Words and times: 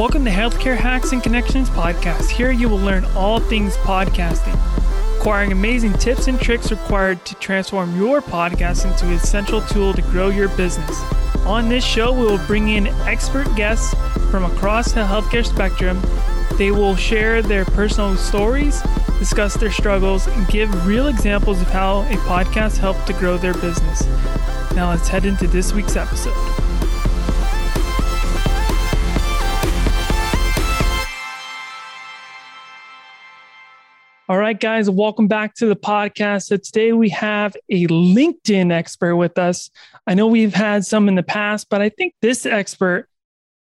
Welcome 0.00 0.24
to 0.24 0.30
Healthcare 0.30 0.78
Hacks 0.78 1.12
and 1.12 1.22
Connections 1.22 1.68
podcast. 1.68 2.30
Here 2.30 2.50
you 2.50 2.70
will 2.70 2.78
learn 2.78 3.04
all 3.14 3.38
things 3.38 3.76
podcasting, 3.76 4.54
acquiring 5.18 5.52
amazing 5.52 5.92
tips 5.92 6.26
and 6.26 6.40
tricks 6.40 6.70
required 6.70 7.22
to 7.26 7.34
transform 7.34 7.94
your 7.94 8.22
podcast 8.22 8.90
into 8.90 9.04
an 9.04 9.12
essential 9.12 9.60
tool 9.60 9.92
to 9.92 10.00
grow 10.00 10.30
your 10.30 10.48
business. 10.56 10.98
On 11.44 11.68
this 11.68 11.84
show, 11.84 12.14
we 12.14 12.24
will 12.24 12.42
bring 12.46 12.70
in 12.70 12.86
expert 13.06 13.54
guests 13.56 13.94
from 14.30 14.46
across 14.46 14.92
the 14.92 15.02
healthcare 15.02 15.44
spectrum. 15.44 16.00
They 16.56 16.70
will 16.70 16.96
share 16.96 17.42
their 17.42 17.66
personal 17.66 18.16
stories, 18.16 18.80
discuss 19.18 19.52
their 19.58 19.70
struggles, 19.70 20.26
and 20.28 20.48
give 20.48 20.86
real 20.86 21.08
examples 21.08 21.60
of 21.60 21.68
how 21.68 22.04
a 22.04 22.14
podcast 22.24 22.78
helped 22.78 23.06
to 23.08 23.12
grow 23.12 23.36
their 23.36 23.52
business. 23.52 24.06
Now 24.74 24.88
let's 24.88 25.08
head 25.08 25.26
into 25.26 25.46
this 25.46 25.74
week's 25.74 25.96
episode. 25.96 26.59
All 34.30 34.38
right, 34.38 34.60
guys, 34.60 34.88
welcome 34.88 35.26
back 35.26 35.56
to 35.56 35.66
the 35.66 35.74
podcast. 35.74 36.44
So 36.44 36.56
today 36.56 36.92
we 36.92 37.08
have 37.08 37.56
a 37.68 37.88
LinkedIn 37.88 38.70
expert 38.70 39.16
with 39.16 39.36
us. 39.38 39.70
I 40.06 40.14
know 40.14 40.28
we've 40.28 40.54
had 40.54 40.86
some 40.86 41.08
in 41.08 41.16
the 41.16 41.24
past, 41.24 41.68
but 41.68 41.82
I 41.82 41.88
think 41.88 42.14
this 42.22 42.46
expert 42.46 43.08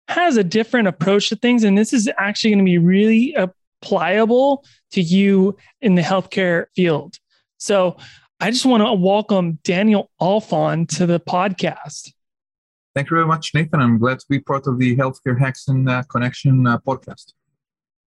has 0.09 0.37
a 0.37 0.43
different 0.43 0.89
approach 0.89 1.29
to 1.29 1.37
things. 1.37 1.63
And 1.63 1.79
this 1.79 1.93
is 1.93 2.11
actually 2.19 2.51
going 2.51 2.59
to 2.59 2.65
be 2.65 2.79
really 2.79 3.37
applicable 3.37 4.65
to 4.91 5.01
you 5.01 5.57
in 5.81 5.95
the 5.95 6.03
healthcare 6.03 6.67
field. 6.75 7.19
So 7.59 7.97
I 8.41 8.51
just 8.51 8.67
want 8.67 8.83
to 8.83 8.93
welcome 8.95 9.61
Daniel 9.63 10.11
Alfon 10.21 10.89
to 10.97 11.07
the 11.07 11.21
podcast. 11.21 12.13
Thank 12.97 13.11
you 13.11 13.17
very 13.17 13.29
much, 13.29 13.55
Nathan. 13.55 13.81
I'm 13.81 13.99
glad 13.99 14.19
to 14.19 14.27
be 14.29 14.41
part 14.41 14.67
of 14.67 14.81
the 14.81 14.97
Healthcare 14.97 15.39
Hacks 15.39 15.69
and 15.69 15.89
uh, 15.89 16.03
Connection 16.11 16.67
uh, 16.67 16.79
podcast. 16.79 17.33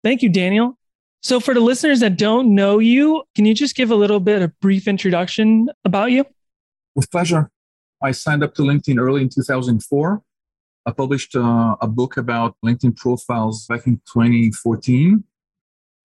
Thank 0.03 0.21
you, 0.21 0.27
Daniel. 0.27 0.77
So, 1.23 1.39
for 1.39 1.53
the 1.53 1.59
listeners 1.59 1.99
that 1.99 2.17
don't 2.17 2.55
know 2.55 2.79
you, 2.79 3.23
can 3.35 3.45
you 3.45 3.53
just 3.53 3.75
give 3.75 3.91
a 3.91 3.95
little 3.95 4.19
bit 4.19 4.41
of 4.41 4.59
brief 4.59 4.87
introduction 4.87 5.69
about 5.85 6.11
you? 6.11 6.25
With 6.95 7.11
pleasure. 7.11 7.51
I 8.01 8.11
signed 8.11 8.43
up 8.43 8.55
to 8.55 8.63
LinkedIn 8.63 8.97
early 8.97 9.21
in 9.21 9.29
2004. 9.29 10.23
I 10.87 10.91
published 10.91 11.35
uh, 11.35 11.75
a 11.79 11.87
book 11.87 12.17
about 12.17 12.55
LinkedIn 12.65 12.97
profiles 12.97 13.67
back 13.67 13.85
in 13.85 14.01
2014. 14.11 15.23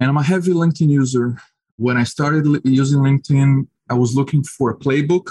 And 0.01 0.11
I'm 0.11 0.19
a 0.19 0.23
heavy 0.23 0.53
LinkedIn 0.53 0.91
user. 0.91 1.41
When 1.77 1.97
I 1.97 2.05
started 2.05 2.61
using 2.65 3.01
LinkedIn, 3.01 3.67
I 3.89 3.95
was 3.95 4.15
looking 4.15 4.45
for 4.45 4.69
a 4.69 4.77
playbook 4.77 5.31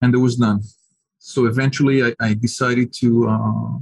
and 0.00 0.14
there 0.14 0.20
was 0.20 0.38
none. 0.38 0.62
So 1.18 1.44
eventually 1.44 2.02
I, 2.02 2.14
I 2.18 2.32
decided 2.32 2.94
to 2.94 3.28
uh, 3.28 3.78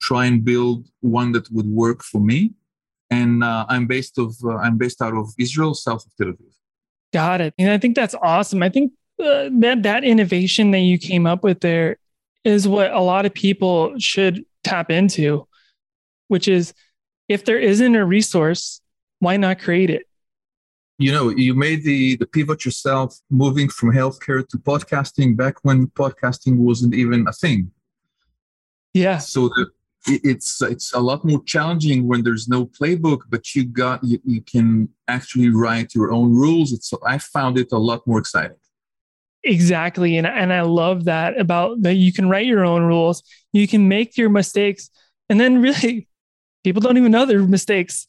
try 0.00 0.26
and 0.26 0.44
build 0.44 0.86
one 1.00 1.32
that 1.32 1.50
would 1.50 1.66
work 1.66 2.04
for 2.04 2.20
me 2.20 2.52
and 3.14 3.44
uh, 3.44 3.66
I'm 3.68 3.86
based 3.86 4.18
of 4.18 4.34
uh, 4.44 4.56
I'm 4.56 4.76
based 4.78 5.00
out 5.00 5.14
of 5.14 5.26
Israel, 5.38 5.74
south 5.74 6.04
of 6.06 6.12
Tel 6.16 6.32
Aviv. 6.32 6.54
Got 7.12 7.40
it. 7.40 7.54
And 7.58 7.70
I 7.70 7.78
think 7.78 7.94
that's 7.94 8.14
awesome. 8.22 8.62
I 8.62 8.68
think 8.68 8.92
uh, 9.22 9.48
that 9.60 9.82
that 9.82 10.04
innovation 10.04 10.72
that 10.72 10.80
you 10.80 10.98
came 10.98 11.26
up 11.26 11.42
with 11.44 11.60
there 11.60 11.98
is 12.44 12.66
what 12.66 12.90
a 12.92 13.00
lot 13.00 13.24
of 13.26 13.32
people 13.32 13.94
should 13.98 14.44
tap 14.64 14.90
into, 14.90 15.46
which 16.28 16.48
is 16.48 16.74
if 17.28 17.44
there 17.44 17.58
isn't 17.58 17.94
a 17.94 18.04
resource, 18.04 18.80
why 19.20 19.36
not 19.36 19.60
create 19.60 19.90
it? 19.90 20.06
You 20.98 21.12
know, 21.12 21.28
you 21.28 21.54
made 21.54 21.84
the 21.84 22.16
the 22.16 22.26
pivot 22.26 22.64
yourself, 22.64 23.18
moving 23.30 23.68
from 23.68 23.92
healthcare 23.92 24.46
to 24.48 24.58
podcasting 24.58 25.36
back 25.36 25.56
when 25.62 25.88
podcasting 25.88 26.56
wasn't 26.56 26.94
even 26.94 27.26
a 27.28 27.32
thing. 27.32 27.70
Yeah. 28.92 29.18
So 29.18 29.48
the 29.48 29.70
it's 30.06 30.60
it's 30.62 30.92
a 30.92 31.00
lot 31.00 31.24
more 31.24 31.42
challenging 31.44 32.06
when 32.06 32.22
there's 32.22 32.48
no 32.48 32.66
playbook 32.66 33.20
but 33.28 33.54
you 33.54 33.64
got 33.64 34.02
you, 34.04 34.20
you 34.24 34.42
can 34.42 34.88
actually 35.08 35.48
write 35.48 35.94
your 35.94 36.12
own 36.12 36.32
rules. 36.34 36.72
It's 36.72 36.92
i 37.06 37.18
found 37.18 37.58
it 37.58 37.72
a 37.72 37.78
lot 37.78 38.06
more 38.06 38.18
exciting. 38.18 38.56
Exactly 39.42 40.16
and, 40.16 40.26
and 40.26 40.52
i 40.52 40.62
love 40.62 41.04
that 41.04 41.38
about 41.38 41.82
that 41.82 41.94
you 41.94 42.12
can 42.12 42.28
write 42.28 42.46
your 42.46 42.64
own 42.64 42.82
rules 42.82 43.22
you 43.52 43.68
can 43.68 43.88
make 43.88 44.16
your 44.16 44.30
mistakes 44.30 44.90
and 45.28 45.38
then 45.38 45.60
really 45.60 46.08
people 46.64 46.80
don't 46.80 46.96
even 46.96 47.12
know 47.12 47.26
their 47.26 47.42
mistakes 47.42 48.06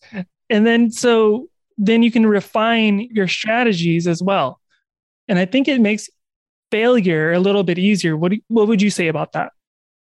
and 0.49 0.65
then 0.65 0.91
so 0.91 1.49
then 1.77 2.03
you 2.03 2.11
can 2.11 2.25
refine 2.25 2.99
your 3.11 3.27
strategies 3.27 4.07
as 4.07 4.23
well 4.23 4.61
and 5.27 5.37
i 5.37 5.45
think 5.45 5.67
it 5.67 5.81
makes 5.81 6.09
failure 6.71 7.31
a 7.31 7.39
little 7.39 7.63
bit 7.63 7.79
easier. 7.79 8.17
What, 8.17 8.31
do, 8.31 8.39
what 8.47 8.67
would 8.67 8.81
you 8.81 8.89
say 8.89 9.07
about 9.07 9.31
that 9.33 9.53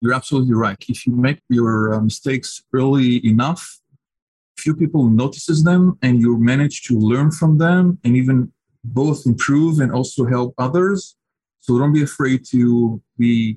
you're 0.01 0.13
absolutely 0.13 0.53
right. 0.55 0.77
If 0.87 1.05
you 1.05 1.13
make 1.13 1.39
your 1.49 1.93
uh, 1.93 2.01
mistakes 2.01 2.63
early 2.73 3.25
enough, 3.25 3.79
few 4.57 4.75
people 4.75 5.05
notices 5.05 5.63
them 5.63 5.97
and 6.01 6.19
you 6.19 6.37
manage 6.37 6.83
to 6.83 6.97
learn 6.97 7.31
from 7.31 7.57
them 7.57 7.99
and 8.03 8.15
even 8.15 8.51
both 8.83 9.25
improve 9.25 9.79
and 9.79 9.91
also 9.91 10.25
help 10.25 10.53
others. 10.57 11.15
So 11.59 11.77
don't 11.77 11.93
be 11.93 12.03
afraid 12.03 12.45
to 12.47 13.01
be 13.17 13.53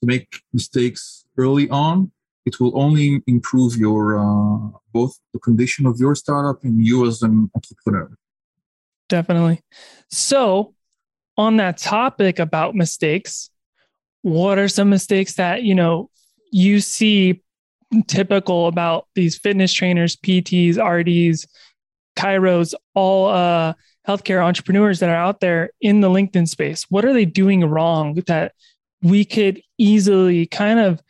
to 0.00 0.06
make 0.06 0.42
mistakes 0.52 1.24
early 1.36 1.68
on. 1.70 2.12
It 2.46 2.60
will 2.60 2.78
only 2.78 3.22
improve 3.26 3.76
your 3.76 4.18
uh, 4.18 4.78
both 4.92 5.18
the 5.32 5.38
condition 5.40 5.86
of 5.86 5.98
your 5.98 6.14
startup 6.14 6.62
and 6.64 6.84
you 6.84 7.06
as 7.06 7.22
an 7.22 7.50
entrepreneur. 7.54 8.10
Definitely. 9.08 9.62
So, 10.10 10.74
on 11.36 11.56
that 11.56 11.78
topic 11.78 12.38
about 12.38 12.74
mistakes, 12.74 13.50
what 14.22 14.58
are 14.58 14.68
some 14.68 14.90
mistakes 14.90 15.34
that 15.34 15.62
you 15.62 15.74
know 15.74 16.10
you 16.50 16.80
see 16.80 17.42
typical 18.06 18.66
about 18.66 19.06
these 19.14 19.38
fitness 19.38 19.72
trainers 19.72 20.16
pts 20.16 20.74
rds 20.74 21.46
chiros 22.18 22.74
all 22.94 23.28
uh, 23.28 23.72
healthcare 24.08 24.42
entrepreneurs 24.42 25.00
that 25.00 25.10
are 25.10 25.14
out 25.14 25.40
there 25.40 25.70
in 25.80 26.00
the 26.00 26.08
linkedin 26.08 26.48
space? 26.48 26.86
What 26.88 27.04
are 27.04 27.12
they 27.12 27.26
doing 27.26 27.64
wrong 27.64 28.14
that 28.26 28.52
we 29.02 29.24
could 29.24 29.60
easily 29.76 30.46
kind 30.46 30.80
of 30.80 31.00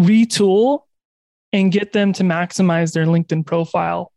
retool 0.00 0.80
and 1.52 1.70
get 1.70 1.92
them 1.92 2.12
to 2.14 2.22
maximize 2.22 2.92
their 2.92 3.06
linkedin 3.06 3.46
profile 3.46 4.10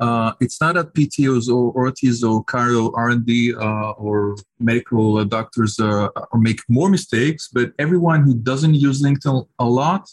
uh, 0.00 0.32
it's 0.40 0.60
not 0.60 0.76
that 0.76 0.94
PTOs 0.94 1.48
or 1.48 1.72
OTs 1.86 2.22
or 2.22 2.44
chiro 2.44 2.92
R&D 2.94 3.54
uh, 3.54 3.90
or 3.92 4.36
medical 4.60 5.24
doctors 5.24 5.80
uh, 5.80 6.08
make 6.34 6.60
more 6.68 6.88
mistakes, 6.88 7.48
but 7.52 7.72
everyone 7.78 8.22
who 8.22 8.34
doesn't 8.34 8.74
use 8.74 9.02
LinkedIn 9.02 9.48
a 9.58 9.64
lot 9.64 10.08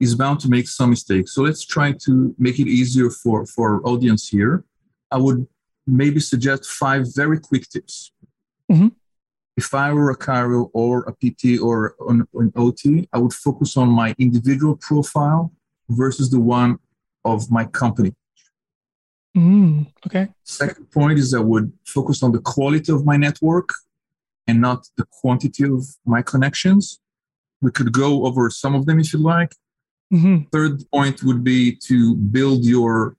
is 0.00 0.14
bound 0.14 0.40
to 0.40 0.50
make 0.50 0.68
some 0.68 0.90
mistakes. 0.90 1.34
So 1.34 1.42
let's 1.42 1.64
try 1.64 1.92
to 2.04 2.34
make 2.38 2.58
it 2.58 2.68
easier 2.68 3.08
for, 3.08 3.46
for 3.46 3.74
our 3.74 3.86
audience 3.86 4.28
here. 4.28 4.64
I 5.10 5.16
would 5.16 5.46
maybe 5.86 6.20
suggest 6.20 6.66
five 6.66 7.06
very 7.14 7.40
quick 7.40 7.68
tips. 7.68 8.12
Mm-hmm. 8.70 8.88
If 9.56 9.72
I 9.74 9.92
were 9.92 10.10
a 10.10 10.16
chiro 10.16 10.70
or 10.74 11.04
a 11.08 11.12
PT 11.12 11.60
or 11.60 11.94
an, 12.08 12.26
an 12.34 12.52
OT, 12.56 13.08
I 13.12 13.18
would 13.18 13.32
focus 13.32 13.76
on 13.76 13.88
my 13.88 14.14
individual 14.18 14.76
profile 14.76 15.52
versus 15.88 16.30
the 16.30 16.40
one 16.40 16.78
of 17.24 17.50
my 17.50 17.64
company 17.64 18.14
Mm, 19.36 19.86
okay. 20.06 20.28
Second 20.44 20.90
point 20.90 21.18
is 21.18 21.32
I 21.34 21.40
would 21.40 21.72
focus 21.86 22.22
on 22.22 22.32
the 22.32 22.40
quality 22.40 22.92
of 22.92 23.04
my 23.04 23.16
network 23.16 23.70
and 24.46 24.60
not 24.60 24.88
the 24.96 25.06
quantity 25.10 25.64
of 25.64 25.84
my 26.04 26.22
connections. 26.22 27.00
We 27.60 27.70
could 27.70 27.92
go 27.92 28.26
over 28.26 28.50
some 28.50 28.74
of 28.74 28.86
them 28.86 29.00
if 29.00 29.12
you 29.12 29.20
like. 29.20 29.54
Mm-hmm. 30.12 30.48
Third 30.52 30.82
point 30.90 31.22
would 31.22 31.42
be 31.42 31.76
to 31.86 32.14
build 32.16 32.64
your 32.64 33.16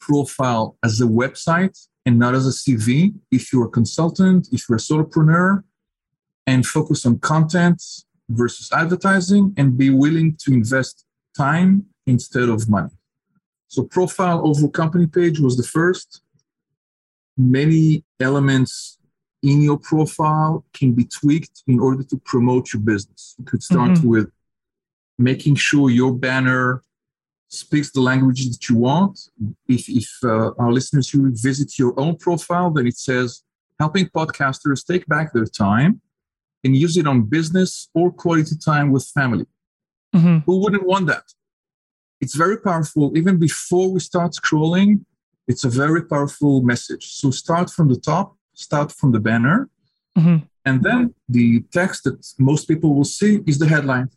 profile 0.00 0.76
as 0.82 1.00
a 1.00 1.04
website 1.04 1.78
and 2.04 2.18
not 2.18 2.34
as 2.34 2.46
a 2.46 2.50
CV. 2.50 3.14
If 3.30 3.52
you're 3.52 3.66
a 3.66 3.70
consultant, 3.70 4.48
if 4.52 4.68
you're 4.68 4.76
a 4.76 4.80
solopreneur, 4.80 5.62
and 6.46 6.66
focus 6.66 7.06
on 7.06 7.18
content 7.20 7.82
versus 8.28 8.70
advertising 8.72 9.54
and 9.56 9.78
be 9.78 9.90
willing 9.90 10.36
to 10.42 10.52
invest 10.52 11.04
time 11.36 11.86
instead 12.06 12.48
of 12.48 12.68
money. 12.68 12.90
So 13.70 13.84
profile 13.84 14.44
over 14.44 14.68
company 14.68 15.06
page 15.06 15.38
was 15.38 15.56
the 15.56 15.62
first. 15.62 16.22
Many 17.38 18.04
elements 18.18 18.98
in 19.44 19.62
your 19.62 19.78
profile 19.78 20.64
can 20.74 20.92
be 20.92 21.04
tweaked 21.04 21.62
in 21.68 21.78
order 21.78 22.02
to 22.02 22.16
promote 22.16 22.72
your 22.72 22.82
business. 22.82 23.36
You 23.38 23.44
could 23.44 23.62
start 23.62 23.92
mm-hmm. 23.92 24.08
with 24.08 24.30
making 25.18 25.54
sure 25.54 25.88
your 25.88 26.12
banner 26.12 26.82
speaks 27.48 27.92
the 27.92 28.00
language 28.00 28.44
that 28.50 28.68
you 28.68 28.76
want. 28.76 29.30
If, 29.68 29.88
if 29.88 30.08
uh, 30.24 30.50
our 30.58 30.72
listeners 30.72 31.08
who 31.08 31.30
visit 31.32 31.78
your 31.78 31.98
own 31.98 32.16
profile, 32.16 32.72
then 32.72 32.88
it 32.88 32.98
says 32.98 33.44
helping 33.78 34.06
podcasters 34.06 34.84
take 34.84 35.06
back 35.06 35.32
their 35.32 35.46
time 35.46 36.00
and 36.64 36.76
use 36.76 36.96
it 36.96 37.06
on 37.06 37.22
business 37.22 37.88
or 37.94 38.10
quality 38.10 38.56
time 38.56 38.90
with 38.90 39.06
family. 39.14 39.46
Mm-hmm. 40.12 40.38
Who 40.38 40.60
wouldn't 40.60 40.84
want 40.84 41.06
that? 41.06 41.22
It's 42.20 42.34
very 42.34 42.58
powerful. 42.58 43.16
Even 43.16 43.38
before 43.38 43.90
we 43.90 44.00
start 44.00 44.32
scrolling, 44.32 45.04
it's 45.48 45.64
a 45.64 45.68
very 45.68 46.02
powerful 46.04 46.62
message. 46.62 47.04
So 47.14 47.30
start 47.30 47.70
from 47.70 47.88
the 47.88 47.96
top, 47.96 48.36
start 48.54 48.92
from 48.92 49.12
the 49.12 49.20
banner, 49.20 49.68
mm-hmm. 50.16 50.44
and 50.64 50.82
then 50.82 51.14
the 51.28 51.62
text 51.72 52.04
that 52.04 52.18
most 52.38 52.66
people 52.68 52.94
will 52.94 53.04
see 53.04 53.40
is 53.46 53.58
the 53.58 53.66
headline. 53.66 54.10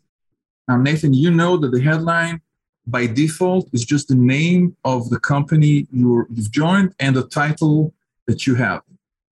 Now, 0.68 0.76
Nathan, 0.76 1.12
you 1.12 1.30
know 1.30 1.56
that 1.56 1.72
the 1.72 1.80
headline 1.80 2.40
by 2.86 3.06
default 3.06 3.68
is 3.72 3.84
just 3.84 4.08
the 4.08 4.14
name 4.14 4.76
of 4.84 5.10
the 5.10 5.18
company 5.18 5.86
you 5.90 6.26
have 6.36 6.50
joined 6.50 6.94
and 7.00 7.16
the 7.16 7.26
title 7.28 7.94
that 8.26 8.46
you 8.46 8.54
have. 8.54 8.82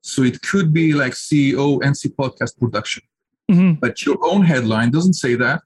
So 0.03 0.23
it 0.23 0.41
could 0.43 0.73
be 0.73 0.93
like 0.93 1.13
CEO 1.13 1.81
NC 1.81 2.15
Podcast 2.15 2.59
Production. 2.59 3.03
Mm-hmm. 3.51 3.75
But 3.81 4.05
your 4.05 4.19
own 4.23 4.43
headline 4.43 4.91
doesn't 4.91 5.15
say 5.15 5.35
that. 5.37 5.63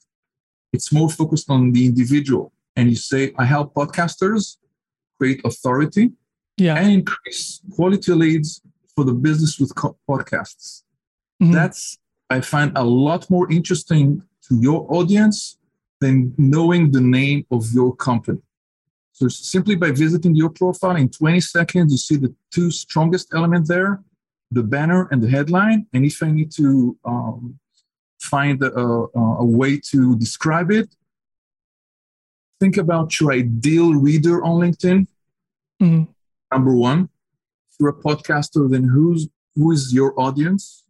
It's 0.72 0.92
more 0.92 1.10
focused 1.10 1.50
on 1.50 1.72
the 1.72 1.86
individual. 1.86 2.52
And 2.80 2.88
you 2.88 2.96
say, 2.96 3.34
I 3.36 3.44
help 3.44 3.74
podcasters 3.74 4.56
create 5.18 5.42
authority 5.44 6.12
yeah. 6.56 6.76
and 6.76 6.90
increase 6.90 7.60
quality 7.76 8.12
leads 8.14 8.62
for 8.94 9.04
the 9.04 9.12
business 9.12 9.60
with 9.60 9.74
co- 9.74 9.98
podcasts. 10.08 10.82
Mm-hmm. 11.42 11.52
That's, 11.52 11.98
I 12.30 12.40
find, 12.40 12.72
a 12.76 12.82
lot 12.82 13.28
more 13.28 13.52
interesting 13.52 14.22
to 14.48 14.56
your 14.58 14.86
audience 14.88 15.58
than 16.00 16.32
knowing 16.38 16.90
the 16.90 17.02
name 17.02 17.44
of 17.50 17.70
your 17.70 17.94
company. 17.94 18.40
So 19.12 19.28
simply 19.28 19.74
by 19.74 19.90
visiting 19.90 20.34
your 20.34 20.48
profile 20.48 20.96
in 20.96 21.10
20 21.10 21.38
seconds, 21.40 21.92
you 21.92 21.98
see 21.98 22.16
the 22.16 22.34
two 22.50 22.70
strongest 22.70 23.34
elements 23.34 23.68
there, 23.68 24.00
the 24.50 24.62
banner 24.62 25.06
and 25.10 25.22
the 25.22 25.28
headline. 25.28 25.86
And 25.92 26.06
if 26.06 26.22
I 26.22 26.30
need 26.30 26.50
to 26.52 26.96
um, 27.04 27.58
find 28.22 28.62
a, 28.62 28.72
a, 28.74 29.20
a, 29.40 29.44
way 29.44 29.78
to 29.90 30.16
describe 30.16 30.70
it, 30.70 30.88
think 32.60 32.76
about 32.76 33.18
your 33.18 33.32
ideal 33.32 33.94
reader 33.94 34.44
on 34.44 34.60
LinkedIn. 34.60 35.06
Mm-hmm. 35.82 36.04
Number 36.52 36.74
one, 36.74 37.08
if 37.68 37.76
you're 37.80 37.88
a 37.88 37.94
podcaster, 37.94 38.70
then 38.70 38.84
who's 38.84 39.28
who 39.56 39.72
is 39.72 39.92
your 39.92 40.18
audience? 40.18 40.84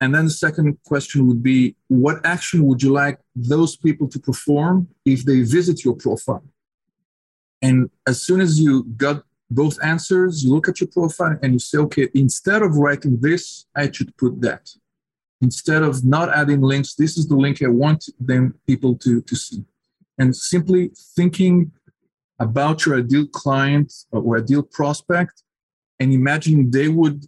And 0.00 0.14
then 0.14 0.24
the 0.24 0.30
second 0.30 0.78
question 0.84 1.26
would 1.26 1.42
be 1.42 1.76
what 1.88 2.24
action 2.24 2.64
would 2.64 2.82
you 2.82 2.90
like 2.90 3.18
those 3.34 3.76
people 3.76 4.08
to 4.08 4.18
perform 4.18 4.88
if 5.04 5.24
they 5.24 5.40
visit 5.40 5.84
your 5.84 5.94
profile? 5.94 6.44
And 7.60 7.90
as 8.06 8.22
soon 8.22 8.40
as 8.40 8.58
you 8.58 8.84
got 8.96 9.24
both 9.50 9.78
answers, 9.82 10.42
you 10.42 10.54
look 10.54 10.68
at 10.68 10.80
your 10.80 10.88
profile 10.88 11.38
and 11.42 11.52
you 11.52 11.58
say, 11.58 11.78
okay, 11.78 12.08
instead 12.14 12.62
of 12.62 12.76
writing 12.76 13.18
this, 13.20 13.66
I 13.76 13.90
should 13.90 14.16
put 14.16 14.40
that. 14.40 14.70
Instead 15.42 15.82
of 15.82 16.04
not 16.04 16.30
adding 16.30 16.62
links, 16.62 16.94
this 16.94 17.18
is 17.18 17.26
the 17.26 17.36
link 17.36 17.62
I 17.62 17.68
want 17.68 18.08
them 18.18 18.54
people 18.66 18.96
to, 18.98 19.20
to 19.22 19.36
see. 19.36 19.64
And 20.18 20.36
simply 20.36 20.90
thinking 21.16 21.72
about 22.38 22.84
your 22.84 22.98
ideal 22.98 23.26
client 23.26 23.92
or 24.12 24.38
ideal 24.38 24.62
prospect 24.62 25.42
and 25.98 26.12
imagining 26.12 26.70
they 26.70 26.88
would 26.88 27.26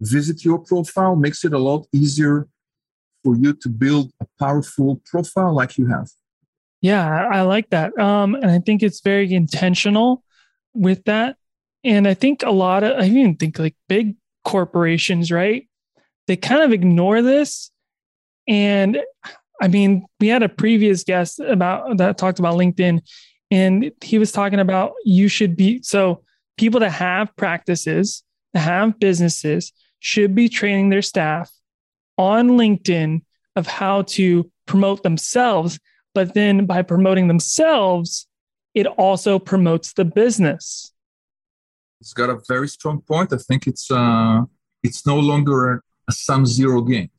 visit 0.00 0.44
your 0.44 0.58
profile 0.58 1.16
makes 1.16 1.44
it 1.44 1.52
a 1.52 1.58
lot 1.58 1.86
easier 1.92 2.48
for 3.24 3.36
you 3.36 3.52
to 3.54 3.68
build 3.68 4.12
a 4.20 4.26
powerful 4.38 5.00
profile 5.04 5.54
like 5.54 5.78
you 5.78 5.86
have. 5.86 6.08
Yeah, 6.80 7.28
I 7.30 7.42
like 7.42 7.70
that. 7.70 7.96
Um, 7.98 8.34
and 8.34 8.50
I 8.50 8.58
think 8.58 8.82
it's 8.82 9.00
very 9.00 9.32
intentional 9.32 10.24
with 10.74 11.04
that. 11.04 11.36
And 11.84 12.08
I 12.08 12.14
think 12.14 12.42
a 12.42 12.50
lot 12.50 12.82
of, 12.82 12.98
I 12.98 13.04
even 13.06 13.36
think 13.36 13.58
like 13.58 13.76
big 13.88 14.16
corporations, 14.44 15.30
right? 15.30 15.68
They 16.26 16.36
kind 16.36 16.62
of 16.62 16.72
ignore 16.72 17.22
this. 17.22 17.70
And 18.48 18.98
I 19.60 19.68
mean, 19.68 20.06
we 20.18 20.28
had 20.28 20.42
a 20.42 20.48
previous 20.48 21.04
guest 21.04 21.40
about 21.40 21.96
that 21.98 22.18
talked 22.18 22.38
about 22.38 22.56
LinkedIn, 22.56 23.00
and 23.50 23.92
he 24.00 24.18
was 24.18 24.32
talking 24.32 24.60
about 24.60 24.92
you 25.04 25.28
should 25.28 25.56
be 25.56 25.82
so 25.82 26.22
people 26.56 26.80
that 26.80 26.90
have 26.90 27.34
practices, 27.36 28.22
that 28.54 28.60
have 28.60 28.98
businesses, 28.98 29.72
should 30.00 30.34
be 30.34 30.48
training 30.48 30.88
their 30.90 31.02
staff 31.02 31.50
on 32.18 32.50
LinkedIn 32.50 33.22
of 33.56 33.66
how 33.66 34.02
to 34.02 34.50
promote 34.66 35.02
themselves. 35.02 35.78
But 36.14 36.34
then 36.34 36.66
by 36.66 36.82
promoting 36.82 37.28
themselves, 37.28 38.26
it 38.74 38.86
also 38.86 39.38
promotes 39.38 39.92
the 39.92 40.04
business. 40.04 40.92
It's 42.00 42.12
got 42.12 42.30
a 42.30 42.40
very 42.48 42.68
strong 42.68 43.00
point. 43.00 43.32
I 43.32 43.36
think 43.36 43.66
it's 43.66 43.90
uh, 43.90 44.42
it's 44.82 45.06
no 45.06 45.18
longer 45.18 45.84
a 46.08 46.12
sum 46.12 46.46
zero 46.46 46.82
game. 46.82 47.10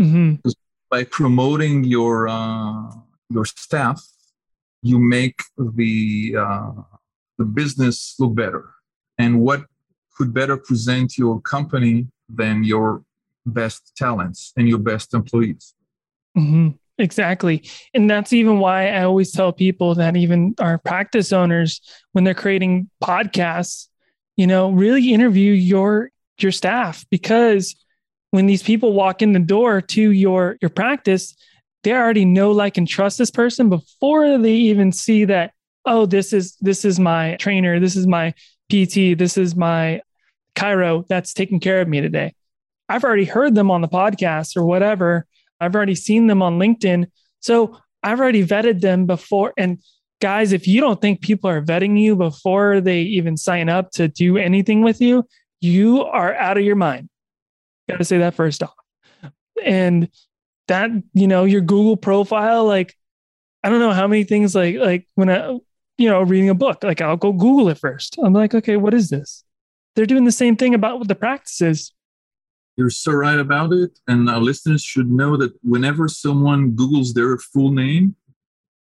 Mm-hmm. 0.00 0.48
By 0.90 1.04
promoting 1.04 1.84
your 1.84 2.28
uh, 2.28 2.90
your 3.28 3.44
staff, 3.44 4.02
you 4.82 4.98
make 4.98 5.40
the 5.58 6.36
uh, 6.38 6.72
the 7.38 7.44
business 7.44 8.14
look 8.18 8.34
better. 8.34 8.70
And 9.18 9.40
what 9.40 9.64
could 10.16 10.32
better 10.32 10.56
present 10.56 11.18
your 11.18 11.40
company 11.40 12.06
than 12.28 12.64
your 12.64 13.02
best 13.44 13.92
talents 13.96 14.52
and 14.56 14.68
your 14.68 14.78
best 14.78 15.14
employees. 15.14 15.74
Mm-hmm. 16.36 16.70
Exactly. 16.98 17.62
And 17.92 18.08
that's 18.08 18.32
even 18.32 18.58
why 18.58 18.88
I 18.88 19.02
always 19.02 19.30
tell 19.30 19.52
people 19.52 19.94
that 19.96 20.16
even 20.16 20.54
our 20.58 20.78
practice 20.78 21.32
owners, 21.32 21.80
when 22.12 22.24
they're 22.24 22.34
creating 22.34 22.88
podcasts, 23.04 23.88
you 24.36 24.46
know, 24.46 24.70
really 24.70 25.12
interview 25.12 25.52
your 25.52 26.10
your 26.38 26.52
staff 26.52 27.06
because 27.10 27.74
when 28.36 28.44
these 28.44 28.62
people 28.62 28.92
walk 28.92 29.22
in 29.22 29.32
the 29.32 29.38
door 29.38 29.80
to 29.80 30.10
your 30.10 30.58
your 30.60 30.68
practice, 30.68 31.34
they 31.82 31.92
already 31.94 32.26
know, 32.26 32.52
like, 32.52 32.76
and 32.76 32.86
trust 32.86 33.16
this 33.16 33.30
person 33.30 33.70
before 33.70 34.36
they 34.36 34.52
even 34.52 34.92
see 34.92 35.24
that, 35.24 35.52
oh, 35.86 36.04
this 36.04 36.34
is 36.34 36.54
this 36.60 36.84
is 36.84 37.00
my 37.00 37.36
trainer, 37.36 37.80
this 37.80 37.96
is 37.96 38.06
my 38.06 38.34
PT, 38.70 39.16
this 39.16 39.38
is 39.38 39.56
my 39.56 40.02
chiro 40.54 41.06
that's 41.08 41.32
taking 41.32 41.60
care 41.60 41.80
of 41.80 41.88
me 41.88 42.02
today. 42.02 42.34
I've 42.90 43.04
already 43.04 43.24
heard 43.24 43.54
them 43.54 43.70
on 43.70 43.80
the 43.80 43.88
podcast 43.88 44.54
or 44.54 44.66
whatever. 44.66 45.24
I've 45.58 45.74
already 45.74 45.94
seen 45.94 46.26
them 46.26 46.42
on 46.42 46.58
LinkedIn. 46.58 47.06
So 47.40 47.78
I've 48.02 48.20
already 48.20 48.46
vetted 48.46 48.82
them 48.82 49.06
before. 49.06 49.54
And 49.56 49.78
guys, 50.20 50.52
if 50.52 50.68
you 50.68 50.82
don't 50.82 51.00
think 51.00 51.22
people 51.22 51.48
are 51.48 51.62
vetting 51.62 51.98
you 51.98 52.16
before 52.16 52.82
they 52.82 53.00
even 53.00 53.38
sign 53.38 53.70
up 53.70 53.92
to 53.92 54.08
do 54.08 54.36
anything 54.36 54.82
with 54.82 55.00
you, 55.00 55.24
you 55.62 56.02
are 56.02 56.34
out 56.34 56.58
of 56.58 56.64
your 56.64 56.76
mind. 56.76 57.08
Got 57.88 57.98
to 57.98 58.04
say 58.04 58.18
that 58.18 58.34
first 58.34 58.62
off. 58.62 58.74
And 59.64 60.08
that, 60.68 60.90
you 61.14 61.26
know, 61.26 61.44
your 61.44 61.60
Google 61.60 61.96
profile, 61.96 62.64
like, 62.64 62.96
I 63.62 63.70
don't 63.70 63.80
know 63.80 63.92
how 63.92 64.06
many 64.06 64.24
things 64.24 64.54
like, 64.54 64.76
like 64.76 65.08
when 65.14 65.30
I, 65.30 65.58
you 65.98 66.08
know, 66.08 66.22
reading 66.22 66.50
a 66.50 66.54
book, 66.54 66.84
like 66.84 67.00
I'll 67.00 67.16
go 67.16 67.32
Google 67.32 67.68
it 67.68 67.78
first. 67.78 68.16
I'm 68.22 68.32
like, 68.32 68.54
okay, 68.54 68.76
what 68.76 68.94
is 68.94 69.08
this? 69.08 69.44
they're 69.96 70.06
doing 70.06 70.24
the 70.24 70.32
same 70.32 70.54
thing 70.56 70.74
about 70.74 70.98
what 70.98 71.08
the 71.08 71.14
practices. 71.14 71.92
You're 72.76 72.90
so 72.90 73.12
right 73.12 73.38
about 73.38 73.72
it. 73.72 73.98
And 74.06 74.28
our 74.28 74.40
listeners 74.40 74.82
should 74.82 75.10
know 75.10 75.36
that 75.38 75.52
whenever 75.62 76.06
someone 76.06 76.72
Googles 76.72 77.14
their 77.14 77.38
full 77.38 77.72
name, 77.72 78.14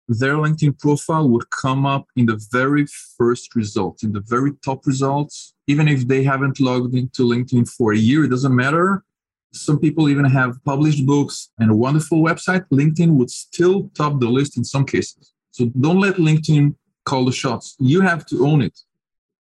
their 0.09 0.35
LinkedIn 0.35 0.78
profile 0.80 1.28
would 1.28 1.49
come 1.50 1.87
up 1.87 2.06
in 2.16 2.26
the 2.26 2.42
very 2.50 2.87
first 3.16 3.54
result, 3.54 4.02
in 4.02 4.12
the 4.12 4.21
very 4.21 4.52
top 4.64 4.87
results. 4.87 5.51
Even 5.66 5.88
if 5.88 6.09
they 6.09 6.23
haven't 6.23 6.61
logged 6.61 6.95
into 6.95 7.23
LinkedIn 7.23 7.69
for 7.69 7.92
a 7.92 7.97
year, 7.97 8.25
it 8.25 8.28
doesn't 8.28 8.54
matter. 8.54 9.04
Some 9.52 9.78
people 9.78 10.09
even 10.09 10.25
have 10.25 10.62
published 10.64 11.07
books 11.07 11.50
and 11.59 11.71
a 11.71 11.75
wonderful 11.75 12.23
website. 12.23 12.64
LinkedIn 12.71 13.11
would 13.11 13.31
still 13.31 13.90
top 13.95 14.19
the 14.19 14.28
list 14.28 14.57
in 14.57 14.64
some 14.64 14.85
cases. 14.85 15.33
So 15.50 15.66
don't 15.81 16.00
let 16.00 16.16
LinkedIn 16.16 16.75
call 17.04 17.25
the 17.25 17.33
shots. 17.33 17.76
You 17.78 18.00
have 18.00 18.25
to 18.26 18.47
own 18.47 18.62
it. 18.62 18.78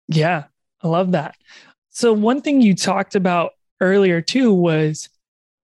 Yeah. 0.09 0.45
I 0.83 0.89
love 0.89 1.13
that. 1.13 1.37
So, 1.91 2.13
one 2.13 2.41
thing 2.41 2.61
you 2.61 2.75
talked 2.75 3.15
about 3.15 3.53
earlier 3.81 4.21
too 4.21 4.53
was 4.53 5.09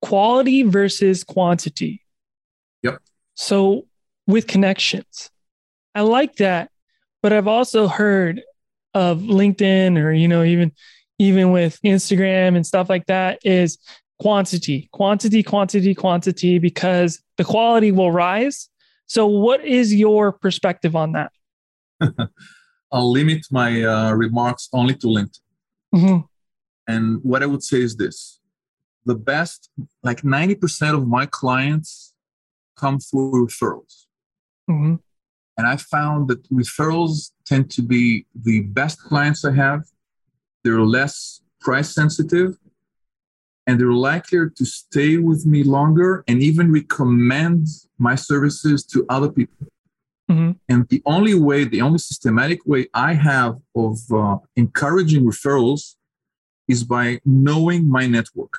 quality 0.03 0.63
versus 0.63 1.25
quantity. 1.25 2.03
Yep. 2.83 2.99
So, 3.35 3.87
with 4.27 4.47
connections, 4.47 5.31
I 5.95 6.03
like 6.03 6.37
that, 6.37 6.71
but 7.23 7.33
I've 7.33 7.49
also 7.49 7.89
heard 7.89 8.43
of 8.97 9.19
LinkedIn 9.21 10.03
or, 10.03 10.11
you 10.11 10.27
know, 10.27 10.43
even 10.43 10.73
even 11.19 11.51
with 11.51 11.79
Instagram 11.85 12.57
and 12.57 12.67
stuff 12.67 12.89
like 12.89 13.07
that 13.07 13.39
is 13.45 13.79
quantity, 14.21 14.89
quantity, 14.93 15.43
quantity, 15.43 15.95
quantity, 15.95 16.59
because 16.59 17.23
the 17.37 17.45
quality 17.45 17.93
will 17.93 18.11
rise. 18.11 18.69
So, 19.07 19.27
what 19.27 19.65
is 19.65 19.95
your 19.95 20.33
perspective 20.33 20.97
on 20.97 21.13
that? 21.13 21.33
I'll 22.93 23.11
limit 23.11 23.47
my 23.51 23.83
uh, 23.83 24.13
remarks 24.13 24.69
only 24.73 24.95
to 24.95 25.07
LinkedIn. 25.07 25.41
Mm-hmm. 25.95 26.21
And 26.89 27.21
what 27.23 27.43
I 27.43 27.47
would 27.47 27.63
say 27.63 27.83
is 27.83 27.97
this 27.97 28.41
the 29.05 29.15
best, 29.15 29.71
like 30.03 30.23
90% 30.23 30.95
of 30.95 31.07
my 31.07 31.27
clients 31.27 32.15
come 32.77 32.99
through 32.99 33.47
referrals. 33.47 34.07
Mm-hmm. 34.71 34.97
And 35.59 35.67
I 35.67 35.77
found 35.77 36.29
that 36.29 36.43
referrals 36.51 37.31
tend 37.47 37.71
to 37.71 37.83
be 37.83 38.27
the 38.35 38.63
best 38.63 39.01
clients 39.01 39.45
I 39.45 39.53
have. 39.53 39.85
They're 40.65 40.81
less 40.81 41.41
price 41.61 41.95
sensitive 41.95 42.57
and 43.67 43.81
they're 43.81 43.93
likelier 43.93 44.49
to 44.49 44.65
stay 44.65 45.17
with 45.17 45.47
me 45.47 45.63
longer 45.63 46.25
and 46.29 46.43
even 46.43 46.73
recommend 46.73 47.67
my 47.99 48.15
services 48.15 48.85
to 48.87 49.05
other 49.09 49.31
people. 49.31 49.67
Mm-hmm. 50.31 50.53
And 50.69 50.89
the 50.89 51.03
only 51.07 51.35
way, 51.35 51.65
the 51.65 51.83
only 51.83 51.99
systematic 51.99 52.65
way 52.67 52.89
I 52.95 53.15
have 53.15 53.59
of 53.75 53.99
uh, 54.13 54.39
encouraging 54.57 55.25
referrals 55.25 55.95
is 56.69 56.83
by 56.85 57.21
knowing 57.25 57.89
my 57.89 58.07
network. 58.07 58.59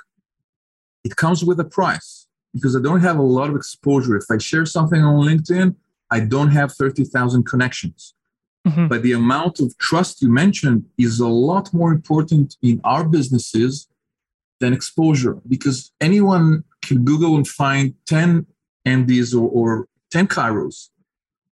It 1.04 1.16
comes 1.16 1.44
with 1.44 1.60
a 1.60 1.66
price 1.66 2.28
because 2.54 2.76
I 2.76 2.82
don't 2.82 3.02
have 3.02 3.18
a 3.18 3.22
lot 3.22 3.50
of 3.50 3.56
exposure. 3.56 4.16
If 4.16 4.26
I 4.32 4.38
share 4.38 4.66
something 4.66 5.02
on 5.02 5.26
LinkedIn, 5.26 5.76
I 6.10 6.22
don't 6.22 6.52
have 6.52 6.72
30,000 6.74 7.44
connections. 7.44 8.14
Mm-hmm. 8.68 8.88
But 8.88 9.02
the 9.02 9.14
amount 9.14 9.60
of 9.60 9.78
trust 9.78 10.22
you 10.22 10.30
mentioned 10.30 10.86
is 10.98 11.20
a 11.20 11.28
lot 11.28 11.74
more 11.74 11.92
important 11.92 12.58
in 12.62 12.82
our 12.84 13.08
businesses 13.08 13.88
than 14.60 14.74
exposure 14.74 15.40
because 15.48 15.92
anyone 16.02 16.64
can 16.82 17.04
Google 17.04 17.36
and 17.36 17.48
find 17.48 17.94
10 18.08 18.46
MDs 18.86 19.34
or, 19.40 19.50
or 19.50 19.88
10 20.12 20.28
chiros. 20.28 20.90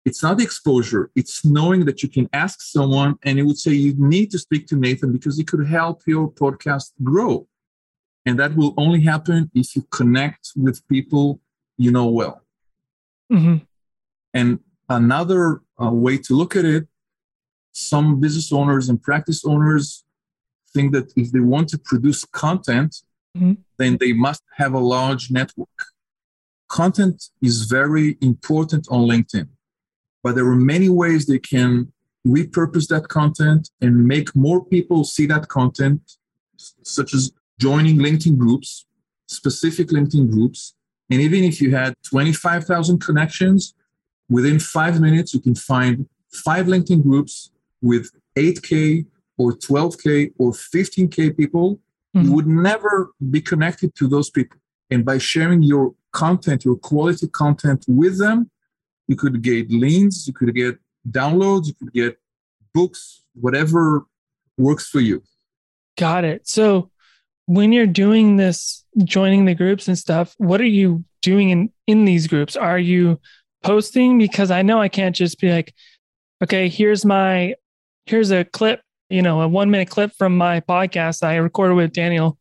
It's 0.04 0.24
not 0.24 0.38
the 0.38 0.44
exposure, 0.44 1.12
it's 1.16 1.46
knowing 1.46 1.86
that 1.86 2.02
you 2.02 2.10
can 2.10 2.28
ask 2.34 2.62
someone 2.62 3.16
and 3.24 3.38
it 3.38 3.44
would 3.44 3.58
say 3.58 3.72
you 3.72 3.94
need 3.98 4.32
to 4.32 4.40
speak 4.40 4.66
to 4.68 4.76
Nathan 4.76 5.12
because 5.12 5.38
he 5.38 5.44
could 5.44 5.66
help 5.68 6.02
your 6.08 6.32
podcast 6.32 6.92
grow. 7.04 7.48
And 8.26 8.40
that 8.40 8.56
will 8.56 8.74
only 8.78 9.02
happen 9.02 9.52
if 9.54 9.76
you 9.76 9.84
connect 9.92 10.52
with 10.56 10.88
people 10.88 11.40
you 11.78 11.92
know 11.92 12.08
well. 12.08 12.42
Mm-hmm. 13.32 13.58
And 14.34 14.60
another 14.90 15.62
uh, 15.82 15.92
way 15.92 16.18
to 16.18 16.36
look 16.36 16.56
at 16.56 16.66
it, 16.66 16.88
some 17.74 18.20
business 18.20 18.52
owners 18.52 18.90
and 18.90 19.02
practice 19.02 19.46
owners 19.46 20.04
think 20.74 20.94
that 20.94 21.12
if 21.16 21.32
they 21.32 21.40
want 21.40 21.70
to 21.70 21.78
produce 21.78 22.26
content, 22.26 22.98
mm-hmm. 23.38 23.54
then 23.78 23.98
they 23.98 24.14
must 24.14 24.44
have 24.58 24.74
a 24.74 24.80
large 24.80 25.32
network. 25.32 25.70
Content 26.70 27.22
is 27.42 27.64
very 27.64 28.18
important 28.22 28.88
on 28.90 29.02
LinkedIn, 29.08 29.48
but 30.24 30.36
there 30.36 30.48
are 30.48 30.56
many 30.56 30.90
ways 30.90 31.26
they 31.26 31.40
can 31.40 31.92
repurpose 32.26 32.88
that 32.88 33.08
content 33.08 33.70
and 33.82 34.08
make 34.08 34.36
more 34.36 34.64
people 34.64 35.04
see 35.04 35.26
that 35.26 35.48
content, 35.48 36.18
such 36.84 37.14
as 37.14 37.32
joining 37.60 37.98
LinkedIn 37.98 38.38
groups, 38.38 38.86
specific 39.28 39.88
LinkedIn 39.90 40.30
groups. 40.30 40.76
And 41.10 41.20
even 41.20 41.44
if 41.44 41.60
you 41.60 41.76
had 41.76 41.94
25,000 42.10 43.00
connections, 43.00 43.74
within 44.30 44.60
five 44.60 45.02
minutes, 45.02 45.34
you 45.34 45.42
can 45.42 45.56
find 45.56 46.08
five 46.32 46.68
LinkedIn 46.68 47.04
groups 47.04 47.52
with 47.82 48.10
8K 48.36 49.06
or 49.38 49.54
12K 49.54 50.34
or 50.38 50.52
15K 50.52 51.36
people, 51.36 51.80
mm-hmm. 52.16 52.26
you 52.28 52.34
would 52.34 52.48
never 52.48 53.12
be 53.30 53.42
connected 53.42 53.96
to 53.96 54.08
those 54.08 54.30
people. 54.30 54.58
And 54.90 55.06
by 55.06 55.18
sharing 55.18 55.64
your 55.64 55.94
content, 56.12 56.66
your 56.66 56.76
quality 56.76 57.28
content 57.28 57.86
with 57.88 58.20
them, 58.20 58.50
you 59.08 59.16
could 59.16 59.42
get 59.42 59.70
links, 59.72 60.28
you 60.28 60.34
could 60.34 60.54
get 60.54 60.78
downloads, 61.10 61.68
you 61.68 61.74
could 61.74 61.94
get 61.94 62.20
books, 62.74 63.24
whatever 63.34 64.06
works 64.58 64.88
for 64.88 65.00
you. 65.00 65.24
Got 65.98 66.24
it. 66.26 66.48
So 66.48 66.92
when 67.46 67.72
you're 67.72 67.88
doing 67.88 68.38
this, 68.38 68.86
joining 69.04 69.46
the 69.46 69.56
groups 69.56 69.88
and 69.88 69.98
stuff, 69.98 70.36
what 70.38 70.62
are 70.62 70.66
you 70.66 71.04
doing 71.22 71.50
in, 71.50 71.72
in 71.88 72.06
these 72.06 72.28
groups? 72.28 72.56
Are 72.56 72.80
you 72.80 73.20
posting? 73.64 74.18
Because 74.18 74.52
I 74.52 74.62
know 74.62 74.80
I 74.80 74.90
can't 74.90 75.16
just 75.16 75.40
be 75.40 75.52
like, 75.52 75.74
okay, 76.44 76.70
here's 76.70 77.06
my, 77.06 77.56
here's 78.06 78.32
a 78.32 78.44
clip 78.44 78.82
you 79.12 79.22
know, 79.22 79.42
a 79.42 79.48
one 79.48 79.70
minute 79.70 79.90
clip 79.90 80.14
from 80.18 80.38
my 80.38 80.62
podcast 80.62 81.22
I 81.22 81.36
recorded 81.36 81.76
with 81.76 81.92
Daniel. 81.92 82.40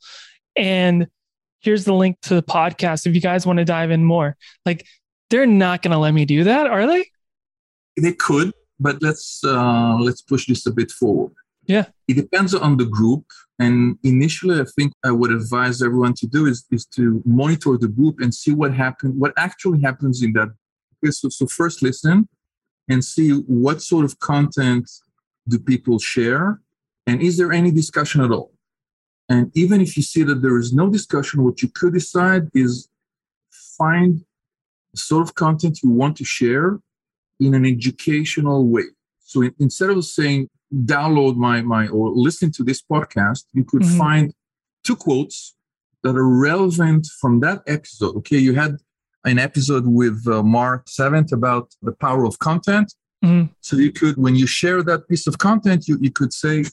And 0.57 1.09
here's 1.61 1.85
the 1.85 1.93
link 1.93 2.19
to 2.23 2.35
the 2.37 2.43
podcast 2.43 3.07
if 3.07 3.15
you 3.15 3.21
guys 3.21 3.45
want 3.45 3.59
to 3.59 3.65
dive 3.65 3.91
in 3.91 4.05
more. 4.05 4.37
Like, 4.65 4.87
they're 5.29 5.47
not 5.47 5.83
going 5.83 5.93
to 5.93 5.99
let 5.99 6.15
me 6.15 6.25
do 6.25 6.45
that, 6.45 6.67
are 6.67 6.87
they? 6.87 7.05
They 8.01 8.13
could, 8.13 8.53
but 8.79 9.03
let's 9.03 9.43
uh, 9.45 9.97
let's 10.01 10.23
push 10.23 10.47
this 10.47 10.65
a 10.67 10.71
bit 10.71 10.91
forward. 10.91 11.33
Yeah, 11.65 11.87
it 12.09 12.15
depends 12.15 12.55
on 12.55 12.77
the 12.77 12.87
group. 12.87 13.25
And 13.59 13.99
initially, 14.03 14.59
I 14.61 14.65
think 14.77 14.93
I 15.05 15.11
would 15.11 15.31
advise 15.31 15.83
everyone 15.83 16.15
to 16.15 16.27
do 16.27 16.47
is 16.47 16.65
is 16.71 16.87
to 16.97 17.21
monitor 17.25 17.77
the 17.77 17.89
group 17.89 18.21
and 18.21 18.35
see 18.35 18.55
what 18.55 18.73
happened, 18.73 19.21
what 19.21 19.33
actually 19.37 19.81
happens 19.83 20.23
in 20.23 20.33
that. 20.35 20.49
Okay, 21.03 21.11
so, 21.11 21.29
so 21.29 21.47
first 21.47 21.83
listen 21.83 22.29
and 22.89 23.05
see 23.05 23.33
what 23.33 23.83
sort 23.83 24.05
of 24.05 24.19
content 24.19 24.91
do 25.51 25.59
people 25.59 25.99
share? 25.99 26.61
And 27.07 27.21
is 27.21 27.37
there 27.39 27.53
any 27.53 27.71
discussion 27.71 28.21
at 28.23 28.31
all? 28.31 28.53
And 29.29 29.51
even 29.55 29.81
if 29.81 29.97
you 29.97 30.03
see 30.03 30.23
that 30.25 30.43
there 30.43 30.59
is 30.59 30.73
no 30.73 30.89
discussion, 30.91 31.45
what 31.45 31.63
you 31.63 31.69
could 31.69 31.95
decide 31.95 32.49
is 32.55 32.89
find 33.79 34.25
the 34.93 34.99
sort 34.99 35.23
of 35.23 35.35
content 35.35 35.81
you 35.83 35.91
want 35.91 36.17
to 36.17 36.25
share 36.25 36.81
in 37.39 37.55
an 37.55 37.65
educational 37.65 38.67
way. 38.67 38.89
So 39.21 39.49
instead 39.59 39.91
of 39.91 40.05
saying 40.05 40.49
download 40.75 41.37
my 41.37 41.63
my 41.63 41.89
or 41.89 42.11
listen 42.11 42.51
to 42.53 42.63
this 42.65 42.83
podcast, 42.83 43.45
you 43.53 43.65
could 43.65 43.83
mm-hmm. 43.83 43.99
find 43.99 44.35
two 44.85 44.97
quotes 44.97 45.55
that 46.03 46.17
are 46.17 46.29
relevant 46.29 47.07
from 47.21 47.41
that 47.41 47.63
episode. 47.67 48.17
Okay, 48.17 48.39
you 48.39 48.55
had 48.55 48.77
an 49.25 49.39
episode 49.39 49.87
with 49.87 50.27
uh, 50.27 50.43
Mark 50.43 50.89
Seventh 50.89 51.33
about 51.33 51.75
the 51.83 51.93
power 51.93 52.25
of 52.25 52.39
content. 52.39 52.95
Mm-hmm. 53.25 53.53
So 53.61 53.77
you 53.77 53.93
could, 53.93 54.17
when 54.17 54.35
you 54.35 54.47
share 54.47 54.83
that 54.83 55.09
piece 55.09 55.27
of 55.27 55.39
content, 55.39 55.89
you, 55.89 55.99
you 56.01 56.11
could 56.11 56.33
say 56.33 56.65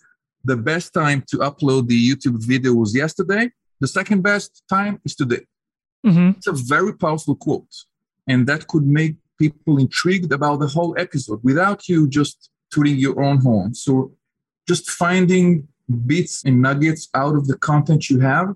the 0.45 0.55
best 0.55 0.93
time 0.93 1.23
to 1.29 1.37
upload 1.37 1.87
the 1.87 2.09
YouTube 2.09 2.45
video 2.45 2.73
was 2.73 2.95
yesterday. 2.95 3.51
The 3.79 3.87
second 3.87 4.21
best 4.21 4.63
time 4.69 5.01
is 5.05 5.15
today. 5.15 5.45
Mm-hmm. 6.05 6.29
It's 6.37 6.47
a 6.47 6.53
very 6.53 6.93
powerful 6.93 7.35
quote. 7.35 7.73
And 8.27 8.47
that 8.47 8.67
could 8.67 8.85
make 8.85 9.15
people 9.37 9.77
intrigued 9.77 10.31
about 10.31 10.59
the 10.59 10.67
whole 10.67 10.95
episode 10.97 11.41
without 11.43 11.87
you 11.87 12.07
just 12.07 12.49
tooting 12.73 12.97
your 12.97 13.21
own 13.21 13.39
horn. 13.39 13.73
So 13.75 14.13
just 14.67 14.89
finding 14.89 15.67
bits 16.05 16.43
and 16.43 16.61
nuggets 16.61 17.09
out 17.13 17.35
of 17.35 17.47
the 17.47 17.57
content 17.57 18.09
you 18.09 18.19
have 18.19 18.55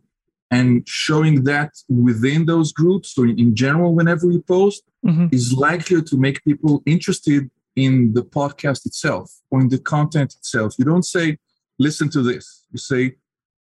and 0.50 0.88
showing 0.88 1.46
that 1.46 1.72
within 1.88 2.46
those 2.46 2.74
groups 2.74 3.16
so 3.16 3.24
in 3.24 3.56
general 3.56 3.96
whenever 3.96 4.30
you 4.30 4.42
post 4.42 4.84
mm-hmm. 5.06 5.28
is 5.32 5.54
likely 5.54 6.02
to 6.02 6.18
make 6.18 6.44
people 6.44 6.84
interested 6.86 7.50
in 7.76 8.14
the 8.14 8.24
podcast 8.24 8.86
itself 8.86 9.32
or 9.50 9.62
in 9.62 9.70
the 9.70 9.80
content 9.80 10.34
itself. 10.34 10.76
You 10.78 10.86
don't 10.86 11.06
say, 11.06 11.38
listen 11.80 12.10
to 12.10 12.22
this. 12.22 12.66
You 12.72 12.78
say, 12.78 13.16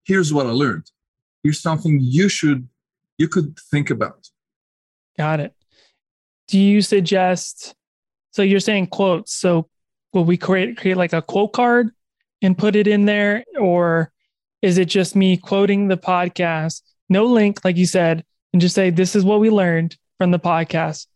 here's 0.05 0.33
what 0.33 0.47
I 0.47 0.51
learned. 0.51 0.91
Here's 1.43 1.61
something 1.61 1.99
you 2.01 2.29
should, 2.29 2.69
you 3.19 3.29
could 3.29 3.59
think 3.71 3.91
about. 3.91 4.29
Got 5.17 5.41
it. 5.41 5.55
Do 6.49 6.59
you 6.59 6.83
suggest, 6.83 7.75
so 8.33 8.43
you're 8.43 8.61
saying 8.61 8.89
quotes. 8.89 9.33
So 9.33 9.69
will 10.13 10.25
we 10.25 10.37
create, 10.37 10.77
create 10.77 10.97
like 10.97 11.13
a 11.13 11.23
quote 11.23 11.53
card 11.53 11.91
and 12.43 12.59
put 12.59 12.77
it 12.77 12.87
in 12.87 13.05
there? 13.05 13.45
Or 13.59 14.13
is 14.61 14.79
it 14.79 14.87
just 14.87 15.15
me 15.15 15.37
quoting 15.37 15.89
the 15.89 15.97
podcast? 15.97 16.83
No 17.09 17.27
link, 17.27 17.65
like 17.65 17.77
you 17.77 17.87
said, 17.87 18.25
and 18.53 18.61
just 18.61 18.75
say, 18.75 18.91
this 18.91 19.15
is 19.15 19.25
what 19.25 19.41
we 19.41 19.51
learned 19.51 19.97
from 20.19 20.33
the 20.33 20.39
podcast 20.39 21.07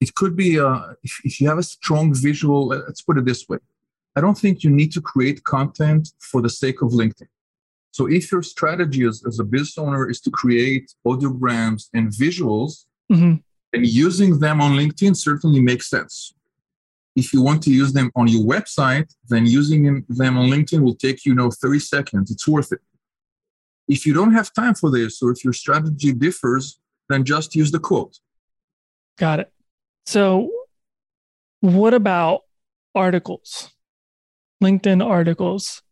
it 0.00 0.14
could 0.14 0.34
be 0.34 0.58
uh, 0.58 0.94
if, 1.02 1.20
if 1.24 1.40
you 1.40 1.48
have 1.48 1.58
a 1.58 1.62
strong 1.62 2.14
visual 2.14 2.68
let's 2.68 3.02
put 3.02 3.18
it 3.18 3.24
this 3.24 3.48
way. 3.48 3.58
I 4.16 4.20
don't 4.20 4.36
think 4.36 4.64
you 4.64 4.70
need 4.70 4.92
to 4.92 5.00
create 5.00 5.44
content 5.44 6.12
for 6.18 6.42
the 6.42 6.50
sake 6.50 6.82
of 6.82 6.90
linkedin. 6.90 7.28
So 7.92 8.06
if 8.06 8.32
your 8.32 8.42
strategy 8.42 9.04
as, 9.04 9.24
as 9.26 9.38
a 9.38 9.44
business 9.44 9.78
owner 9.78 10.08
is 10.08 10.20
to 10.22 10.30
create 10.30 10.94
audiograms 11.06 11.88
and 11.92 12.08
visuals 12.08 12.86
mm-hmm. 13.12 13.34
and 13.72 13.86
using 13.86 14.38
them 14.38 14.60
on 14.60 14.72
linkedin 14.72 15.16
certainly 15.16 15.60
makes 15.60 15.88
sense. 15.90 16.34
If 17.16 17.32
you 17.32 17.42
want 17.42 17.62
to 17.64 17.70
use 17.70 17.92
them 17.92 18.10
on 18.16 18.28
your 18.28 18.44
website 18.44 19.14
then 19.28 19.46
using 19.46 20.04
them 20.08 20.38
on 20.38 20.48
linkedin 20.48 20.80
will 20.80 20.94
take 20.94 21.24
you, 21.24 21.32
you 21.32 21.36
know 21.36 21.50
30 21.50 21.78
seconds. 21.78 22.30
It's 22.30 22.48
worth 22.48 22.72
it. 22.72 22.80
If 23.86 24.06
you 24.06 24.14
don't 24.14 24.32
have 24.32 24.52
time 24.52 24.74
for 24.74 24.90
this 24.90 25.20
or 25.22 25.30
if 25.32 25.44
your 25.44 25.52
strategy 25.52 26.12
differs 26.12 26.80
then 27.08 27.24
just 27.24 27.54
use 27.54 27.70
the 27.70 27.80
quote. 27.80 28.18
Got 29.18 29.40
it 29.40 29.52
so, 30.06 30.50
what 31.60 31.94
about 31.94 32.42
articles? 32.94 33.70
LinkedIn 34.62 35.04
articles. 35.04 35.82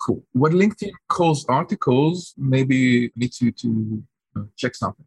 Cool. 0.00 0.24
What 0.32 0.52
LinkedIn 0.52 0.92
calls 1.08 1.44
articles, 1.46 2.34
maybe 2.36 3.12
need 3.16 3.32
to, 3.34 3.52
to 3.52 4.02
uh, 4.36 4.42
check 4.56 4.74
something. 4.74 5.04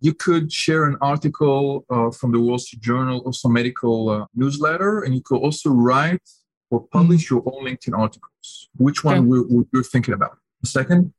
You 0.00 0.12
could 0.12 0.52
share 0.52 0.84
an 0.84 0.96
article 1.00 1.86
uh, 1.88 2.10
from 2.10 2.32
the 2.32 2.40
Wall 2.40 2.58
Street 2.58 2.82
Journal 2.82 3.22
or 3.24 3.32
some 3.32 3.54
medical 3.54 4.10
uh, 4.10 4.26
newsletter, 4.34 5.00
and 5.00 5.14
you 5.14 5.22
could 5.22 5.38
also 5.38 5.70
write 5.70 6.28
or 6.70 6.86
publish 6.88 7.26
mm-hmm. 7.26 7.36
your 7.36 7.54
own 7.54 7.64
LinkedIn 7.64 7.98
articles. 7.98 8.68
Which 8.76 9.02
one 9.02 9.18
okay. 9.18 9.46
we, 9.48 9.64
we're 9.72 9.82
thinking 9.82 10.12
about? 10.12 10.36
The 10.60 10.68
second? 10.68 11.14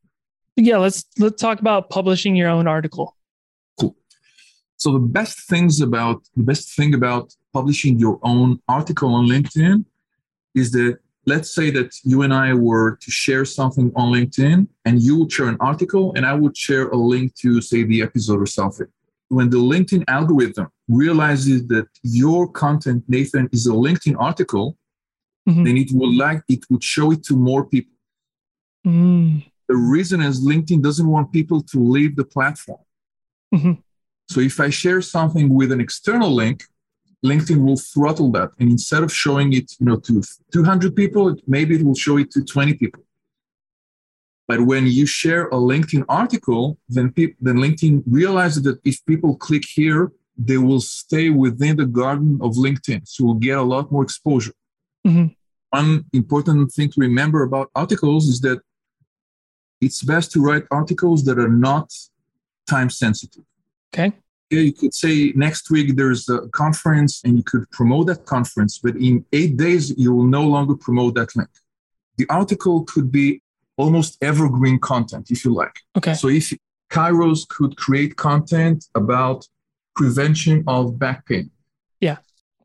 Yeah, 0.56 0.78
let's 0.78 1.04
let's 1.18 1.40
talk 1.40 1.60
about 1.60 1.90
publishing 1.90 2.36
your 2.36 2.48
own 2.48 2.66
article. 2.66 3.16
So 4.78 4.92
the 4.92 5.00
best 5.00 5.48
things 5.48 5.80
about 5.80 6.22
the 6.36 6.44
best 6.44 6.74
thing 6.76 6.94
about 6.94 7.34
publishing 7.52 7.98
your 7.98 8.18
own 8.22 8.60
article 8.68 9.12
on 9.12 9.26
LinkedIn 9.26 9.84
is 10.54 10.70
that 10.72 10.98
let's 11.26 11.52
say 11.54 11.70
that 11.70 11.90
you 12.04 12.22
and 12.22 12.32
I 12.32 12.54
were 12.54 12.96
to 12.96 13.10
share 13.10 13.44
something 13.44 13.92
on 13.96 14.12
LinkedIn 14.12 14.68
and 14.84 15.02
you 15.02 15.18
would 15.18 15.32
share 15.32 15.48
an 15.48 15.58
article 15.60 16.12
and 16.14 16.24
I 16.24 16.34
would 16.34 16.56
share 16.56 16.88
a 16.88 16.96
link 16.96 17.34
to 17.42 17.60
say 17.60 17.82
the 17.82 18.02
episode 18.02 18.40
or 18.40 18.46
something. 18.46 18.86
When 19.28 19.50
the 19.50 19.58
LinkedIn 19.58 20.04
algorithm 20.08 20.68
realizes 20.88 21.66
that 21.66 21.88
your 22.02 22.48
content, 22.48 23.02
Nathan, 23.08 23.48
is 23.52 23.66
a 23.66 23.72
LinkedIn 23.72 24.16
article, 24.18 24.78
mm-hmm. 25.46 25.64
then 25.64 25.76
it 25.76 25.90
would 25.92 26.14
like 26.14 26.42
it 26.48 26.64
would 26.70 26.84
show 26.84 27.10
it 27.10 27.24
to 27.24 27.36
more 27.36 27.64
people. 27.66 27.96
Mm. 28.86 29.44
The 29.68 29.76
reason 29.76 30.22
is 30.22 30.40
LinkedIn 30.40 30.82
doesn't 30.82 31.06
want 31.06 31.32
people 31.32 31.62
to 31.62 31.78
leave 31.78 32.14
the 32.16 32.24
platform. 32.24 32.80
Mm-hmm. 33.54 33.72
So 34.28 34.40
if 34.40 34.60
I 34.60 34.70
share 34.70 35.00
something 35.00 35.48
with 35.48 35.72
an 35.72 35.80
external 35.80 36.30
link, 36.30 36.64
LinkedIn 37.24 37.64
will 37.64 37.76
throttle 37.76 38.30
that. 38.32 38.50
And 38.58 38.70
instead 38.70 39.02
of 39.02 39.12
showing 39.12 39.52
it, 39.52 39.72
you 39.80 39.86
know, 39.86 39.96
to 39.96 40.22
200 40.52 40.94
people, 40.94 41.34
maybe 41.46 41.76
it 41.76 41.84
will 41.84 41.94
show 41.94 42.18
it 42.18 42.30
to 42.32 42.44
20 42.44 42.74
people. 42.74 43.02
But 44.46 44.62
when 44.62 44.86
you 44.86 45.04
share 45.04 45.46
a 45.48 45.56
LinkedIn 45.56 46.04
article, 46.08 46.78
then, 46.88 47.12
pe- 47.12 47.34
then 47.40 47.56
LinkedIn 47.56 48.04
realizes 48.06 48.62
that 48.62 48.80
if 48.84 49.04
people 49.04 49.36
click 49.36 49.64
here, 49.66 50.12
they 50.38 50.56
will 50.56 50.80
stay 50.80 51.30
within 51.30 51.76
the 51.76 51.84
garden 51.84 52.38
of 52.40 52.52
LinkedIn. 52.52 53.06
So 53.06 53.24
we'll 53.24 53.34
get 53.34 53.58
a 53.58 53.62
lot 53.62 53.90
more 53.90 54.04
exposure. 54.04 54.54
Mm-hmm. 55.06 55.26
One 55.70 56.04
important 56.12 56.72
thing 56.72 56.88
to 56.90 57.00
remember 57.00 57.42
about 57.42 57.70
articles 57.74 58.26
is 58.28 58.40
that 58.40 58.60
it's 59.80 60.02
best 60.02 60.32
to 60.32 60.40
write 60.40 60.64
articles 60.70 61.24
that 61.24 61.38
are 61.38 61.48
not 61.48 61.92
time 62.66 62.88
sensitive. 62.88 63.44
Okay. 63.92 64.12
Yeah, 64.50 64.60
you 64.60 64.72
could 64.72 64.94
say 64.94 65.32
next 65.36 65.70
week 65.70 65.96
there's 65.96 66.28
a 66.28 66.48
conference 66.48 67.22
and 67.24 67.36
you 67.36 67.42
could 67.42 67.70
promote 67.70 68.06
that 68.06 68.24
conference, 68.24 68.78
but 68.78 68.96
in 68.96 69.24
eight 69.32 69.56
days 69.56 69.96
you 69.98 70.14
will 70.14 70.24
no 70.24 70.42
longer 70.42 70.74
promote 70.74 71.14
that 71.16 71.36
link. 71.36 71.50
The 72.16 72.26
article 72.30 72.84
could 72.84 73.12
be 73.12 73.42
almost 73.76 74.16
evergreen 74.22 74.78
content, 74.78 75.30
if 75.30 75.44
you 75.44 75.54
like. 75.54 75.78
Okay. 75.96 76.14
So 76.14 76.28
if 76.28 76.52
chiros 76.90 77.46
could 77.48 77.76
create 77.76 78.16
content 78.16 78.86
about 78.94 79.46
prevention 79.94 80.64
of 80.66 80.98
back 80.98 81.26
pain. 81.26 81.50
Yeah. 82.00 82.18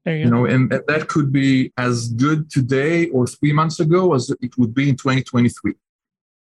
There 0.06 0.18
you, 0.18 0.24
go. 0.24 0.25
you 0.25 0.32
know, 0.32 0.46
and 0.46 0.72
that 0.88 1.08
could 1.08 1.32
be 1.32 1.72
as 1.77 2.10
good 2.10 2.50
today 2.50 3.10
or 3.10 3.25
three 3.27 3.53
months 3.53 3.80
ago 3.80 4.13
as 4.13 4.30
it 4.30 4.58
would 4.58 4.74
be 4.74 4.89
in 4.89 4.96
2023. 4.96 5.74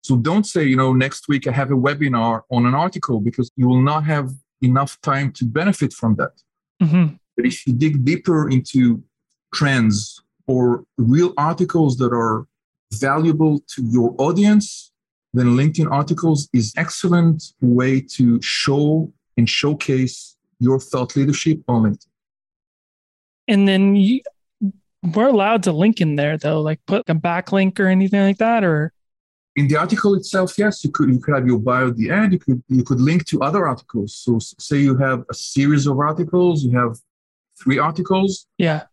So 0.02 0.16
don't 0.16 0.44
say, 0.44 0.64
you 0.64 0.76
know, 0.76 0.92
next 0.92 1.28
week 1.28 1.46
I 1.46 1.52
have 1.52 1.70
a 1.70 1.76
webinar 1.76 2.42
on 2.50 2.66
an 2.66 2.74
article 2.74 3.20
because 3.20 3.50
you 3.56 3.68
will 3.68 3.82
not 3.82 4.04
have 4.04 4.30
enough 4.62 5.00
time 5.00 5.32
to 5.32 5.44
benefit 5.44 5.92
from 5.92 6.14
that. 6.16 6.32
Mm-hmm. 6.82 7.14
But 7.36 7.46
if 7.46 7.66
you 7.66 7.72
dig 7.72 8.04
deeper 8.04 8.48
into 8.48 9.02
trends 9.54 10.22
or 10.46 10.84
real 10.98 11.32
articles 11.36 11.96
that 11.98 12.12
are 12.12 12.46
valuable 12.92 13.60
to 13.74 13.82
your 13.84 14.14
audience, 14.18 14.92
then 15.32 15.46
LinkedIn 15.56 15.90
articles 15.90 16.48
is 16.52 16.72
excellent 16.76 17.42
way 17.60 18.00
to 18.00 18.40
show 18.42 19.12
and 19.36 19.48
showcase 19.48 20.36
your 20.58 20.78
thought 20.78 21.16
leadership 21.16 21.62
on 21.68 21.84
LinkedIn. 21.84 22.06
And 23.48 23.66
then 23.66 23.96
you, 23.96 24.20
we're 25.02 25.28
allowed 25.28 25.62
to 25.64 25.72
link 25.72 26.00
in 26.00 26.16
there 26.16 26.36
though, 26.38 26.60
like 26.60 26.80
put 26.86 27.08
a 27.08 27.14
backlink 27.14 27.80
or 27.80 27.86
anything 27.86 28.20
like 28.20 28.38
that, 28.38 28.62
or 28.62 28.92
in 29.56 29.68
the 29.68 29.76
article 29.76 30.14
itself, 30.14 30.58
yes, 30.58 30.82
you 30.84 30.90
could 30.90 31.10
you 31.10 31.18
could 31.18 31.34
have 31.34 31.46
your 31.46 31.58
bio 31.58 31.88
at 31.88 31.96
the 31.96 32.10
end. 32.10 32.32
You 32.32 32.38
could 32.38 32.62
you 32.68 32.84
could 32.84 33.00
link 33.00 33.26
to 33.26 33.42
other 33.42 33.66
articles. 33.66 34.14
So 34.16 34.38
say 34.38 34.78
you 34.78 34.96
have 34.96 35.24
a 35.30 35.34
series 35.34 35.86
of 35.86 35.98
articles, 35.98 36.64
you 36.64 36.78
have 36.78 36.96
three 37.62 37.78
articles. 37.78 38.46
Yeah 38.58 38.84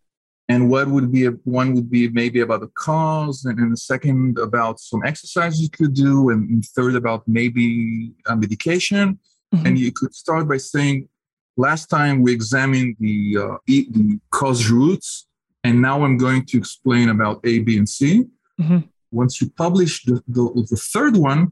and 0.49 0.67
what 0.67 0.87
would 0.87 1.11
be 1.11 1.25
a, 1.25 1.31
one 1.43 1.73
would 1.75 1.89
be 1.89 2.09
maybe 2.09 2.41
about 2.41 2.61
the 2.61 2.71
cause 2.73 3.45
and 3.45 3.57
then 3.57 3.69
the 3.69 3.77
second 3.77 4.37
about 4.39 4.79
some 4.79 5.01
exercises 5.05 5.61
you 5.61 5.69
could 5.69 5.93
do 5.93 6.31
and 6.31 6.65
third 6.65 6.95
about 6.95 7.23
maybe 7.27 8.11
a 8.27 8.35
medication 8.35 9.17
mm-hmm. 9.53 9.65
and 9.65 9.79
you 9.79 9.91
could 9.91 10.13
start 10.13 10.49
by 10.49 10.57
saying 10.57 11.07
last 11.55 11.85
time 11.85 12.21
we 12.21 12.33
examined 12.33 12.95
the 12.99 13.37
uh, 13.41 13.57
the 13.67 14.19
cause 14.31 14.69
roots 14.69 15.27
and 15.63 15.81
now 15.81 16.03
i'm 16.03 16.17
going 16.17 16.43
to 16.43 16.57
explain 16.57 17.09
about 17.09 17.39
a 17.45 17.59
b 17.59 17.77
and 17.77 17.87
c 17.87 18.25
mm-hmm. 18.59 18.79
Once 19.11 19.41
you 19.41 19.49
publish 19.49 20.03
the, 20.03 20.23
the, 20.27 20.43
the 20.69 20.77
third 20.77 21.15
one 21.17 21.51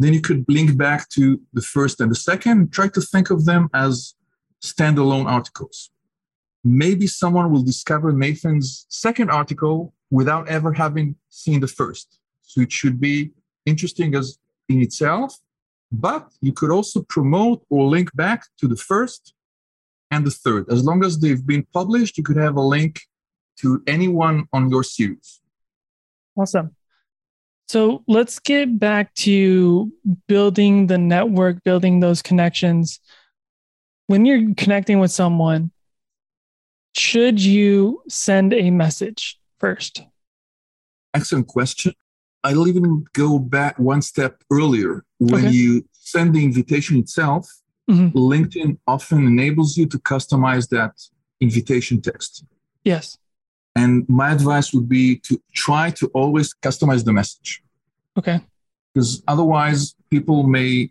then 0.00 0.14
you 0.14 0.20
could 0.20 0.44
link 0.48 0.76
back 0.76 1.08
to 1.08 1.40
the 1.52 1.62
first 1.62 2.00
and 2.00 2.10
the 2.10 2.16
second 2.16 2.72
try 2.72 2.88
to 2.88 3.00
think 3.00 3.30
of 3.30 3.44
them 3.44 3.68
as 3.74 4.14
standalone 4.62 5.26
articles 5.26 5.90
maybe 6.64 7.06
someone 7.06 7.50
will 7.50 7.62
discover 7.62 8.12
Nathan's 8.12 8.86
second 8.88 9.30
article 9.30 9.94
without 10.10 10.48
ever 10.48 10.72
having 10.72 11.16
seen 11.28 11.60
the 11.60 11.68
first. 11.68 12.18
So 12.42 12.60
it 12.60 12.72
should 12.72 13.00
be 13.00 13.32
interesting 13.66 14.14
as 14.14 14.38
in 14.68 14.82
itself, 14.82 15.38
but 15.92 16.28
you 16.40 16.52
could 16.52 16.70
also 16.70 17.02
promote 17.02 17.64
or 17.70 17.86
link 17.88 18.14
back 18.14 18.44
to 18.60 18.68
the 18.68 18.76
first 18.76 19.34
and 20.10 20.26
the 20.26 20.30
third. 20.30 20.70
As 20.70 20.84
long 20.84 21.04
as 21.04 21.18
they've 21.18 21.46
been 21.46 21.66
published, 21.72 22.16
you 22.18 22.24
could 22.24 22.36
have 22.36 22.56
a 22.56 22.62
link 22.62 23.00
to 23.60 23.82
anyone 23.86 24.46
on 24.52 24.70
your 24.70 24.84
series. 24.84 25.40
Awesome. 26.36 26.74
So 27.68 28.02
let's 28.08 28.38
get 28.38 28.78
back 28.78 29.14
to 29.16 29.92
building 30.26 30.86
the 30.86 30.96
network, 30.96 31.62
building 31.64 32.00
those 32.00 32.22
connections. 32.22 32.98
When 34.06 34.24
you're 34.24 34.54
connecting 34.54 35.00
with 35.00 35.10
someone, 35.10 35.70
should 36.96 37.40
you 37.40 38.02
send 38.08 38.54
a 38.54 38.70
message 38.70 39.38
first? 39.60 40.02
Excellent 41.12 41.46
question. 41.46 41.92
I'll 42.42 42.66
even 42.68 43.04
go 43.12 43.38
back 43.38 43.78
one 43.78 44.00
step 44.00 44.42
earlier. 44.50 45.04
When 45.18 45.46
okay. 45.46 45.54
you 45.54 45.86
send 45.92 46.34
the 46.34 46.44
invitation 46.44 46.96
itself, 46.96 47.50
mm-hmm. 47.90 48.16
LinkedIn 48.16 48.78
often 48.86 49.26
enables 49.26 49.76
you 49.76 49.86
to 49.86 49.98
customize 49.98 50.70
that 50.70 50.92
invitation 51.40 52.00
text. 52.00 52.44
Yes. 52.84 53.18
And 53.78 54.08
my 54.08 54.28
advice 54.32 54.68
would 54.74 54.88
be 54.88 55.06
to 55.28 55.40
try 55.54 55.90
to 55.98 56.06
always 56.20 56.48
customize 56.66 57.04
the 57.04 57.12
message. 57.20 57.62
Okay. 58.18 58.40
Because 58.88 59.22
otherwise, 59.32 59.94
people 60.10 60.38
may 60.58 60.90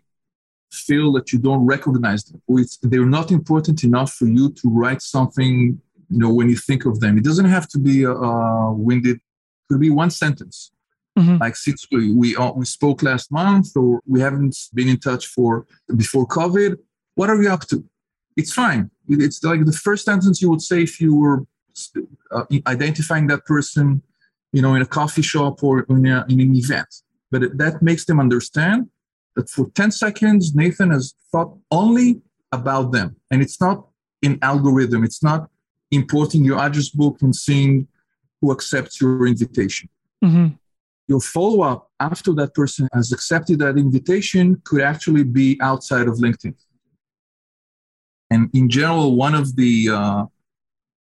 feel 0.86 1.12
that 1.12 1.32
you 1.32 1.38
don't 1.38 1.64
recognize 1.66 2.24
them, 2.24 2.40
or 2.46 2.60
they're 2.82 3.14
not 3.18 3.30
important 3.30 3.84
enough 3.84 4.12
for 4.18 4.26
you 4.26 4.50
to 4.60 4.66
write 4.80 5.02
something 5.02 5.80
you 6.10 6.18
know 6.18 6.32
when 6.32 6.48
you 6.48 6.56
think 6.56 6.84
of 6.84 7.00
them 7.00 7.18
it 7.18 7.24
doesn't 7.24 7.50
have 7.56 7.68
to 7.68 7.78
be 7.78 8.02
a, 8.02 8.10
a 8.10 8.72
winded 8.72 9.16
it 9.16 9.22
could 9.68 9.80
be 9.80 9.90
one 9.90 10.10
sentence 10.10 10.72
mm-hmm. 11.18 11.36
like 11.38 11.56
since 11.56 11.86
we 11.92 12.12
we, 12.12 12.36
uh, 12.36 12.52
we 12.52 12.64
spoke 12.64 13.02
last 13.02 13.30
month 13.30 13.76
or 13.76 14.00
we 14.06 14.20
haven't 14.20 14.56
been 14.74 14.88
in 14.88 14.98
touch 14.98 15.26
for 15.26 15.66
before 15.96 16.26
covid 16.26 16.76
what 17.14 17.28
are 17.30 17.40
you 17.42 17.50
up 17.50 17.66
to 17.66 17.84
it's 18.36 18.52
fine 18.52 18.90
it's 19.08 19.42
like 19.42 19.64
the 19.64 19.72
first 19.72 20.04
sentence 20.04 20.40
you 20.42 20.50
would 20.50 20.62
say 20.62 20.82
if 20.82 21.00
you 21.00 21.14
were 21.14 21.44
uh, 22.30 22.44
identifying 22.66 23.26
that 23.26 23.44
person 23.44 24.02
you 24.52 24.62
know 24.62 24.74
in 24.74 24.82
a 24.82 24.86
coffee 24.86 25.22
shop 25.22 25.62
or 25.62 25.84
in, 25.88 26.06
a, 26.06 26.24
in 26.28 26.40
an 26.40 26.54
event 26.54 26.90
but 27.30 27.42
it, 27.42 27.58
that 27.58 27.82
makes 27.82 28.04
them 28.04 28.18
understand 28.20 28.88
that 29.36 29.48
for 29.50 29.70
10 29.74 29.90
seconds 29.90 30.54
nathan 30.54 30.90
has 30.90 31.14
thought 31.30 31.50
only 31.70 32.20
about 32.52 32.92
them 32.92 33.16
and 33.30 33.42
it's 33.42 33.60
not 33.60 33.86
an 34.22 34.38
algorithm 34.42 35.04
it's 35.04 35.22
not 35.22 35.48
importing 35.90 36.44
your 36.44 36.58
address 36.58 36.88
book 36.88 37.18
and 37.22 37.34
seeing 37.34 37.86
who 38.40 38.52
accepts 38.52 39.00
your 39.00 39.26
invitation. 39.26 39.88
Mm-hmm. 40.24 40.48
Your 41.08 41.20
follow 41.20 41.62
up 41.62 41.90
after 42.00 42.32
that 42.34 42.54
person 42.54 42.88
has 42.92 43.12
accepted 43.12 43.58
that 43.60 43.78
invitation 43.78 44.60
could 44.64 44.82
actually 44.82 45.24
be 45.24 45.58
outside 45.60 46.06
of 46.06 46.14
LinkedIn. 46.16 46.54
And 48.30 48.50
in 48.52 48.68
general, 48.68 49.16
one 49.16 49.34
of 49.34 49.56
the 49.56 49.88
uh, 49.90 50.24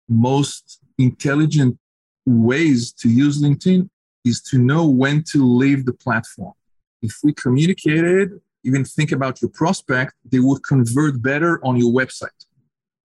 most 0.07 0.79
intelligent 0.97 1.77
ways 2.25 2.91
to 2.93 3.09
use 3.09 3.41
LinkedIn 3.41 3.89
is 4.23 4.41
to 4.41 4.57
know 4.57 4.87
when 4.87 5.23
to 5.31 5.45
leave 5.45 5.85
the 5.85 5.93
platform. 5.93 6.53
If 7.01 7.19
we 7.23 7.33
communicated, 7.33 8.39
even 8.63 8.83
think 8.83 9.11
about 9.11 9.41
your 9.41 9.49
prospect, 9.49 10.13
they 10.25 10.39
would 10.39 10.63
convert 10.63 11.21
better 11.21 11.63
on 11.63 11.77
your 11.77 11.93
website. 11.93 12.45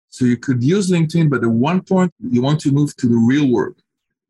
So 0.09 0.25
you 0.25 0.37
could 0.37 0.63
use 0.63 0.91
LinkedIn, 0.91 1.29
but 1.29 1.43
at 1.43 1.49
one 1.49 1.81
point 1.81 2.13
you 2.19 2.41
want 2.41 2.59
to 2.61 2.71
move 2.71 2.95
to 2.97 3.07
the 3.07 3.17
real 3.17 3.49
world. 3.49 3.81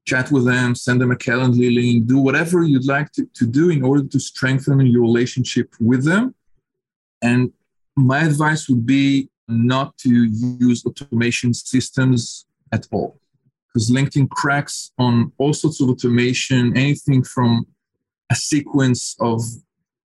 Chat 0.05 0.31
with 0.31 0.45
them, 0.45 0.75
send 0.75 1.01
them 1.01 1.11
a 1.11 1.15
Calendly 1.15 1.73
link, 1.73 2.05
do 2.05 2.19
whatever 2.19 2.63
you'd 2.63 2.85
like 2.85 3.11
to, 3.13 3.25
to 3.33 3.47
do 3.47 3.71
in 3.71 3.83
order 3.83 4.03
to 4.07 4.19
strengthen 4.19 4.79
your 4.85 5.01
relationship 5.01 5.73
with 5.79 6.05
them. 6.05 6.35
And 7.23 7.53
my 7.95 8.19
advice 8.23 8.69
would 8.69 8.85
be 8.85 9.29
not 9.47 9.97
to 9.99 10.09
use 10.09 10.85
automation 10.85 11.53
systems 11.53 12.44
at 12.71 12.87
all. 12.91 13.19
Because 13.67 13.91
LinkedIn 13.91 14.29
cracks 14.29 14.91
on 14.97 15.31
all 15.37 15.53
sorts 15.53 15.81
of 15.81 15.89
automation, 15.89 16.77
anything 16.77 17.23
from 17.23 17.65
a 18.31 18.35
sequence 18.35 19.15
of 19.19 19.41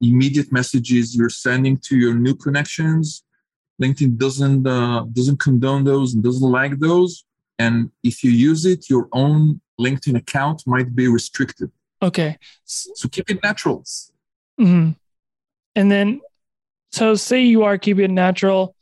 immediate 0.01 0.51
messages 0.51 1.14
you're 1.14 1.29
sending 1.29 1.77
to 1.77 1.96
your 1.96 2.14
new 2.14 2.35
connections 2.35 3.23
LinkedIn 3.81 4.18
doesn't 4.18 4.66
uh, 4.66 5.05
doesn't 5.12 5.38
condone 5.38 5.85
those 5.85 6.14
and 6.14 6.23
doesn't 6.23 6.51
like 6.51 6.79
those. 6.79 7.25
And 7.59 7.90
if 8.03 8.23
you 8.23 8.31
use 8.31 8.64
it, 8.64 8.90
your 8.90 9.09
own 9.12 9.61
LinkedIn 9.81 10.16
account 10.16 10.62
might 10.66 10.94
be 10.94 11.09
restricted. 11.09 11.70
Okay. 12.03 12.38
So 12.64 13.09
keep 13.09 13.31
it 13.31 13.42
natural. 13.42 13.85
Mm-hmm. 14.59 14.90
And 15.77 15.92
then, 15.92 16.20
so 16.92 17.14
say 17.14 17.42
you 17.42 17.64
are 17.64 17.79
keeping 17.79 18.05
it 18.05 18.11
natural. 18.11 18.75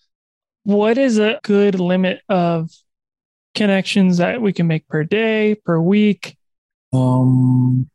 What 0.65 0.99
is 0.99 1.19
a 1.19 1.41
good 1.43 1.81
limit 1.81 2.21
of 2.29 2.71
connections 3.59 4.19
that 4.19 4.41
we 4.41 4.53
can 4.53 4.67
make 4.67 4.87
per 4.89 5.05
day, 5.05 5.55
per 5.65 5.79
week? 5.81 6.37
Um. 6.93 7.91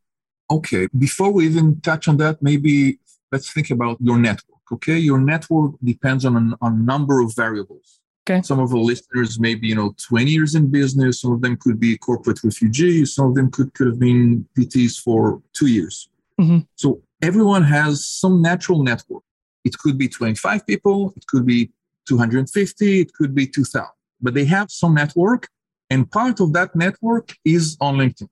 Okay. 0.52 0.88
Before 0.98 1.32
we 1.32 1.48
even 1.48 1.82
touch 1.82 2.08
on 2.08 2.18
that, 2.18 2.44
maybe 2.44 3.00
let's 3.32 3.52
think 3.52 3.72
about 3.72 3.98
your 4.00 4.18
network 4.18 4.50
okay 4.72 4.98
your 4.98 5.20
network 5.20 5.74
depends 5.84 6.24
on 6.24 6.38
a, 6.38 6.66
on 6.66 6.86
number 6.86 7.20
of 7.20 7.36
variables 7.36 8.00
Okay. 8.26 8.42
Some 8.42 8.60
of 8.60 8.70
the 8.70 8.78
listeners 8.78 9.38
may 9.38 9.54
be, 9.54 9.68
you 9.68 9.76
know, 9.76 9.94
20 10.08 10.32
years 10.32 10.56
in 10.56 10.72
business. 10.72 11.20
Some 11.20 11.34
of 11.34 11.42
them 11.42 11.58
could 11.58 11.78
be 11.78 11.98
corporate 11.98 12.42
refugees. 12.42 13.14
Some 13.14 13.28
of 13.28 13.36
them 13.36 13.52
could, 13.52 13.74
could 13.74 13.88
have 13.88 14.00
been 14.00 14.48
PTs 14.58 14.98
for 14.98 15.42
two 15.52 15.68
years. 15.68 16.08
Mm-hmm. 16.40 16.60
So 16.76 17.02
everyone 17.22 17.64
has 17.64 18.08
some 18.08 18.42
natural 18.42 18.82
network. 18.82 19.24
It 19.66 19.78
could 19.78 19.98
be 19.98 20.08
25 20.08 20.66
people. 20.66 21.14
It 21.18 21.28
could 21.28 21.46
be 21.46 21.72
250. 22.08 23.02
It 23.02 23.14
could 23.14 23.36
be 23.36 23.46
2000, 23.46 23.90
but 24.22 24.34
they 24.34 24.46
have 24.46 24.72
some 24.72 24.94
network. 24.94 25.50
And 25.90 26.10
part 26.10 26.40
of 26.40 26.54
that 26.54 26.76
network 26.76 27.34
is 27.46 27.78
on 27.80 27.98
LinkedIn. 27.98 28.30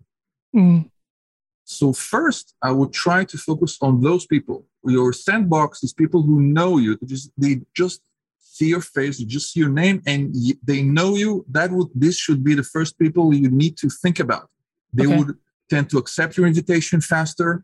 Mm-hmm. 0.55 0.87
So 1.63 1.93
first, 1.93 2.55
I 2.61 2.71
would 2.71 2.91
try 2.91 3.23
to 3.23 3.37
focus 3.37 3.77
on 3.81 4.01
those 4.01 4.25
people. 4.25 4.65
Your 4.83 5.13
sandbox 5.13 5.83
is 5.83 5.93
people 5.93 6.21
who 6.21 6.41
know 6.41 6.77
you. 6.77 6.97
They 6.99 7.07
just, 7.07 7.31
they 7.37 7.61
just 7.75 8.01
see 8.37 8.67
your 8.67 8.81
face, 8.81 9.19
you 9.19 9.25
just 9.25 9.53
see 9.53 9.59
your 9.61 9.69
name, 9.69 10.01
and 10.05 10.35
they 10.63 10.81
know 10.81 11.15
you. 11.15 11.45
That 11.49 11.71
would 11.71 11.89
this 11.95 12.17
should 12.17 12.43
be 12.43 12.53
the 12.55 12.63
first 12.63 12.99
people 12.99 13.33
you 13.33 13.49
need 13.49 13.77
to 13.77 13.89
think 13.89 14.19
about. 14.19 14.49
They 14.93 15.05
okay. 15.05 15.17
would 15.17 15.37
tend 15.69 15.89
to 15.91 15.97
accept 15.97 16.37
your 16.37 16.47
invitation 16.47 16.99
faster. 16.99 17.63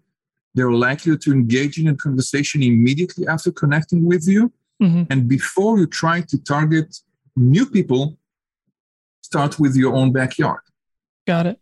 They're 0.55 0.71
likely 0.71 1.17
to 1.17 1.31
engage 1.31 1.77
in 1.77 1.87
a 1.89 1.95
conversation 1.95 2.63
immediately 2.63 3.27
after 3.27 3.51
connecting 3.51 4.05
with 4.05 4.27
you. 4.27 4.51
Mm-hmm. 4.81 5.03
And 5.11 5.27
before 5.27 5.77
you 5.79 5.87
try 5.87 6.21
to 6.21 6.37
target 6.53 6.89
new 7.35 7.65
people, 7.65 8.17
start 9.29 9.59
with 9.59 9.73
your 9.75 9.93
own 9.99 10.09
backyard. 10.19 10.63
Got 11.31 11.45
it. 11.51 11.57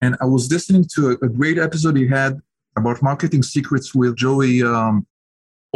And 0.00 0.12
I 0.24 0.26
was 0.34 0.50
listening 0.54 0.84
to 0.94 1.00
a, 1.10 1.26
a 1.26 1.30
great 1.38 1.58
episode 1.66 1.94
he 1.96 2.08
had 2.08 2.32
about 2.80 3.02
marketing 3.10 3.42
secrets 3.42 3.88
with 3.94 4.12
Joey 4.16 4.54
um, 4.62 5.06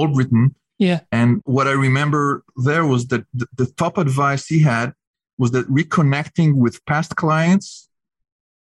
Albritton. 0.00 0.54
Yeah. 0.78 1.00
And 1.12 1.30
what 1.44 1.66
I 1.72 1.76
remember 1.88 2.22
there 2.68 2.84
was 2.92 3.02
that 3.08 3.24
the, 3.40 3.46
the 3.60 3.66
top 3.82 3.94
advice 3.98 4.44
he 4.54 4.60
had 4.74 4.88
was 5.38 5.50
that 5.50 5.66
reconnecting 5.80 6.50
with 6.64 6.84
past 6.86 7.12
clients 7.22 7.88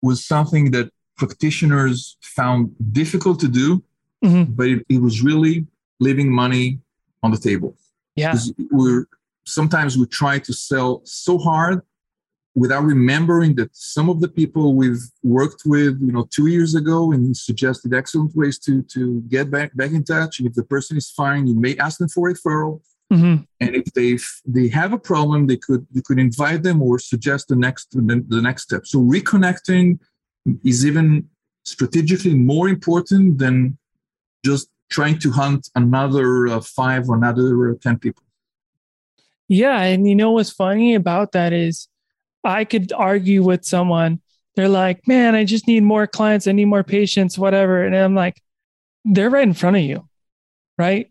was 0.08 0.24
something 0.24 0.70
that 0.70 0.86
practitioners 1.16 2.16
found 2.38 2.60
difficult 3.00 3.38
to 3.40 3.48
do, 3.62 3.82
mm-hmm. 4.24 4.44
but 4.58 4.66
it, 4.74 4.86
it, 4.88 5.00
was 5.06 5.16
really 5.28 5.66
leaving 6.06 6.30
money 6.32 6.78
on 7.22 7.30
the 7.34 7.40
table. 7.48 7.76
Yeah. 8.16 8.32
Because 8.32 8.52
we're 8.70 9.06
sometimes 9.44 9.98
we 9.98 10.06
try 10.06 10.38
to 10.38 10.52
sell 10.52 11.02
so 11.04 11.36
hard 11.38 11.82
without 12.54 12.82
remembering 12.82 13.54
that 13.54 13.74
some 13.74 14.08
of 14.08 14.20
the 14.20 14.28
people 14.28 14.74
we've 14.74 15.02
worked 15.22 15.62
with, 15.64 15.98
you 16.00 16.12
know, 16.12 16.26
two 16.30 16.48
years 16.48 16.74
ago 16.74 17.12
and 17.12 17.36
suggested 17.36 17.94
excellent 17.94 18.34
ways 18.34 18.58
to 18.58 18.82
to 18.82 19.20
get 19.28 19.50
back 19.50 19.74
back 19.76 19.92
in 19.92 20.04
touch. 20.04 20.38
And 20.38 20.48
if 20.48 20.54
the 20.54 20.64
person 20.64 20.96
is 20.96 21.10
fine, 21.10 21.46
you 21.46 21.54
may 21.54 21.76
ask 21.76 21.98
them 21.98 22.08
for 22.08 22.30
referral. 22.32 22.80
Mm-hmm. 23.12 23.42
And 23.60 23.74
if 23.74 23.92
they 23.94 24.18
they 24.46 24.68
have 24.68 24.92
a 24.92 24.98
problem, 24.98 25.46
they 25.46 25.56
could 25.56 25.86
you 25.92 26.02
could 26.02 26.18
invite 26.18 26.62
them 26.62 26.82
or 26.82 26.98
suggest 26.98 27.48
the 27.48 27.56
next 27.56 27.90
the, 27.92 28.24
the 28.28 28.42
next 28.42 28.62
step. 28.62 28.86
So 28.86 28.98
reconnecting 29.00 29.98
is 30.64 30.86
even 30.86 31.28
strategically 31.64 32.34
more 32.34 32.68
important 32.68 33.38
than 33.38 33.78
just 34.44 34.68
trying 34.90 35.18
to 35.20 35.30
hunt 35.30 35.68
another 35.74 36.48
uh, 36.48 36.60
five 36.60 37.08
or 37.08 37.16
another 37.16 37.72
uh, 37.72 37.74
10 37.80 37.98
people. 37.98 38.24
Yeah. 39.48 39.80
And 39.82 40.08
you 40.08 40.14
know 40.14 40.32
what's 40.32 40.50
funny 40.50 40.94
about 40.94 41.32
that 41.32 41.52
is 41.52 41.88
I 42.44 42.64
could 42.64 42.92
argue 42.92 43.42
with 43.42 43.64
someone. 43.64 44.20
They're 44.56 44.68
like, 44.68 45.06
man, 45.06 45.34
I 45.34 45.44
just 45.44 45.66
need 45.66 45.82
more 45.82 46.06
clients. 46.06 46.46
I 46.46 46.52
need 46.52 46.66
more 46.66 46.84
patients, 46.84 47.38
whatever. 47.38 47.82
And 47.82 47.96
I'm 47.96 48.14
like, 48.14 48.40
they're 49.04 49.30
right 49.30 49.46
in 49.46 49.54
front 49.54 49.76
of 49.76 49.82
you. 49.82 50.08
Right. 50.78 51.10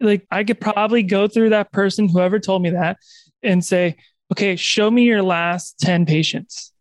Like 0.00 0.26
I 0.30 0.44
could 0.44 0.60
probably 0.60 1.02
go 1.02 1.28
through 1.28 1.50
that 1.50 1.72
person, 1.72 2.08
whoever 2.08 2.38
told 2.38 2.62
me 2.62 2.70
that, 2.70 2.96
and 3.42 3.64
say, 3.64 3.96
okay, 4.32 4.56
show 4.56 4.90
me 4.90 5.04
your 5.04 5.22
last 5.22 5.78
10 5.80 6.06
patients, 6.06 6.72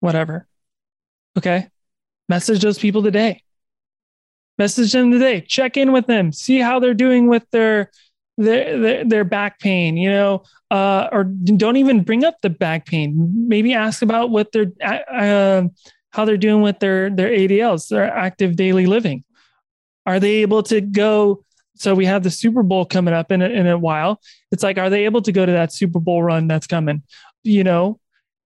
whatever. 0.00 0.46
Okay. 1.36 1.68
Message 2.28 2.62
those 2.62 2.78
people 2.78 3.02
today. 3.02 3.42
Message 4.56 4.92
them 4.92 5.10
today. 5.10 5.40
Check 5.40 5.76
in 5.76 5.92
with 5.92 6.06
them. 6.06 6.32
See 6.32 6.58
how 6.58 6.78
they're 6.78 6.94
doing 6.94 7.28
with 7.28 7.44
their 7.50 7.90
their 8.36 8.78
their, 8.78 9.04
their 9.04 9.24
back 9.24 9.58
pain. 9.60 9.96
You 9.96 10.10
know, 10.10 10.42
uh, 10.70 11.08
or 11.12 11.24
don't 11.24 11.76
even 11.76 12.02
bring 12.02 12.24
up 12.24 12.40
the 12.42 12.50
back 12.50 12.86
pain. 12.86 13.48
Maybe 13.48 13.74
ask 13.74 14.02
about 14.02 14.30
what 14.30 14.52
they're 14.52 14.72
uh, 14.82 15.68
how 16.10 16.24
they're 16.24 16.36
doing 16.36 16.62
with 16.62 16.78
their 16.78 17.10
their 17.10 17.30
ADLs, 17.30 17.88
their 17.88 18.04
active 18.04 18.56
daily 18.56 18.86
living. 18.86 19.24
Are 20.06 20.20
they 20.20 20.42
able 20.42 20.62
to 20.64 20.80
go? 20.80 21.44
So 21.76 21.94
we 21.94 22.06
have 22.06 22.22
the 22.22 22.30
Super 22.30 22.62
Bowl 22.62 22.84
coming 22.84 23.14
up 23.14 23.32
in 23.32 23.42
a, 23.42 23.48
in 23.48 23.66
a 23.66 23.76
while. 23.76 24.20
It's 24.52 24.62
like, 24.62 24.78
are 24.78 24.90
they 24.90 25.06
able 25.06 25.22
to 25.22 25.32
go 25.32 25.44
to 25.44 25.52
that 25.52 25.72
Super 25.72 25.98
Bowl 25.98 26.22
run 26.22 26.46
that's 26.46 26.68
coming? 26.68 27.02
You 27.42 27.64
know, 27.64 27.98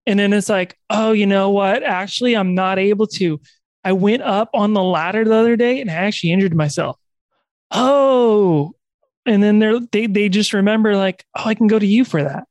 and 0.08 0.18
then 0.18 0.32
it's 0.32 0.48
like, 0.48 0.78
oh, 0.88 1.12
you 1.12 1.26
know 1.26 1.50
what? 1.50 1.82
Actually, 1.82 2.34
I'm 2.34 2.54
not 2.54 2.78
able 2.78 3.06
to. 3.08 3.38
I 3.84 3.92
went 3.92 4.22
up 4.22 4.48
on 4.54 4.72
the 4.72 4.82
ladder 4.82 5.24
the 5.24 5.34
other 5.34 5.54
day 5.54 5.82
and 5.82 5.90
I 5.90 5.94
actually 5.94 6.32
injured 6.32 6.54
myself. 6.54 6.98
Oh, 7.70 8.74
and 9.28 9.42
then 9.42 9.58
they're, 9.58 9.80
they 9.92 10.06
they 10.06 10.28
just 10.28 10.52
remember 10.52 10.96
like, 10.96 11.24
oh, 11.36 11.44
I 11.46 11.54
can 11.54 11.66
go 11.66 11.78
to 11.78 11.86
you 11.86 12.04
for 12.04 12.22
that. 12.22 12.44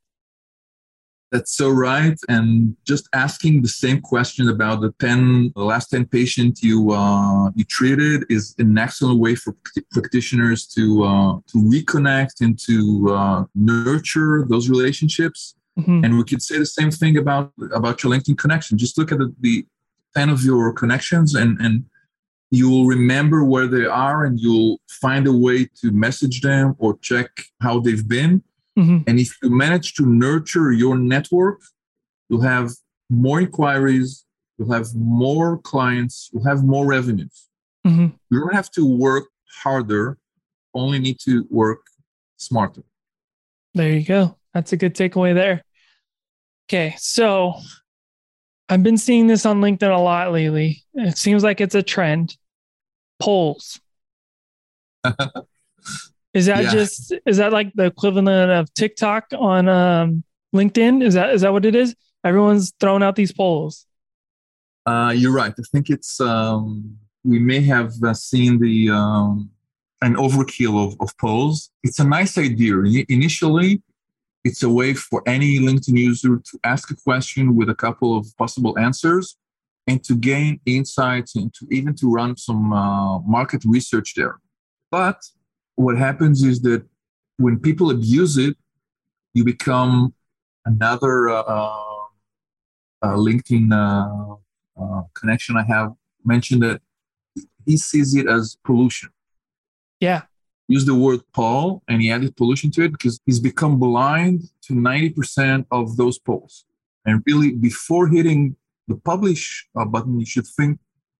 That's 1.30 1.54
so 1.54 1.68
right. 1.68 2.18
And 2.30 2.74
just 2.86 3.06
asking 3.12 3.60
the 3.60 3.68
same 3.68 4.00
question 4.00 4.48
about 4.48 4.80
the 4.80 4.94
10, 4.98 5.52
the 5.54 5.62
last 5.62 5.90
10 5.90 6.06
patients 6.06 6.62
you 6.62 6.92
uh, 6.92 7.50
you 7.54 7.64
treated 7.64 8.24
is 8.30 8.54
an 8.58 8.78
excellent 8.78 9.20
way 9.20 9.34
for 9.34 9.54
practitioners 9.90 10.66
to 10.68 11.04
uh, 11.04 11.34
to 11.48 11.58
reconnect 11.58 12.40
and 12.40 12.58
to 12.60 13.10
uh, 13.10 13.44
nurture 13.54 14.46
those 14.48 14.70
relationships 14.70 15.54
Mm-hmm. 15.78 16.04
And 16.04 16.18
we 16.18 16.24
could 16.24 16.42
say 16.42 16.58
the 16.58 16.66
same 16.66 16.90
thing 16.90 17.16
about 17.16 17.52
about 17.72 18.02
your 18.02 18.12
LinkedIn 18.12 18.36
connection. 18.36 18.78
Just 18.78 18.98
look 18.98 19.12
at 19.12 19.18
the, 19.18 19.32
the 19.40 19.64
10 20.16 20.28
of 20.28 20.42
your 20.42 20.72
connections 20.72 21.34
and 21.34 21.58
and 21.60 21.84
you'll 22.50 22.86
remember 22.86 23.44
where 23.44 23.66
they 23.66 23.84
are 23.84 24.24
and 24.24 24.40
you'll 24.40 24.80
find 24.88 25.26
a 25.26 25.32
way 25.32 25.68
to 25.80 25.90
message 25.90 26.40
them 26.40 26.74
or 26.78 26.98
check 26.98 27.30
how 27.60 27.80
they've 27.80 28.08
been. 28.08 28.42
Mm-hmm. 28.78 28.98
And 29.06 29.18
if 29.18 29.36
you 29.42 29.50
manage 29.50 29.94
to 29.94 30.06
nurture 30.06 30.72
your 30.72 30.96
network, 30.96 31.60
you'll 32.28 32.42
have 32.42 32.70
more 33.10 33.40
inquiries, 33.40 34.24
you'll 34.56 34.72
have 34.72 34.94
more 34.94 35.58
clients, 35.58 36.30
you'll 36.32 36.44
have 36.44 36.64
more 36.64 36.86
revenues. 36.86 37.48
Mm-hmm. 37.86 38.08
You 38.30 38.40
don't 38.40 38.54
have 38.54 38.70
to 38.72 38.84
work 38.84 39.24
harder, 39.62 40.18
only 40.74 40.98
need 40.98 41.18
to 41.20 41.46
work 41.50 41.80
smarter. 42.36 42.82
There 43.74 43.92
you 43.92 44.04
go. 44.04 44.36
That's 44.54 44.72
a 44.72 44.76
good 44.76 44.94
takeaway 44.94 45.34
there. 45.34 45.62
Okay, 46.68 46.94
so 46.98 47.54
I've 48.68 48.82
been 48.82 48.98
seeing 48.98 49.26
this 49.26 49.46
on 49.46 49.60
LinkedIn 49.60 49.94
a 49.94 50.00
lot 50.00 50.32
lately. 50.32 50.82
It 50.94 51.16
seems 51.16 51.42
like 51.42 51.60
it's 51.60 51.74
a 51.74 51.82
trend. 51.82 52.36
Polls. 53.18 53.80
is 56.34 56.46
that 56.46 56.64
yeah. 56.64 56.70
just 56.70 57.12
is 57.24 57.38
that 57.38 57.52
like 57.52 57.72
the 57.74 57.86
equivalent 57.86 58.50
of 58.50 58.72
TikTok 58.74 59.26
on 59.36 59.68
um, 59.68 60.24
LinkedIn? 60.54 61.02
Is 61.02 61.14
that 61.14 61.30
is 61.30 61.40
that 61.42 61.52
what 61.52 61.64
it 61.64 61.74
is? 61.74 61.94
Everyone's 62.24 62.72
throwing 62.78 63.02
out 63.02 63.16
these 63.16 63.32
polls. 63.32 63.86
Uh, 64.86 65.12
you're 65.14 65.32
right. 65.32 65.52
I 65.52 65.62
think 65.72 65.90
it's 65.90 66.20
um, 66.20 66.96
we 67.24 67.38
may 67.38 67.60
have 67.62 67.92
uh, 68.04 68.14
seen 68.14 68.58
the 68.58 68.90
um, 68.90 69.50
an 70.02 70.16
overkill 70.16 70.86
of, 70.86 70.96
of 71.00 71.16
polls. 71.18 71.70
It's 71.82 71.98
a 71.98 72.04
nice 72.04 72.38
idea. 72.38 72.76
Initially, 73.08 73.82
it's 74.44 74.62
a 74.62 74.68
way 74.68 74.94
for 74.94 75.22
any 75.26 75.58
LinkedIn 75.58 75.98
user 75.98 76.40
to 76.44 76.58
ask 76.64 76.90
a 76.90 76.96
question 76.96 77.56
with 77.56 77.68
a 77.68 77.74
couple 77.74 78.16
of 78.16 78.26
possible 78.36 78.78
answers 78.78 79.36
and 79.86 80.02
to 80.04 80.14
gain 80.14 80.60
insights 80.66 81.34
and 81.34 81.52
to 81.54 81.66
even 81.70 81.94
to 81.96 82.10
run 82.10 82.36
some 82.36 82.72
uh, 82.72 83.18
market 83.20 83.62
research 83.64 84.14
there. 84.14 84.38
But 84.90 85.20
what 85.74 85.98
happens 85.98 86.42
is 86.42 86.60
that 86.62 86.84
when 87.36 87.58
people 87.58 87.90
abuse 87.90 88.36
it, 88.36 88.56
you 89.34 89.44
become 89.44 90.14
another 90.64 91.28
uh, 91.28 91.42
uh, 91.42 92.04
uh 93.02 93.14
LinkedIn 93.14 93.72
uh, 93.72 94.34
uh, 94.80 95.02
connection 95.14 95.56
I 95.56 95.64
have 95.64 95.92
mentioned 96.24 96.62
that 96.62 96.80
he 97.64 97.76
sees 97.76 98.14
it 98.14 98.26
as 98.26 98.56
pollution. 98.64 99.10
Yeah 100.00 100.22
used 100.68 100.86
the 100.86 100.94
word 100.94 101.20
poll 101.32 101.82
and 101.88 102.00
he 102.00 102.10
added 102.10 102.36
pollution 102.36 102.70
to 102.72 102.84
it 102.84 102.92
because 102.92 103.18
he's 103.24 103.40
become 103.40 103.78
blind 103.78 104.42
to 104.62 104.74
90% 104.74 105.66
of 105.70 105.96
those 105.96 106.18
polls. 106.18 106.66
And 107.06 107.22
really, 107.26 107.52
before 107.52 108.08
hitting 108.08 108.54
the 108.86 108.96
publish 108.96 109.66
uh, 109.74 109.86
button, 109.86 110.20
you 110.20 110.26
should 110.26 110.46
think 110.46 110.78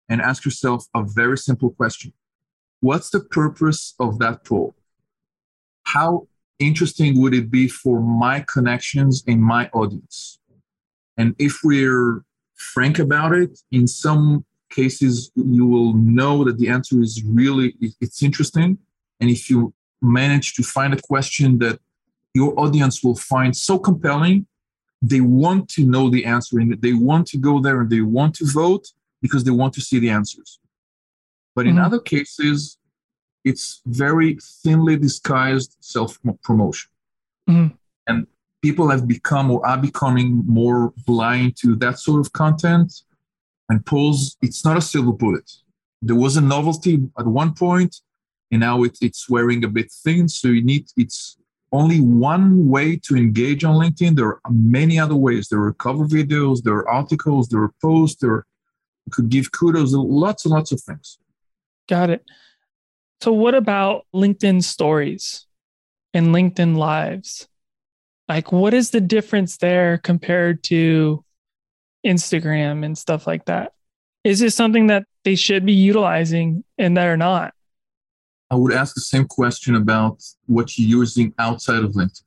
and 0.09 0.21
ask 0.21 0.45
yourself 0.45 0.87
a 0.95 1.03
very 1.03 1.39
simple 1.39 1.71
question 1.71 2.13
What's 2.81 3.11
the 3.11 3.21
purpose 3.21 3.95
of 3.99 4.19
that 4.21 4.45
poll? 4.45 4.75
How 5.85 6.29
interesting 6.59 7.21
would 7.21 7.35
it 7.35 7.51
be 7.51 7.69
for 7.69 8.01
my 8.01 8.45
connections 8.53 9.25
and 9.27 9.43
my 9.43 9.69
audience? 9.73 10.39
And 11.17 11.35
if 11.39 11.61
we're 11.65 12.23
frank 12.55 12.99
about 12.99 13.33
it, 13.33 13.59
in 13.73 13.87
some 13.89 14.45
cases, 14.71 15.33
you 15.35 15.67
will 15.67 15.95
know 15.95 16.45
that 16.45 16.59
the 16.59 16.69
answer 16.69 17.01
is 17.01 17.23
really 17.25 17.75
it's 18.01 18.23
interesting 18.23 18.79
and 19.21 19.31
if 19.31 19.51
you 19.51 19.75
manage 20.01 20.55
to 20.55 20.63
find 20.63 20.95
a 20.95 21.01
question 21.01 21.59
that 21.59 21.79
your 22.35 22.59
audience 22.59 23.03
will 23.03 23.17
find 23.17 23.57
so 23.57 23.79
compelling. 23.79 24.47
They 25.01 25.21
want 25.21 25.69
to 25.71 25.85
know 25.85 26.11
the 26.11 26.25
answer 26.25 26.59
and 26.59 26.81
they 26.81 26.93
want 26.93 27.27
to 27.29 27.39
go 27.39 27.61
there 27.61 27.81
and 27.81 27.91
they 27.91 28.01
want 28.01 28.35
to 28.37 28.47
vote 28.47 28.89
because 29.23 29.45
they 29.45 29.51
want 29.51 29.75
to 29.75 29.81
see 29.81 29.99
the 29.99 30.11
answers. 30.11 30.59
But 31.55 31.67
in 31.67 31.77
mm-hmm. 31.77 31.85
other 31.85 32.01
cases, 32.01 32.79
it's 33.45 33.81
very 33.87 34.39
thinly 34.63 34.97
disguised 34.97 35.77
self 35.81 36.19
promotion. 36.43 36.91
Mm-hmm. 37.49 37.75
And 38.09 38.27
people 38.63 38.91
have 38.91 39.07
become 39.07 39.51
or 39.51 39.65
are 39.67 39.79
becoming 39.79 40.45
more 40.47 40.93
blind 41.07 41.57
to 41.63 41.77
that 41.77 41.99
sort 41.99 42.21
of 42.21 42.33
content. 42.33 43.03
And 43.69 43.85
polls, 43.85 44.37
it's 44.43 44.65
not 44.65 44.77
a 44.77 44.81
silver 44.81 45.13
bullet. 45.13 45.51
There 46.03 46.17
was 46.17 46.37
a 46.37 46.41
novelty 46.41 46.95
at 47.19 47.27
one 47.27 47.55
point, 47.55 48.01
and 48.51 48.61
now 48.61 48.83
it, 48.83 48.99
it's 49.01 49.29
wearing 49.29 49.65
a 49.65 49.69
bit 49.69 49.91
thin. 49.91 50.29
So 50.29 50.49
you 50.49 50.65
need, 50.65 50.87
it's 50.97 51.37
only 51.73 52.01
one 52.01 52.69
way 52.69 52.97
to 53.05 53.17
engage 53.17 53.65
on 53.65 53.77
LinkedIn. 53.77 54.17
There 54.17 54.29
are 54.29 54.41
many 54.51 54.99
other 54.99 55.17
ways. 55.17 55.49
There 55.49 55.63
are 55.63 55.75
cover 55.75 56.07
videos, 56.07 56.63
there 56.63 56.75
are 56.75 56.89
articles, 56.89 57.49
there 57.49 57.63
are 57.63 57.75
posts, 57.83 58.21
there 58.21 58.47
you 59.07 59.13
could 59.13 59.31
give 59.31 59.53
kudos, 59.53 59.93
lots 59.95 60.45
and 60.45 60.53
lots 60.53 60.71
of 60.71 60.83
things. 60.83 61.19
Got 61.89 62.11
it. 62.11 62.25
So, 63.23 63.33
what 63.33 63.55
about 63.55 64.07
LinkedIn 64.15 64.63
stories 64.63 65.47
and 66.13 66.29
LinkedIn 66.29 66.77
lives? 66.77 67.49
Like, 68.29 68.53
what 68.53 68.75
is 68.75 68.91
the 68.91 69.01
difference 69.01 69.57
there 69.57 69.97
compared 69.97 70.63
to 70.65 71.25
Instagram 72.07 72.85
and 72.85 72.99
stuff 72.99 73.27
like 73.27 73.47
that? 73.47 73.73
Is 74.25 74.43
it 74.43 74.53
something 74.53 74.89
that 74.89 75.05
they 75.25 75.37
should 75.37 75.65
be 75.65 75.73
utilizing 75.73 76.65
and 76.77 76.95
they're 76.95 77.17
not? 77.17 77.55
I 78.51 78.55
would 78.57 78.73
ask 78.73 78.95
the 78.95 79.01
same 79.01 79.27
question 79.27 79.75
about 79.75 80.23
what 80.47 80.79
you're 80.79 81.01
using 81.01 81.35
outside 81.39 81.85
of 81.85 81.93
LinkedIn. 81.93 82.23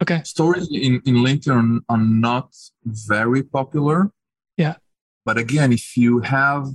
Okay. 0.00 0.22
Stories 0.24 0.68
in, 0.70 1.02
in 1.04 1.16
LinkedIn 1.16 1.82
are, 1.88 1.96
are 1.96 2.02
not 2.02 2.54
very 2.84 3.42
popular. 3.42 4.10
Yeah. 4.56 4.76
But 5.24 5.38
again, 5.38 5.72
if 5.72 5.96
you 5.96 6.20
have 6.20 6.68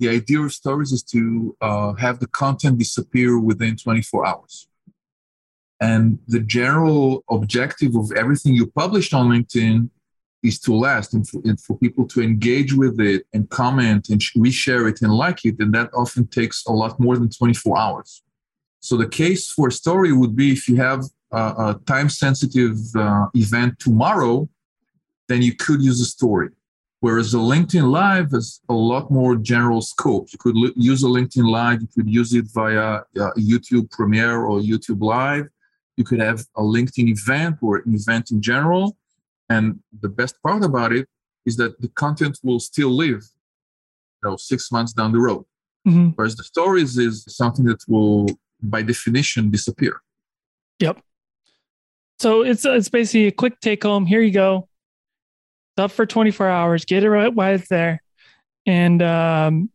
the 0.00 0.08
idea 0.08 0.40
of 0.40 0.52
stories 0.52 0.92
is 0.92 1.02
to 1.04 1.56
uh, 1.60 1.92
have 1.94 2.18
the 2.20 2.26
content 2.26 2.78
disappear 2.78 3.38
within 3.38 3.76
24 3.76 4.26
hours. 4.26 4.66
And 5.80 6.18
the 6.26 6.40
general 6.40 7.22
objective 7.30 7.94
of 7.94 8.10
everything 8.12 8.54
you 8.54 8.66
published 8.66 9.14
on 9.14 9.28
LinkedIn 9.28 9.90
is 10.42 10.58
to 10.60 10.74
last 10.74 11.14
and 11.14 11.28
for, 11.28 11.40
and 11.44 11.60
for, 11.60 11.76
people 11.78 12.06
to 12.08 12.22
engage 12.22 12.72
with 12.72 13.00
it 13.00 13.26
and 13.34 13.48
comment 13.50 14.08
and 14.08 14.20
reshare 14.36 14.88
it 14.90 15.02
and 15.02 15.12
like 15.12 15.44
it. 15.44 15.56
And 15.58 15.74
that 15.74 15.90
often 15.94 16.26
takes 16.26 16.64
a 16.66 16.72
lot 16.72 16.98
more 16.98 17.16
than 17.16 17.28
24 17.28 17.78
hours. 17.78 18.22
So 18.80 18.96
the 18.96 19.08
case 19.08 19.50
for 19.50 19.68
a 19.68 19.72
story 19.72 20.12
would 20.12 20.34
be 20.34 20.52
if 20.52 20.68
you 20.68 20.76
have 20.76 21.04
a, 21.30 21.36
a 21.36 21.80
time 21.86 22.08
sensitive 22.08 22.78
uh, 22.96 23.26
event 23.34 23.78
tomorrow, 23.78 24.48
then 25.28 25.42
you 25.42 25.54
could 25.54 25.82
use 25.82 26.00
a 26.00 26.06
story. 26.06 26.48
Whereas 27.00 27.32
a 27.32 27.38
LinkedIn 27.38 27.90
Live 27.90 28.32
has 28.32 28.60
a 28.68 28.74
lot 28.74 29.10
more 29.10 29.34
general 29.36 29.80
scope. 29.80 30.28
You 30.32 30.38
could 30.38 30.56
l- 30.56 30.72
use 30.76 31.02
a 31.02 31.06
LinkedIn 31.06 31.48
Live, 31.50 31.80
you 31.80 31.88
could 31.94 32.08
use 32.08 32.34
it 32.34 32.46
via 32.52 33.00
uh, 33.18 33.32
YouTube 33.38 33.90
Premiere 33.90 34.42
or 34.42 34.60
YouTube 34.60 35.02
Live. 35.02 35.46
You 35.96 36.04
could 36.04 36.20
have 36.20 36.40
a 36.56 36.62
LinkedIn 36.62 37.08
event 37.08 37.56
or 37.62 37.76
an 37.76 37.94
event 37.94 38.30
in 38.30 38.42
general. 38.42 38.96
And 39.50 39.80
the 40.00 40.08
best 40.08 40.36
part 40.42 40.64
about 40.64 40.92
it 40.92 41.06
is 41.44 41.56
that 41.56 41.80
the 41.80 41.88
content 41.88 42.38
will 42.42 42.60
still 42.60 42.90
live, 42.90 43.22
you 44.22 44.30
know, 44.30 44.36
six 44.36 44.70
months 44.72 44.92
down 44.92 45.12
the 45.12 45.18
road. 45.18 45.44
Mm-hmm. 45.86 46.10
Whereas 46.10 46.36
the 46.36 46.44
stories 46.44 46.96
is 46.96 47.24
something 47.28 47.64
that 47.66 47.82
will, 47.88 48.26
by 48.62 48.82
definition, 48.82 49.50
disappear. 49.50 50.00
Yep. 50.78 51.02
So 52.20 52.42
it's 52.42 52.64
it's 52.64 52.90
basically 52.90 53.26
a 53.26 53.32
quick 53.32 53.60
take 53.60 53.82
home. 53.82 54.06
Here 54.06 54.20
you 54.20 54.30
go 54.30 54.68
up 55.78 55.90
for 55.90 56.06
24 56.06 56.48
hours, 56.48 56.84
get 56.84 57.02
it 57.02 57.10
right 57.10 57.34
while 57.34 57.54
it's 57.54 57.68
there. 57.68 58.02
And, 58.66 59.02
um, 59.02 59.70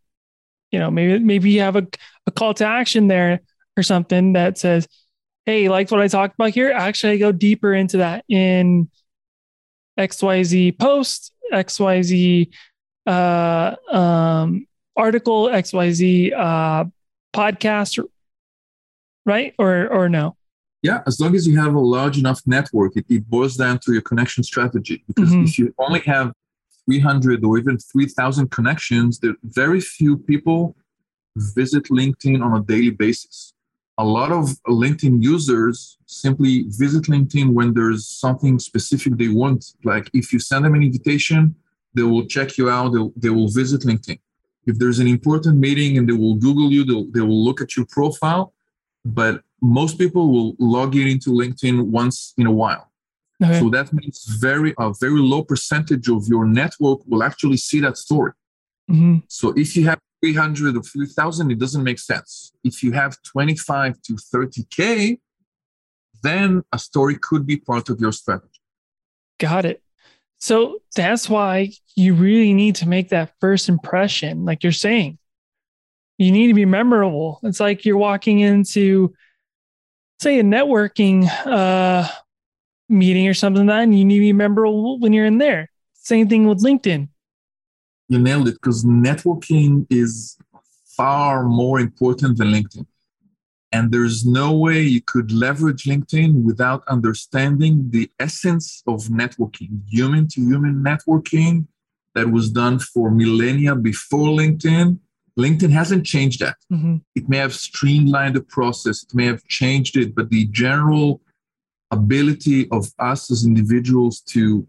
you 0.72 0.80
know, 0.80 0.92
maybe, 0.92 1.20
maybe 1.20 1.50
you 1.52 1.62
have 1.62 1.76
a, 1.76 1.88
a 2.28 2.32
call 2.32 2.54
to 2.56 2.66
action 2.66 3.08
there 3.08 3.42
or 3.76 3.84
something 3.84 4.34
that 4.34 4.58
says, 4.58 4.88
Hey, 5.46 5.70
like 5.70 5.92
what 5.92 6.00
I 6.00 6.08
talked 6.08 6.36
about 6.36 6.52
here, 6.52 6.72
actually 6.72 7.14
I 7.14 7.18
go 7.18 7.32
deeper 7.32 7.74
into 7.74 7.98
that 7.98 8.26
in 8.30 8.90
XYZ 9.98 10.78
post, 10.78 11.34
XYZ, 11.52 12.50
uh, 13.06 13.76
um, 13.92 14.68
article, 14.96 15.48
XYZ, 15.48 16.34
uh, 16.36 16.86
podcast, 17.34 18.04
right? 19.26 19.54
Or, 19.60 19.88
or 19.88 20.10
no? 20.10 20.36
Yeah, 20.82 21.02
as 21.08 21.20
long 21.20 21.36
as 21.36 21.48
you 21.48 21.60
have 21.60 21.74
a 21.74 21.80
large 21.80 22.20
enough 22.20 22.42
network, 22.46 22.96
it, 22.96 23.06
it 23.10 23.28
boils 23.28 23.58
down 23.58 23.80
to 23.80 23.94
your 23.94 24.04
connection 24.04 24.44
strategy. 24.44 25.04
Because 25.08 25.32
mm-hmm. 25.32 25.46
if 25.46 25.58
you 25.58 25.74
only 25.80 26.02
have 26.02 26.32
300 26.86 27.44
or 27.44 27.58
even 27.58 27.80
3,000 27.80 28.52
connections, 28.52 29.20
there 29.20 29.34
very 29.44 29.82
few 29.82 30.18
people 30.18 30.76
visit 31.36 31.86
LinkedIn 31.86 32.44
on 32.44 32.56
a 32.60 32.64
daily 32.64 32.92
basis. 32.92 33.55
A 33.98 34.04
lot 34.04 34.32
of 34.32 34.50
LinkedIn 34.68 35.24
users 35.24 35.98
simply 36.06 36.66
visit 36.68 37.04
LinkedIn 37.04 37.54
when 37.54 37.74
there's 37.74 38.06
something 38.08 38.60
specific 38.60 39.18
they 39.18 39.30
want. 39.30 39.74
Like 39.84 40.10
if 40.14 40.34
you 40.34 40.40
send 40.40 40.66
them 40.66 40.76
an 40.76 40.84
invitation, 40.84 41.56
they 41.94 42.04
will 42.04 42.26
check 42.26 42.58
you 42.58 42.70
out, 42.70 42.90
they, 42.94 43.04
they 43.16 43.30
will 43.30 43.48
visit 43.48 43.82
LinkedIn. 43.82 44.20
If 44.66 44.78
there's 44.80 45.00
an 45.00 45.08
important 45.08 45.58
meeting 45.60 45.98
and 45.98 46.10
they 46.10 46.14
will 46.14 46.36
Google 46.36 46.72
you, 46.72 46.84
they 47.12 47.22
will 47.22 47.44
look 47.44 47.62
at 47.62 47.78
your 47.78 47.86
profile. 47.86 48.54
But 49.06 49.42
most 49.62 49.98
people 49.98 50.32
will 50.32 50.56
log 50.60 50.96
in 50.96 51.08
into 51.08 51.30
LinkedIn 51.30 51.86
once 51.86 52.34
in 52.38 52.48
a 52.48 52.52
while. 52.52 52.92
Okay. 53.44 53.60
So 53.60 53.70
that 53.70 53.92
means 53.94 54.24
very 54.40 54.74
a 54.80 54.94
very 55.00 55.20
low 55.20 55.44
percentage 55.44 56.08
of 56.10 56.28
your 56.28 56.46
network 56.46 57.00
will 57.06 57.24
actually 57.24 57.58
see 57.58 57.80
that 57.82 57.98
story. 57.98 58.32
Mm-hmm. 58.90 59.18
So 59.28 59.54
if 59.58 59.76
you 59.76 59.86
have 59.86 60.00
300 60.26 60.76
or 60.76 60.82
3,000, 60.82 61.52
it 61.52 61.60
doesn't 61.60 61.84
make 61.84 62.00
sense. 62.00 62.52
If 62.64 62.82
you 62.82 62.94
have 62.94 63.22
25 63.22 64.02
to 64.02 64.14
30K, 64.14 65.20
then 66.24 66.64
a 66.72 66.80
story 66.80 67.16
could 67.22 67.46
be 67.46 67.58
part 67.58 67.90
of 67.90 68.00
your 68.00 68.12
strategy. 68.12 68.60
Got 69.40 69.66
it. 69.66 69.84
So 70.40 70.80
that's 70.96 71.30
why 71.30 71.74
you 71.96 72.16
really 72.16 72.56
need 72.56 72.76
to 72.78 72.88
make 72.88 73.10
that 73.10 73.34
first 73.40 73.70
impression, 73.70 74.46
like 74.46 74.64
you're 74.64 74.72
saying. 74.72 75.20
You 76.18 76.32
need 76.32 76.48
to 76.48 76.56
be 76.56 76.66
memorable. 76.66 77.40
It's 77.44 77.60
like 77.60 77.86
you're 77.86 77.98
walking 77.98 78.40
into 78.40 79.14
say 80.20 80.40
a 80.40 80.44
networking 80.44 81.30
uh, 81.46 82.08
meeting 82.90 83.28
or 83.28 83.36
something 83.36 83.68
like 83.68 83.76
that, 83.76 83.84
and 83.84 84.00
you 84.00 84.06
need 84.06 84.16
to 84.16 84.22
be 84.22 84.34
memorable 84.34 85.00
when 85.00 85.14
you're 85.14 85.26
in 85.28 85.38
there. 85.38 85.70
Same 85.94 86.28
thing 86.28 86.48
with 86.48 86.64
LinkedIn. 86.64 87.10
You 88.08 88.20
nailed 88.20 88.48
it 88.48 88.56
because 88.56 88.84
networking 88.86 89.86
is 89.90 90.38
far 90.98 91.44
more 91.44 91.80
important 91.80 92.38
than 92.38 92.50
LinkedIn. 92.50 92.86
And 93.72 93.92
there's 93.92 94.26
no 94.26 94.54
way 94.54 94.82
you 94.82 95.02
could 95.02 95.32
leverage 95.32 95.84
LinkedIn 95.84 96.44
without 96.44 96.84
understanding 96.88 97.90
the 97.90 98.10
essence 98.20 98.84
of 98.88 99.06
networking, 99.06 99.82
human 99.88 100.28
to 100.30 100.42
human 100.42 100.84
networking 100.84 101.68
that 102.14 102.32
was 102.32 102.50
done 102.50 102.80
for 102.80 103.12
millennia 103.12 103.76
before 103.76 104.30
LinkedIn 104.30 105.00
LinkedIn 105.38 105.72
hasn't 105.72 106.06
changed 106.06 106.40
that. 106.40 106.56
Mm-hmm. 106.72 106.98
It 107.16 107.28
may 107.28 107.38
have 107.38 107.54
streamlined 107.54 108.36
the 108.36 108.42
process, 108.42 109.04
it 109.04 109.14
may 109.14 109.26
have 109.26 109.46
changed 109.48 109.98
it, 109.98 110.16
but 110.16 110.30
the 110.30 110.46
general 110.48 111.22
ability 111.92 112.70
of 112.72 112.92
us 113.00 113.30
as 113.32 113.46
individuals 113.46 114.22
to 114.22 114.68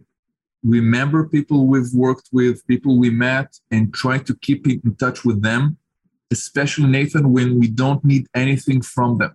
remember 0.67 1.29
people 1.29 1.67
we've 1.67 1.95
worked 1.95 2.29
with, 2.33 2.67
people 2.67 2.99
we 2.99 3.11
met, 3.11 3.59
and 3.71 3.95
try 3.95 4.19
to 4.19 4.35
keep 4.37 4.67
in 4.67 4.97
touch 4.97 5.25
with 5.25 5.43
them, 5.43 5.79
especially 6.31 6.89
Nathan, 6.89 7.33
when 7.33 7.59
we 7.59 7.69
don't 7.69 8.05
need 8.05 8.27
anything 8.35 8.83
from 8.83 9.19
them. 9.19 9.35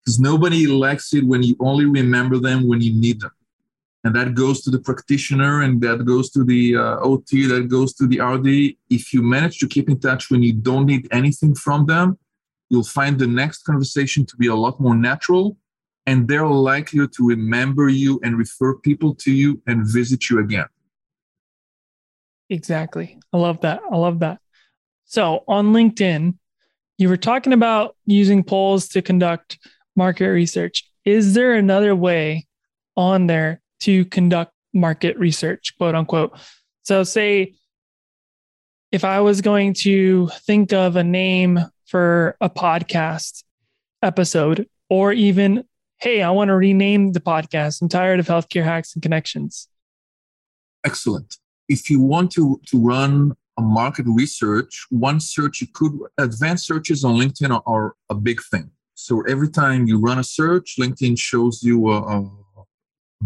Because 0.00 0.18
nobody 0.20 0.66
likes 0.66 1.12
it 1.14 1.24
when 1.24 1.42
you 1.42 1.56
only 1.60 1.84
remember 1.84 2.38
them 2.38 2.66
when 2.68 2.80
you 2.80 2.92
need 2.92 3.20
them 3.20 3.32
and 4.06 4.14
that 4.14 4.34
goes 4.34 4.62
to 4.62 4.70
the 4.70 4.78
practitioner 4.78 5.62
and 5.62 5.80
that 5.80 6.04
goes 6.04 6.30
to 6.30 6.44
the 6.44 6.76
uh, 6.76 7.08
ot 7.10 7.26
that 7.52 7.66
goes 7.68 7.92
to 7.92 8.06
the 8.06 8.20
rd 8.20 8.48
if 8.88 9.12
you 9.12 9.20
manage 9.20 9.58
to 9.58 9.66
keep 9.66 9.88
in 9.88 9.98
touch 9.98 10.30
when 10.30 10.42
you 10.44 10.52
don't 10.52 10.86
need 10.86 11.08
anything 11.10 11.52
from 11.54 11.86
them 11.86 12.16
you'll 12.70 12.92
find 12.98 13.18
the 13.18 13.26
next 13.26 13.64
conversation 13.64 14.24
to 14.24 14.36
be 14.36 14.46
a 14.46 14.54
lot 14.64 14.80
more 14.80 14.94
natural 14.94 15.56
and 16.06 16.28
they're 16.28 16.46
likelier 16.46 17.06
to 17.06 17.26
remember 17.26 17.88
you 17.88 18.20
and 18.22 18.38
refer 18.38 18.74
people 18.76 19.14
to 19.16 19.32
you 19.32 19.60
and 19.66 19.86
visit 19.86 20.30
you 20.30 20.38
again. 20.38 20.66
Exactly. 22.48 23.18
I 23.32 23.38
love 23.38 23.60
that. 23.62 23.80
I 23.90 23.96
love 23.96 24.20
that. 24.20 24.38
So 25.04 25.44
on 25.48 25.72
linkedin 25.72 26.38
you 26.98 27.08
were 27.08 27.16
talking 27.18 27.52
about 27.52 27.94
using 28.06 28.42
polls 28.42 28.88
to 28.88 29.02
conduct 29.02 29.58
market 29.96 30.28
research. 30.28 30.88
Is 31.04 31.34
there 31.34 31.54
another 31.54 31.94
way 31.94 32.46
on 32.96 33.26
there 33.26 33.60
to 33.80 34.04
conduct 34.06 34.52
market 34.76 35.18
research, 35.18 35.76
quote 35.76 35.94
unquote. 35.94 36.38
So, 36.82 37.02
say 37.02 37.54
if 38.92 39.04
I 39.04 39.20
was 39.20 39.40
going 39.40 39.74
to 39.74 40.28
think 40.46 40.72
of 40.72 40.96
a 40.96 41.02
name 41.02 41.58
for 41.86 42.36
a 42.40 42.48
podcast 42.48 43.42
episode 44.02 44.68
or 44.88 45.12
even 45.12 45.64
hey, 45.98 46.22
I 46.22 46.30
want 46.30 46.48
to 46.48 46.56
rename 46.56 47.12
the 47.12 47.20
podcast. 47.20 47.80
I'm 47.80 47.88
tired 47.88 48.20
of 48.20 48.26
healthcare 48.26 48.64
hacks 48.64 48.94
and 48.94 49.02
connections. 49.02 49.68
Excellent. 50.84 51.36
If 51.68 51.90
you 51.90 52.00
want 52.00 52.30
to, 52.32 52.60
to 52.66 52.78
run 52.78 53.36
a 53.58 53.62
market 53.62 54.06
research, 54.06 54.86
one 54.90 55.20
search 55.20 55.60
you 55.60 55.66
could, 55.72 55.98
advanced 56.18 56.66
searches 56.66 57.04
on 57.04 57.16
LinkedIn 57.16 57.50
are, 57.50 57.62
are 57.66 57.94
a 58.10 58.14
big 58.14 58.40
thing. 58.50 58.70
So 58.94 59.22
every 59.22 59.50
time 59.50 59.86
you 59.86 59.98
run 59.98 60.18
a 60.18 60.24
search, 60.24 60.76
LinkedIn 60.78 61.18
shows 61.18 61.62
you 61.62 61.90
a, 61.90 62.18
a 62.18 62.30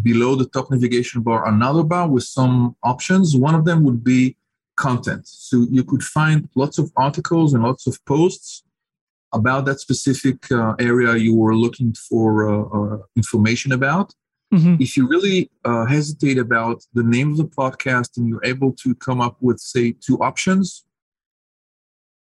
below 0.02 0.36
the 0.36 0.46
top 0.46 0.70
navigation 0.70 1.20
bar 1.20 1.48
another 1.48 1.82
bar 1.82 2.08
with 2.08 2.24
some 2.24 2.76
options. 2.82 3.36
One 3.36 3.54
of 3.54 3.64
them 3.64 3.82
would 3.84 4.02
be 4.04 4.36
content. 4.76 5.26
So 5.26 5.66
you 5.70 5.84
could 5.84 6.02
find 6.02 6.48
lots 6.54 6.78
of 6.78 6.90
articles 6.96 7.54
and 7.54 7.62
lots 7.62 7.86
of 7.86 8.02
posts 8.04 8.62
about 9.32 9.64
that 9.66 9.80
specific 9.80 10.50
uh, 10.50 10.74
area 10.78 11.16
you 11.16 11.34
were 11.34 11.54
looking 11.54 11.92
for 11.94 12.48
uh, 12.48 12.62
uh, 12.62 12.98
information 13.16 13.72
about. 13.72 14.14
Mm-hmm. 14.52 14.76
If 14.80 14.96
you 14.96 15.08
really 15.08 15.50
uh, 15.64 15.86
hesitate 15.86 16.38
about 16.38 16.84
the 16.92 17.04
name 17.04 17.30
of 17.30 17.36
the 17.36 17.44
podcast 17.44 18.16
and 18.16 18.28
you're 18.28 18.44
able 18.44 18.72
to 18.82 18.94
come 18.96 19.20
up 19.20 19.36
with, 19.40 19.60
say, 19.60 19.92
two 19.92 20.18
options, 20.18 20.84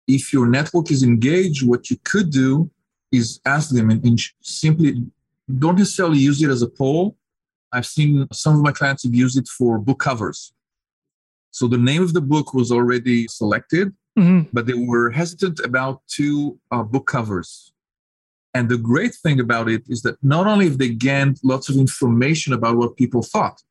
if 0.07 0.33
your 0.33 0.47
network 0.47 0.91
is 0.91 1.03
engaged, 1.03 1.65
what 1.65 1.89
you 1.89 1.97
could 2.03 2.31
do 2.31 2.69
is 3.11 3.39
ask 3.45 3.69
them 3.69 3.89
and, 3.89 4.03
and 4.05 4.19
simply 4.41 4.95
don't 5.57 5.77
necessarily 5.77 6.19
use 6.19 6.41
it 6.41 6.49
as 6.49 6.61
a 6.61 6.67
poll. 6.67 7.15
I've 7.71 7.85
seen 7.85 8.27
some 8.33 8.55
of 8.55 8.61
my 8.61 8.71
clients 8.71 9.03
have 9.03 9.15
used 9.15 9.37
it 9.37 9.47
for 9.47 9.77
book 9.77 9.99
covers. 9.99 10.53
So 11.51 11.67
the 11.67 11.77
name 11.77 12.03
of 12.03 12.13
the 12.13 12.21
book 12.21 12.53
was 12.53 12.71
already 12.71 13.27
selected, 13.27 13.93
mm-hmm. 14.17 14.49
but 14.53 14.65
they 14.65 14.73
were 14.73 15.09
hesitant 15.11 15.59
about 15.59 16.01
two 16.07 16.59
uh, 16.71 16.83
book 16.83 17.07
covers. 17.07 17.73
And 18.53 18.67
the 18.67 18.77
great 18.77 19.13
thing 19.13 19.39
about 19.39 19.69
it 19.69 19.83
is 19.87 20.01
that 20.01 20.17
not 20.23 20.47
only 20.47 20.65
have 20.65 20.79
they 20.79 20.89
gained 20.89 21.39
lots 21.43 21.69
of 21.69 21.75
information 21.75 22.53
about 22.53 22.77
what 22.77 22.97
people 22.97 23.21
thought, 23.21 23.61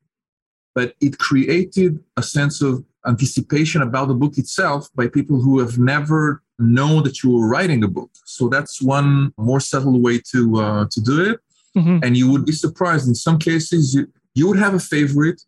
but 0.73 0.95
it 1.01 1.17
created 1.17 2.01
a 2.15 2.23
sense 2.23 2.61
of 2.61 2.83
anticipation 3.05 3.81
about 3.81 4.07
the 4.07 4.13
book 4.13 4.37
itself 4.37 4.89
by 4.95 5.07
people 5.07 5.41
who 5.41 5.59
have 5.59 5.77
never 5.77 6.41
known 6.57 7.03
that 7.03 7.23
you 7.23 7.31
were 7.31 7.47
writing 7.47 7.83
a 7.83 7.87
book. 7.87 8.11
So 8.25 8.49
that's 8.49 8.81
one 8.81 9.33
more 9.37 9.59
subtle 9.59 9.99
way 9.99 10.19
to 10.31 10.61
uh, 10.61 10.85
to 10.91 11.01
do 11.01 11.31
it. 11.31 11.39
Mm-hmm. 11.77 11.99
And 12.03 12.17
you 12.17 12.31
would 12.31 12.45
be 12.45 12.51
surprised. 12.51 13.07
In 13.07 13.15
some 13.15 13.39
cases, 13.39 13.93
you, 13.95 14.07
you 14.33 14.47
would 14.47 14.59
have 14.59 14.73
a 14.73 14.79
favorite, 14.79 15.41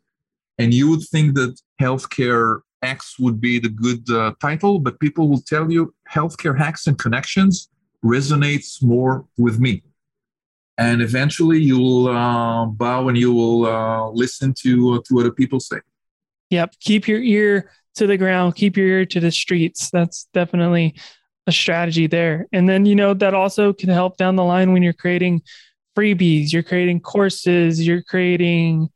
and 0.58 0.74
you 0.74 0.90
would 0.90 1.04
think 1.04 1.36
that 1.36 1.60
healthcare 1.82 2.62
X 2.82 3.18
would 3.20 3.40
be 3.40 3.60
the 3.60 3.70
good 3.70 4.10
uh, 4.10 4.34
title, 4.42 4.80
but 4.80 5.00
people 5.00 5.30
will 5.30 5.42
tell 5.42 5.72
you 5.72 5.94
healthcare 6.12 6.58
hacks 6.58 6.88
and 6.88 6.98
connections 6.98 7.70
resonates 8.04 8.82
more 8.82 9.26
with 9.38 9.60
me. 9.60 9.84
And 10.78 11.02
eventually 11.02 11.60
you'll 11.60 12.08
uh, 12.08 12.66
bow 12.66 13.08
and 13.08 13.18
you 13.18 13.34
will 13.34 13.66
uh, 13.66 14.10
listen 14.10 14.54
to, 14.62 14.94
uh, 14.94 15.00
to 15.06 15.16
what 15.16 15.22
other 15.22 15.32
people 15.32 15.60
say. 15.60 15.78
Yep. 16.50 16.76
Keep 16.80 17.08
your 17.08 17.22
ear 17.22 17.72
to 17.96 18.08
the 18.08 18.18
ground, 18.18 18.56
keep 18.56 18.78
your 18.78 18.88
ear 18.88 19.06
to 19.06 19.20
the 19.20 19.32
streets. 19.32 19.90
That's 19.92 20.28
definitely 20.34 20.96
a 21.46 21.52
strategy 21.52 22.08
there. 22.08 22.48
And 22.52 22.68
then, 22.68 22.86
you 22.86 22.96
know, 22.96 23.14
that 23.14 23.34
also 23.34 23.74
can 23.74 23.90
help 23.90 24.18
down 24.18 24.36
the 24.36 24.44
line 24.44 24.74
when 24.74 24.82
you're 24.82 24.94
creating 24.94 25.44
freebies, 25.96 26.52
you're 26.52 26.64
creating 26.64 27.02
courses, 27.02 27.86
you're 27.86 28.02
creating 28.02 28.90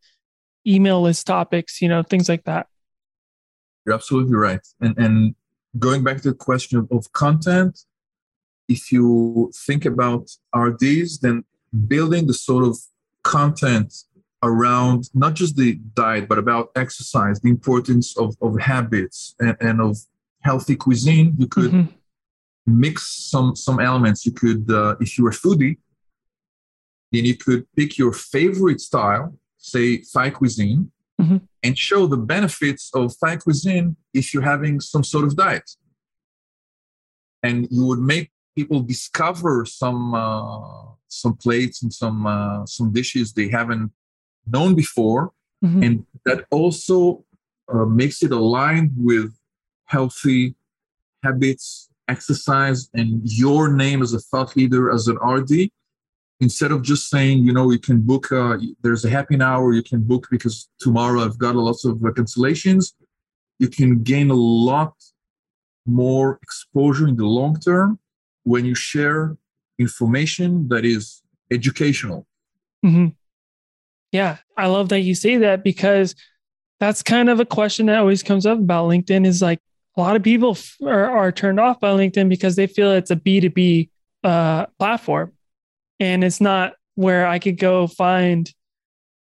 email 0.66 1.02
list 1.02 1.28
topics, 1.28 1.82
you 1.82 1.90
know, 1.90 2.04
things 2.04 2.30
like 2.30 2.44
that. 2.46 2.68
You're 3.86 3.96
absolutely 3.96 4.36
right. 4.36 4.66
And 4.82 4.98
and 4.98 5.36
going 5.78 6.04
back 6.04 6.22
to 6.22 6.30
the 6.30 6.36
question 6.36 6.80
of, 6.80 6.92
of 6.92 7.12
content, 7.14 7.86
if 8.68 8.92
you 8.92 9.52
think 9.66 9.86
about 9.86 10.32
RDs, 10.56 11.20
then 11.20 11.44
building 11.88 12.28
the 12.28 12.34
sort 12.34 12.66
of 12.66 12.78
content 13.24 13.94
around 14.44 15.10
not 15.14 15.34
just 15.34 15.56
the 15.56 15.76
diet, 15.94 16.28
but 16.28 16.38
about 16.38 16.70
exercise, 16.76 17.40
the 17.42 17.50
importance 17.50 18.16
of, 18.18 18.36
of 18.42 18.60
habits 18.60 19.36
and, 19.40 19.58
and 19.60 19.82
of 19.82 19.98
healthy 20.42 20.76
cuisine, 20.76 21.34
you 21.38 21.48
could 21.48 21.72
mm-hmm. 21.72 22.80
mix 22.80 23.30
some 23.32 23.56
some 23.56 23.80
elements. 23.80 24.26
You 24.26 24.32
could, 24.32 24.70
uh, 24.70 24.96
if 25.00 25.18
you're 25.18 25.30
a 25.30 25.34
foodie, 25.34 25.78
then 27.12 27.26
you 27.26 27.36
could 27.36 27.66
pick 27.76 27.98
your 27.98 28.14
favorite 28.14 28.80
style, 28.80 29.38
say 29.58 30.04
Thai 30.14 30.30
cuisine, 30.30 30.92
mm-hmm. 31.20 31.38
And 31.66 31.76
show 31.78 32.06
the 32.06 32.18
benefits 32.18 32.92
of 32.94 33.16
Thai 33.20 33.38
cuisine 33.38 33.96
if 34.14 34.34
you're 34.34 34.50
having 34.54 34.80
some 34.80 35.04
sort 35.04 35.26
of 35.26 35.36
diet. 35.36 35.68
And 37.42 37.68
you 37.72 37.86
would 37.88 38.00
make 38.00 38.32
people 38.56 38.82
discover 38.82 39.66
some 39.66 40.14
uh, 40.14 40.84
some 41.08 41.36
plates 41.36 41.82
and 41.82 41.92
some 41.92 42.28
uh, 42.28 42.66
some 42.66 42.94
dishes 42.94 43.34
they 43.34 43.50
haven't 43.50 43.92
known 44.46 44.76
before, 44.76 45.32
mm-hmm. 45.64 45.82
and 45.84 46.06
that 46.26 46.46
also 46.52 47.26
uh, 47.74 47.86
makes 47.86 48.22
it 48.22 48.32
aligned 48.32 48.92
with 48.96 49.30
healthy 49.86 50.56
habits, 51.24 51.90
exercise, 52.08 52.90
and 52.94 53.22
your 53.24 53.72
name 53.84 54.04
as 54.04 54.14
a 54.14 54.20
thought 54.20 54.56
leader 54.56 54.92
as 54.92 55.08
an 55.08 55.18
RD 55.18 55.72
instead 56.40 56.72
of 56.72 56.82
just 56.82 57.10
saying, 57.10 57.44
you 57.44 57.54
know, 57.54 57.72
you 57.72 57.80
can 57.80 58.02
book, 58.02 58.32
uh, 58.32 58.58
there's 58.82 59.06
a 59.06 59.10
happy 59.10 59.40
hour, 59.42 59.74
you 59.74 59.84
can 59.84 60.02
book 60.02 60.28
because 60.30 60.70
tomorrow 60.80 61.22
I've 61.22 61.38
got 61.38 61.56
a 61.56 61.62
lot 61.62 61.78
of 61.86 61.98
cancellations, 61.98 62.94
you 63.60 63.70
can 63.70 64.04
gain 64.04 64.30
a 64.30 64.36
lot 64.36 64.94
more 65.86 66.40
exposure 66.42 67.08
in 67.08 67.16
the 67.16 67.26
long 67.26 67.60
term 67.60 68.00
when 68.44 68.66
you 68.66 68.76
share 68.76 69.38
information 69.80 70.68
that 70.70 70.84
is 70.86 71.22
educational. 71.52 72.26
Mm-hmm. 72.86 73.08
Yeah, 74.12 74.38
I 74.58 74.68
love 74.68 74.90
that 74.90 75.02
you 75.02 75.16
say 75.16 75.38
that 75.38 75.64
because 75.64 76.16
that's 76.80 77.04
kind 77.04 77.30
of 77.30 77.40
a 77.40 77.46
question 77.46 77.86
that 77.88 78.00
always 78.00 78.24
comes 78.24 78.46
up 78.46 78.60
about 78.60 78.90
LinkedIn 78.90 79.26
is 79.26 79.42
like 79.42 79.60
a 79.98 80.02
lot 80.02 80.16
of 80.16 80.24
people 80.24 80.58
are, 80.86 81.10
are 81.10 81.32
turned 81.32 81.60
off 81.60 81.80
by 81.80 81.90
LinkedIn 81.90 82.30
because 82.30 82.56
they 82.56 82.68
feel 82.68 82.92
it's 82.92 83.12
a 83.12 83.16
B2B 83.16 83.90
uh, 84.24 84.66
platform 84.80 85.32
and 86.00 86.24
it's 86.24 86.42
not 86.42 86.74
where 86.96 87.28
I 87.28 87.40
could 87.40 87.58
go 87.58 87.88
find, 87.88 88.50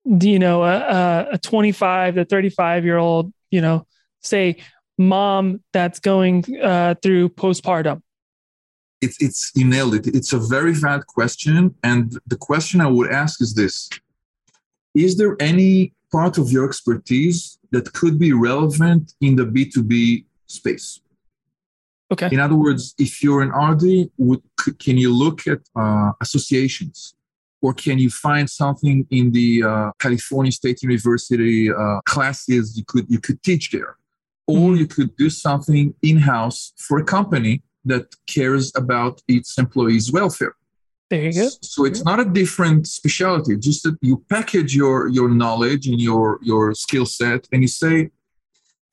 you 0.06 0.40
know, 0.40 0.64
a, 0.64 1.28
a 1.34 1.38
25 1.38 2.16
to 2.16 2.26
35 2.26 2.86
year 2.86 2.98
old, 2.98 3.34
you 3.50 3.62
know, 3.62 3.86
say 4.22 4.58
mom 4.98 5.62
that's 5.74 6.00
going 6.00 6.44
uh, 6.62 6.96
through 7.02 7.30
postpartum. 7.30 8.02
It's, 9.02 9.22
it's, 9.22 9.52
you 9.56 9.66
nailed 9.66 9.94
it. 9.96 10.08
It's 10.08 10.34
a 10.34 10.40
very 10.40 10.74
valid 10.74 11.06
question. 11.08 11.76
And 11.84 12.18
the 12.28 12.38
question 12.38 12.82
I 12.82 12.88
would 12.88 13.12
ask 13.12 13.42
is 13.42 13.54
this 13.54 13.90
Is 14.94 15.18
there 15.18 15.36
any 15.40 15.94
part 16.12 16.38
of 16.38 16.52
your 16.52 16.66
expertise 16.66 17.58
that 17.72 17.92
could 17.94 18.18
be 18.18 18.32
relevant 18.32 19.14
in 19.22 19.36
the 19.36 19.46
B2B 19.46 20.26
space? 20.48 21.02
Okay. 22.12 22.30
In 22.32 22.40
other 22.40 22.56
words, 22.56 22.94
if 23.00 23.24
you're 23.24 23.42
an 23.42 23.50
RD, 23.50 24.12
would, 24.18 24.42
can 24.80 24.98
you 24.98 25.14
look 25.14 25.48
at 25.48 25.60
uh, 25.76 26.12
associations? 26.22 27.16
Or 27.62 27.74
can 27.74 27.98
you 27.98 28.12
find 28.12 28.48
something 28.48 29.08
in 29.10 29.32
the 29.32 29.64
uh, 29.64 29.92
California 29.98 30.52
State 30.52 30.84
University 30.84 31.72
uh, 31.72 32.00
classes 32.06 32.78
you 32.78 32.84
could 32.86 33.06
you 33.10 33.20
could 33.20 33.42
teach 33.42 33.72
there, 33.72 33.96
or 34.46 34.58
mm-hmm. 34.58 34.76
you 34.76 34.88
could 34.88 35.16
do 35.16 35.32
something 35.32 35.96
in 36.04 36.18
house 36.18 36.74
for 36.78 37.00
a 37.00 37.04
company 37.04 37.64
that 37.84 38.06
cares 38.28 38.72
about 38.76 39.22
its 39.28 39.58
employees' 39.58 40.12
welfare. 40.12 40.56
There 41.10 41.24
you 41.24 41.34
go. 41.34 41.50
So 41.62 41.86
it's 41.86 42.04
not 42.04 42.20
a 42.20 42.26
different 42.26 42.88
specialty. 42.88 43.58
Just 43.58 43.84
that 43.84 43.98
you 44.02 44.24
package 44.30 44.76
your 44.76 45.08
your 45.08 45.30
knowledge 45.30 45.88
and 45.88 46.00
your 46.00 46.40
your 46.42 46.76
skill 46.76 47.06
set, 47.06 47.48
and 47.52 47.62
you 47.62 47.68
say, 47.68 48.10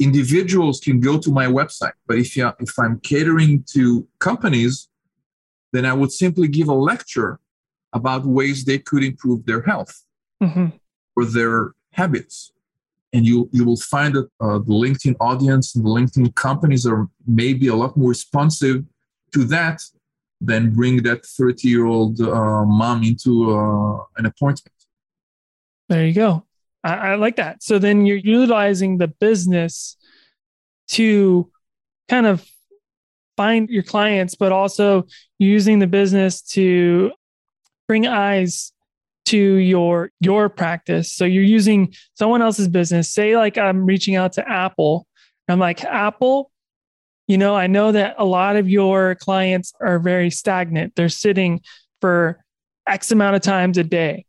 individuals 0.03 0.80
can 0.80 1.00
go 1.00 1.18
to 1.18 1.30
my 1.30 1.46
website. 1.46 1.92
But 2.07 2.18
if, 2.18 2.36
you, 2.36 2.50
if 2.59 2.78
I'm 2.78 3.00
catering 3.00 3.64
to 3.72 4.07
companies, 4.18 4.88
then 5.72 5.86
I 5.86 5.92
would 5.92 6.12
simply 6.12 6.48
give 6.48 6.68
a 6.68 6.74
lecture 6.74 7.40
about 7.92 8.24
ways 8.24 8.64
they 8.64 8.78
could 8.78 9.05
improve 9.05 9.44
their 9.46 9.62
health 9.62 10.05
mm-hmm. 10.42 10.68
or 11.16 11.24
their 11.24 11.72
habits. 11.92 12.53
And 13.12 13.26
you, 13.26 13.48
you 13.53 13.64
will 13.64 13.76
find 13.76 14.14
that 14.14 14.28
uh, 14.40 14.59
the 14.59 14.72
LinkedIn 14.72 15.16
audience 15.20 15.74
and 15.74 15.84
the 15.84 15.90
LinkedIn 15.90 16.34
companies 16.34 16.86
are 16.86 17.09
maybe 17.26 17.68
a 17.68 17.74
lot 17.74 17.96
more 17.96 18.09
responsive 18.09 18.84
to 19.34 19.44
that 19.44 19.82
than 20.40 20.74
bring 20.74 21.03
that 21.03 21.24
30 21.24 21.68
year 21.68 21.86
old 21.86 22.20
uh, 22.20 22.64
mom 22.64 23.03
into 23.03 23.55
uh, 23.55 23.98
an 24.16 24.26
appointment. 24.26 24.74
There 25.88 26.07
you 26.07 26.14
go. 26.14 26.44
I, 26.85 26.95
I 26.95 27.14
like 27.16 27.37
that. 27.37 27.62
So 27.62 27.78
then 27.78 28.07
you're 28.07 28.16
utilizing 28.16 28.99
the 28.99 29.09
business 29.09 29.97
to 30.89 31.51
kind 32.09 32.26
of 32.26 32.47
find 33.37 33.68
your 33.68 33.83
clients, 33.83 34.35
but 34.35 34.53
also 34.53 35.07
using 35.39 35.78
the 35.78 35.87
business 35.87 36.43
to 36.43 37.12
bring 37.89 38.07
eyes 38.07 38.72
to 39.24 39.39
your 39.39 40.11
your 40.20 40.49
practice. 40.49 41.12
So 41.12 41.24
you're 41.24 41.45
using 41.45 41.95
someone 42.14 42.43
else's 42.43 42.68
business. 42.68 43.09
Say 43.09 43.37
like 43.37 43.57
I'm 43.57 43.87
reaching 43.87 44.16
out 44.16 44.33
to 44.35 44.49
Apple. 44.49 45.07
I'm 45.49 45.59
like, 45.59 45.85
Apple, 45.85 46.51
you 47.26 47.39
know, 47.39 47.55
I 47.55 47.66
know 47.66 47.93
that 47.93 48.16
a 48.18 48.24
lot 48.24 48.57
of 48.57 48.68
your 48.68 49.14
clients 49.16 49.72
are 49.80 49.99
very 49.99 50.30
stagnant. 50.30 50.95
They're 50.97 51.09
sitting 51.09 51.61
for 52.01 52.45
X 52.87 53.12
amount 53.12 53.37
of 53.37 53.43
times 53.43 53.78
a 53.78 53.85
day. 53.85 54.26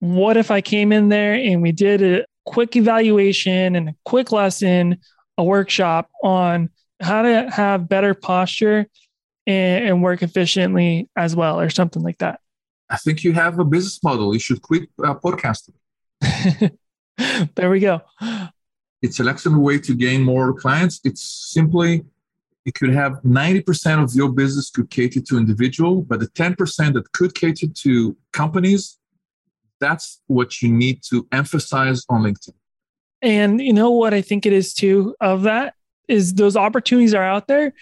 What 0.00 0.36
if 0.36 0.50
I 0.50 0.60
came 0.60 0.92
in 0.92 1.08
there 1.08 1.34
and 1.34 1.62
we 1.62 1.72
did 1.72 2.02
a 2.02 2.24
quick 2.44 2.76
evaluation 2.76 3.74
and 3.74 3.90
a 3.90 3.94
quick 4.04 4.32
lesson, 4.32 4.98
a 5.38 5.44
workshop 5.44 6.10
on 6.22 6.70
how 7.00 7.22
to 7.22 7.50
have 7.50 7.88
better 7.88 8.14
posture 8.14 8.86
and, 9.46 9.84
and 9.84 10.02
work 10.02 10.22
efficiently 10.22 11.08
as 11.16 11.34
well, 11.34 11.60
or 11.60 11.70
something 11.70 12.02
like 12.02 12.18
that? 12.18 12.40
I 12.90 12.96
think 12.96 13.24
you 13.24 13.32
have 13.32 13.58
a 13.58 13.64
business 13.64 14.02
model. 14.02 14.32
You 14.34 14.40
should 14.40 14.62
quit 14.62 14.88
uh, 15.02 15.14
podcasting. 15.14 15.74
there 17.54 17.70
we 17.70 17.80
go. 17.80 18.02
It's 19.02 19.20
an 19.20 19.28
excellent 19.28 19.60
way 19.60 19.78
to 19.78 19.94
gain 19.94 20.22
more 20.22 20.52
clients. 20.54 21.00
It's 21.04 21.22
simply 21.52 22.04
you 22.64 22.72
could 22.72 22.90
have 22.90 23.20
90% 23.22 24.02
of 24.02 24.14
your 24.14 24.30
business 24.30 24.70
could 24.70 24.88
cater 24.88 25.20
to 25.20 25.36
individual, 25.36 26.02
but 26.02 26.20
the 26.20 26.28
10% 26.28 26.94
that 26.94 27.12
could 27.12 27.34
cater 27.34 27.66
to 27.68 28.16
companies, 28.32 28.98
that's 29.80 30.20
what 30.26 30.62
you 30.62 30.72
need 30.72 31.02
to 31.10 31.26
emphasize 31.32 32.04
on 32.08 32.22
LinkedIn. 32.22 32.54
And 33.22 33.60
you 33.60 33.72
know 33.72 33.90
what 33.90 34.12
I 34.12 34.20
think 34.20 34.46
it 34.46 34.52
is 34.52 34.74
too 34.74 35.14
of 35.20 35.42
that 35.42 35.74
is 36.08 36.34
those 36.34 36.56
opportunities 36.56 37.14
are 37.14 37.22
out 37.22 37.48
there, 37.48 37.72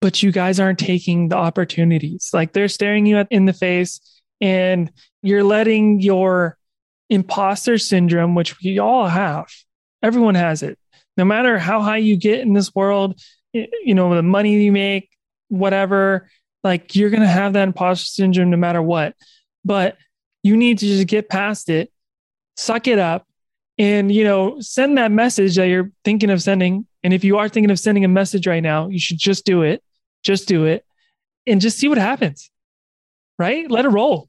but 0.00 0.22
you 0.22 0.32
guys 0.32 0.58
aren't 0.58 0.78
taking 0.78 1.28
the 1.28 1.36
opportunities. 1.36 2.30
Like 2.32 2.52
they're 2.52 2.68
staring 2.68 3.06
you 3.06 3.24
in 3.30 3.44
the 3.44 3.52
face 3.52 4.00
and 4.40 4.90
you're 5.22 5.44
letting 5.44 6.00
your 6.00 6.58
imposter 7.08 7.78
syndrome, 7.78 8.34
which 8.34 8.60
we 8.60 8.78
all 8.78 9.06
have, 9.06 9.46
everyone 10.02 10.34
has 10.34 10.62
it. 10.62 10.78
No 11.16 11.24
matter 11.24 11.58
how 11.58 11.80
high 11.80 11.98
you 11.98 12.16
get 12.16 12.40
in 12.40 12.52
this 12.52 12.74
world, 12.74 13.20
you 13.52 13.94
know, 13.94 14.14
the 14.14 14.22
money 14.22 14.62
you 14.62 14.72
make, 14.72 15.08
whatever, 15.48 16.28
like 16.64 16.96
you're 16.96 17.10
going 17.10 17.22
to 17.22 17.28
have 17.28 17.52
that 17.52 17.68
imposter 17.68 18.06
syndrome 18.06 18.50
no 18.50 18.56
matter 18.56 18.82
what. 18.82 19.14
But 19.64 19.96
you 20.46 20.56
need 20.56 20.78
to 20.78 20.86
just 20.86 21.06
get 21.06 21.28
past 21.28 21.68
it, 21.68 21.92
suck 22.56 22.86
it 22.86 22.98
up, 22.98 23.26
and, 23.78 24.10
you 24.10 24.24
know, 24.24 24.58
send 24.60 24.96
that 24.98 25.10
message 25.10 25.56
that 25.56 25.68
you're 25.68 25.90
thinking 26.04 26.30
of 26.30 26.40
sending. 26.40 26.86
And 27.02 27.12
if 27.12 27.22
you 27.24 27.36
are 27.38 27.48
thinking 27.48 27.70
of 27.70 27.78
sending 27.78 28.04
a 28.04 28.08
message 28.08 28.46
right 28.46 28.62
now, 28.62 28.88
you 28.88 28.98
should 28.98 29.18
just 29.18 29.44
do 29.44 29.62
it. 29.62 29.82
Just 30.22 30.48
do 30.48 30.64
it 30.64 30.84
and 31.46 31.60
just 31.60 31.78
see 31.78 31.88
what 31.88 31.98
happens, 31.98 32.50
right? 33.38 33.70
Let 33.70 33.84
it 33.84 33.90
roll. 33.90 34.28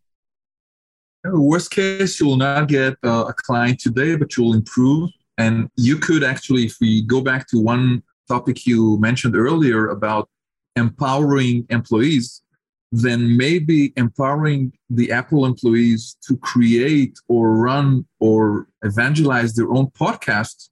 Worst 1.26 1.72
case, 1.72 2.20
you 2.20 2.28
will 2.28 2.38
not 2.38 2.68
get 2.68 2.95
uh, 3.03 3.26
a 3.28 3.34
client 3.34 3.80
today, 3.80 4.15
but 4.15 4.38
you 4.38 4.43
will 4.43 4.53
improve. 4.53 5.09
And 5.38 5.70
you 5.76 5.97
could 5.97 6.24
actually, 6.24 6.65
if 6.65 6.78
we 6.80 7.01
go 7.01 7.22
back 7.22 7.47
to 7.49 7.59
one 7.59 8.03
topic 8.28 8.65
you 8.65 8.99
mentioned 8.99 9.36
earlier 9.36 9.88
about 9.88 10.30
empowering 10.76 11.65
employees, 11.70 12.43
then 12.91 13.35
maybe 13.35 13.93
empowering 13.97 14.71
the 14.89 15.11
Apple 15.11 15.45
employees 15.45 16.17
to 16.27 16.38
create 16.38 17.17
or 17.27 17.53
run 17.53 18.05
or 18.19 18.67
evangelize 18.83 19.53
their 19.55 19.69
own 19.69 19.88
podcast 19.88 20.69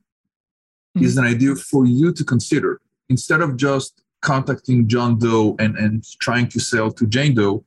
mm-hmm. 0.96 1.04
is 1.04 1.18
an 1.18 1.26
idea 1.26 1.56
for 1.56 1.86
you 1.86 2.14
to 2.14 2.24
consider. 2.24 2.80
Instead 3.10 3.42
of 3.42 3.58
just 3.58 4.02
contacting 4.22 4.88
John 4.88 5.20
Doe 5.20 5.56
and, 5.60 5.78
and 5.78 6.04
trying 6.20 6.48
to 6.50 6.60
sell 6.60 6.92
to 6.92 7.06
Jane 7.06 7.36
Doe, 7.36 7.64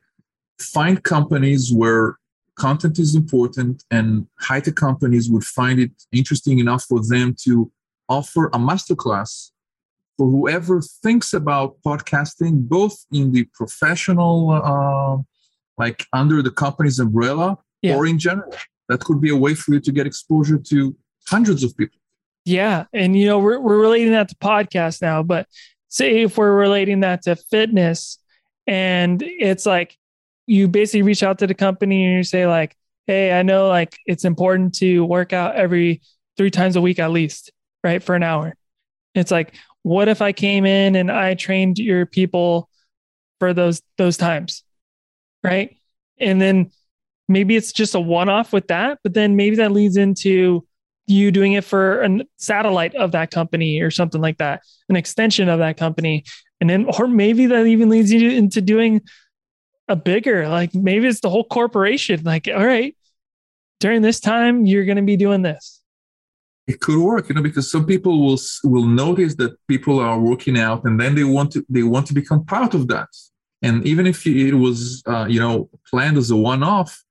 find 0.58 1.02
companies 1.02 1.72
where 1.72 2.16
content 2.56 2.98
is 2.98 3.14
important 3.14 3.84
and 3.90 4.26
high 4.40 4.60
tech 4.60 4.74
companies 4.74 5.30
would 5.30 5.44
find 5.44 5.78
it 5.78 5.92
interesting 6.10 6.58
enough 6.58 6.84
for 6.84 7.00
them 7.06 7.36
to 7.44 7.70
offer 8.08 8.46
a 8.46 8.58
masterclass 8.58 9.52
for 10.18 10.28
whoever 10.28 10.82
thinks 10.82 11.32
about 11.32 11.76
podcasting, 11.86 12.68
both 12.68 13.06
in 13.12 13.32
the 13.32 13.44
professional, 13.54 14.50
uh, 14.50 15.22
like 15.78 16.04
under 16.12 16.42
the 16.42 16.50
company's 16.50 16.98
umbrella, 16.98 17.56
yeah. 17.80 17.94
or 17.94 18.06
in 18.06 18.18
general. 18.18 18.52
That 18.88 19.00
could 19.00 19.20
be 19.20 19.30
a 19.30 19.36
way 19.36 19.54
for 19.54 19.74
you 19.74 19.80
to 19.80 19.92
get 19.92 20.06
exposure 20.06 20.58
to 20.58 20.96
hundreds 21.28 21.62
of 21.62 21.76
people. 21.76 21.98
Yeah. 22.44 22.86
And, 22.92 23.16
you 23.16 23.26
know, 23.26 23.38
we're, 23.38 23.60
we're 23.60 23.78
relating 23.78 24.12
that 24.12 24.28
to 24.30 24.34
podcast 24.36 25.00
now, 25.02 25.22
but 25.22 25.46
say 25.88 26.22
if 26.22 26.36
we're 26.36 26.54
relating 26.54 27.00
that 27.00 27.22
to 27.22 27.36
fitness 27.36 28.18
and 28.66 29.22
it's 29.22 29.66
like 29.66 29.96
you 30.46 30.66
basically 30.66 31.02
reach 31.02 31.22
out 31.22 31.38
to 31.38 31.46
the 31.46 31.54
company 31.54 32.04
and 32.04 32.16
you 32.16 32.22
say, 32.22 32.46
like, 32.46 32.74
hey, 33.06 33.38
I 33.38 33.42
know 33.42 33.68
like 33.68 33.98
it's 34.06 34.24
important 34.24 34.74
to 34.76 35.04
work 35.04 35.32
out 35.32 35.54
every 35.54 36.02
three 36.36 36.50
times 36.50 36.76
a 36.76 36.80
week 36.80 36.98
at 36.98 37.10
least, 37.10 37.52
right? 37.84 38.02
For 38.02 38.14
an 38.14 38.22
hour. 38.22 38.54
It's 39.18 39.30
like, 39.30 39.54
what 39.82 40.08
if 40.08 40.22
I 40.22 40.32
came 40.32 40.64
in 40.64 40.96
and 40.96 41.10
I 41.10 41.34
trained 41.34 41.78
your 41.78 42.06
people 42.06 42.68
for 43.38 43.52
those 43.52 43.82
those 43.96 44.16
times? 44.16 44.64
Right? 45.42 45.76
And 46.18 46.40
then 46.40 46.70
maybe 47.28 47.56
it's 47.56 47.72
just 47.72 47.94
a 47.94 48.00
one-off 48.00 48.52
with 48.52 48.68
that, 48.68 48.98
but 49.02 49.14
then 49.14 49.36
maybe 49.36 49.56
that 49.56 49.72
leads 49.72 49.96
into 49.96 50.66
you 51.06 51.30
doing 51.30 51.52
it 51.52 51.64
for 51.64 52.02
a 52.02 52.20
satellite 52.36 52.94
of 52.94 53.12
that 53.12 53.30
company 53.30 53.80
or 53.80 53.90
something 53.90 54.20
like 54.20 54.38
that, 54.38 54.62
an 54.88 54.96
extension 54.96 55.48
of 55.48 55.58
that 55.58 55.76
company. 55.76 56.24
And 56.60 56.68
then 56.68 56.86
or 56.98 57.06
maybe 57.06 57.46
that 57.46 57.66
even 57.66 57.88
leads 57.88 58.12
you 58.12 58.30
into 58.30 58.60
doing 58.60 59.02
a 59.88 59.96
bigger, 59.96 60.48
like 60.48 60.74
maybe 60.74 61.06
it's 61.06 61.20
the 61.20 61.30
whole 61.30 61.44
corporation. 61.44 62.22
Like, 62.24 62.48
all 62.48 62.66
right, 62.66 62.94
during 63.80 64.02
this 64.02 64.20
time, 64.20 64.66
you're 64.66 64.84
going 64.84 64.96
to 64.96 65.02
be 65.02 65.16
doing 65.16 65.42
this 65.42 65.77
it 66.68 66.80
could 66.80 66.98
work 66.98 67.28
you 67.28 67.34
know 67.34 67.42
because 67.42 67.70
some 67.70 67.84
people 67.86 68.14
will 68.24 68.38
will 68.62 68.84
notice 68.84 69.34
that 69.36 69.56
people 69.66 69.98
are 69.98 70.20
working 70.20 70.56
out 70.58 70.84
and 70.84 71.00
then 71.00 71.14
they 71.14 71.24
want 71.24 71.50
to 71.50 71.64
they 71.68 71.82
want 71.82 72.06
to 72.06 72.14
become 72.14 72.44
part 72.44 72.74
of 72.74 72.86
that. 72.88 73.08
And 73.60 73.84
even 73.84 74.06
if 74.06 74.24
it 74.24 74.54
was 74.54 75.02
uh, 75.06 75.26
you 75.28 75.40
know 75.40 75.68
planned 75.90 76.18
as 76.18 76.30
a 76.30 76.36
one-off 76.36 77.02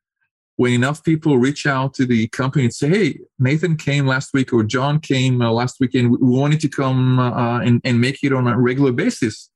when 0.57 0.73
enough 0.73 1.03
people 1.03 1.37
reach 1.37 1.65
out 1.67 1.93
to 1.95 2.05
the 2.05 2.27
company 2.29 2.63
and 2.65 2.73
say 2.73 2.89
hey 2.89 3.19
nathan 3.37 3.75
came 3.75 4.07
last 4.07 4.33
week 4.33 4.51
or 4.51 4.63
john 4.63 4.99
came 4.99 5.39
uh, 5.39 5.51
last 5.51 5.75
weekend 5.79 6.09
we 6.09 6.17
wanted 6.19 6.59
to 6.59 6.67
come 6.67 7.19
uh, 7.19 7.59
and, 7.59 7.79
and 7.83 8.01
make 8.01 8.23
it 8.23 8.33
on 8.33 8.47
a 8.47 8.57
regular 8.59 8.91
basis 8.91 9.51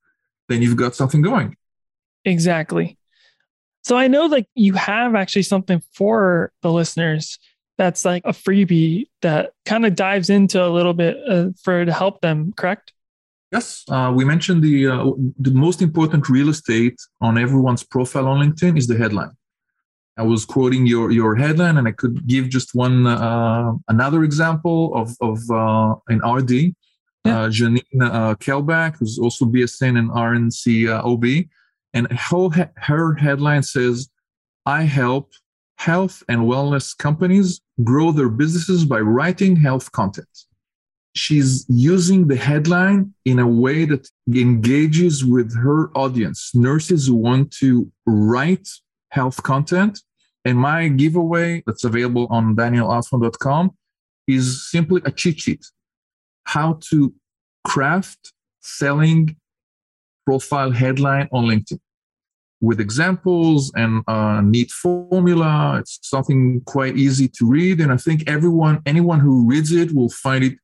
then 0.48 0.62
you've 0.62 0.76
got 0.76 0.94
something 0.94 1.22
going. 1.22 1.56
Exactly. 2.26 2.98
So 3.84 3.98
i 3.98 4.08
know 4.08 4.26
like 4.26 4.48
you 4.54 4.74
have 4.74 5.16
actually 5.16 5.48
something 5.54 5.82
for 5.94 6.52
the 6.62 6.72
listeners 6.72 7.40
that's 7.82 8.06
like 8.06 8.22
a 8.26 8.36
freebie 8.46 9.08
that 9.24 9.54
kind 9.66 9.88
of 9.88 9.96
dives 9.96 10.30
into 10.30 10.64
a 10.64 10.70
little 10.78 10.94
bit 10.94 11.18
uh, 11.28 11.48
for 11.64 11.84
to 11.84 11.92
help 11.92 12.22
them 12.22 12.54
correct? 12.56 12.94
Yes. 13.52 13.84
Uh, 13.90 14.14
we 14.16 14.24
mentioned 14.24 14.62
the 14.62 14.76
uh, 14.94 15.12
the 15.48 15.54
most 15.66 15.82
important 15.82 16.30
real 16.30 16.50
estate 16.50 16.98
on 17.22 17.40
everyone's 17.46 17.84
profile 17.84 18.28
on 18.28 18.38
linkedin 18.44 18.78
is 18.78 18.86
the 18.86 18.98
headline. 19.04 19.36
I 20.16 20.24
was 20.34 20.46
quoting 20.46 20.86
your 20.86 21.10
your 21.20 21.34
headline 21.44 21.76
and 21.80 21.88
i 21.92 21.94
could 22.02 22.16
give 22.34 22.46
just 22.58 22.70
one 22.86 22.98
uh, 23.08 23.72
another 23.96 24.22
example 24.30 24.80
of 25.02 25.08
of 25.30 25.38
uh, 25.64 25.92
an 26.14 26.20
rd 26.38 26.52
yeah. 27.26 27.32
Uh, 27.32 27.48
janine 27.58 28.02
uh, 28.18 28.34
kelbach 28.44 28.94
who's 28.98 29.18
also 29.24 29.44
bsn 29.54 29.96
and 30.02 30.10
rnc 30.30 30.64
ob 31.10 31.26
and 31.96 32.04
her, 32.26 32.72
her 32.90 33.08
headline 33.26 33.64
says 33.76 33.96
i 34.66 34.82
help 35.00 35.26
health 35.82 36.22
and 36.30 36.42
wellness 36.42 36.96
companies 36.96 37.60
grow 37.84 38.12
their 38.12 38.30
businesses 38.30 38.86
by 38.86 39.00
writing 39.00 39.56
health 39.56 39.92
content. 39.92 40.36
She's 41.16 41.66
using 41.68 42.28
the 42.28 42.36
headline 42.36 43.14
in 43.26 43.40
a 43.40 43.48
way 43.48 43.86
that 43.86 44.08
engages 44.32 45.26
with 45.26 45.50
her 45.58 45.90
audience, 45.98 46.52
nurses 46.54 47.10
want 47.10 47.52
to 47.62 47.92
write 48.06 48.68
health 49.10 49.42
content. 49.42 50.00
And 50.46 50.58
my 50.58 50.88
giveaway 50.88 51.64
that's 51.66 51.84
available 51.84 52.28
on 52.30 52.56
danielalfon.com 52.56 53.72
is 54.28 54.70
simply 54.70 55.02
a 55.06 55.12
cheat 55.12 55.40
sheet 55.40 55.66
how 56.44 56.80
to 56.90 57.14
craft 57.68 58.34
selling 58.62 59.36
profile 60.26 60.72
headline 60.72 61.28
on 61.32 61.46
LinkedIn 61.46 61.80
with 62.62 62.80
examples 62.80 63.72
and 63.76 64.04
a 64.08 64.42
neat 64.42 64.72
formula. 64.72 65.80
It's 65.80 66.00
something 66.04 66.62
quite 66.66 66.96
easy 66.96 67.28
to 67.28 67.46
read, 67.48 67.82
and 67.82 67.92
I 67.92 67.98
think 67.98 68.30
everyone, 68.30 68.82
anyone 68.86 69.20
who 69.20 69.46
reads 69.48 69.72
it, 69.72 69.94
will 69.94 70.10
find 70.10 70.44
it 70.44 70.58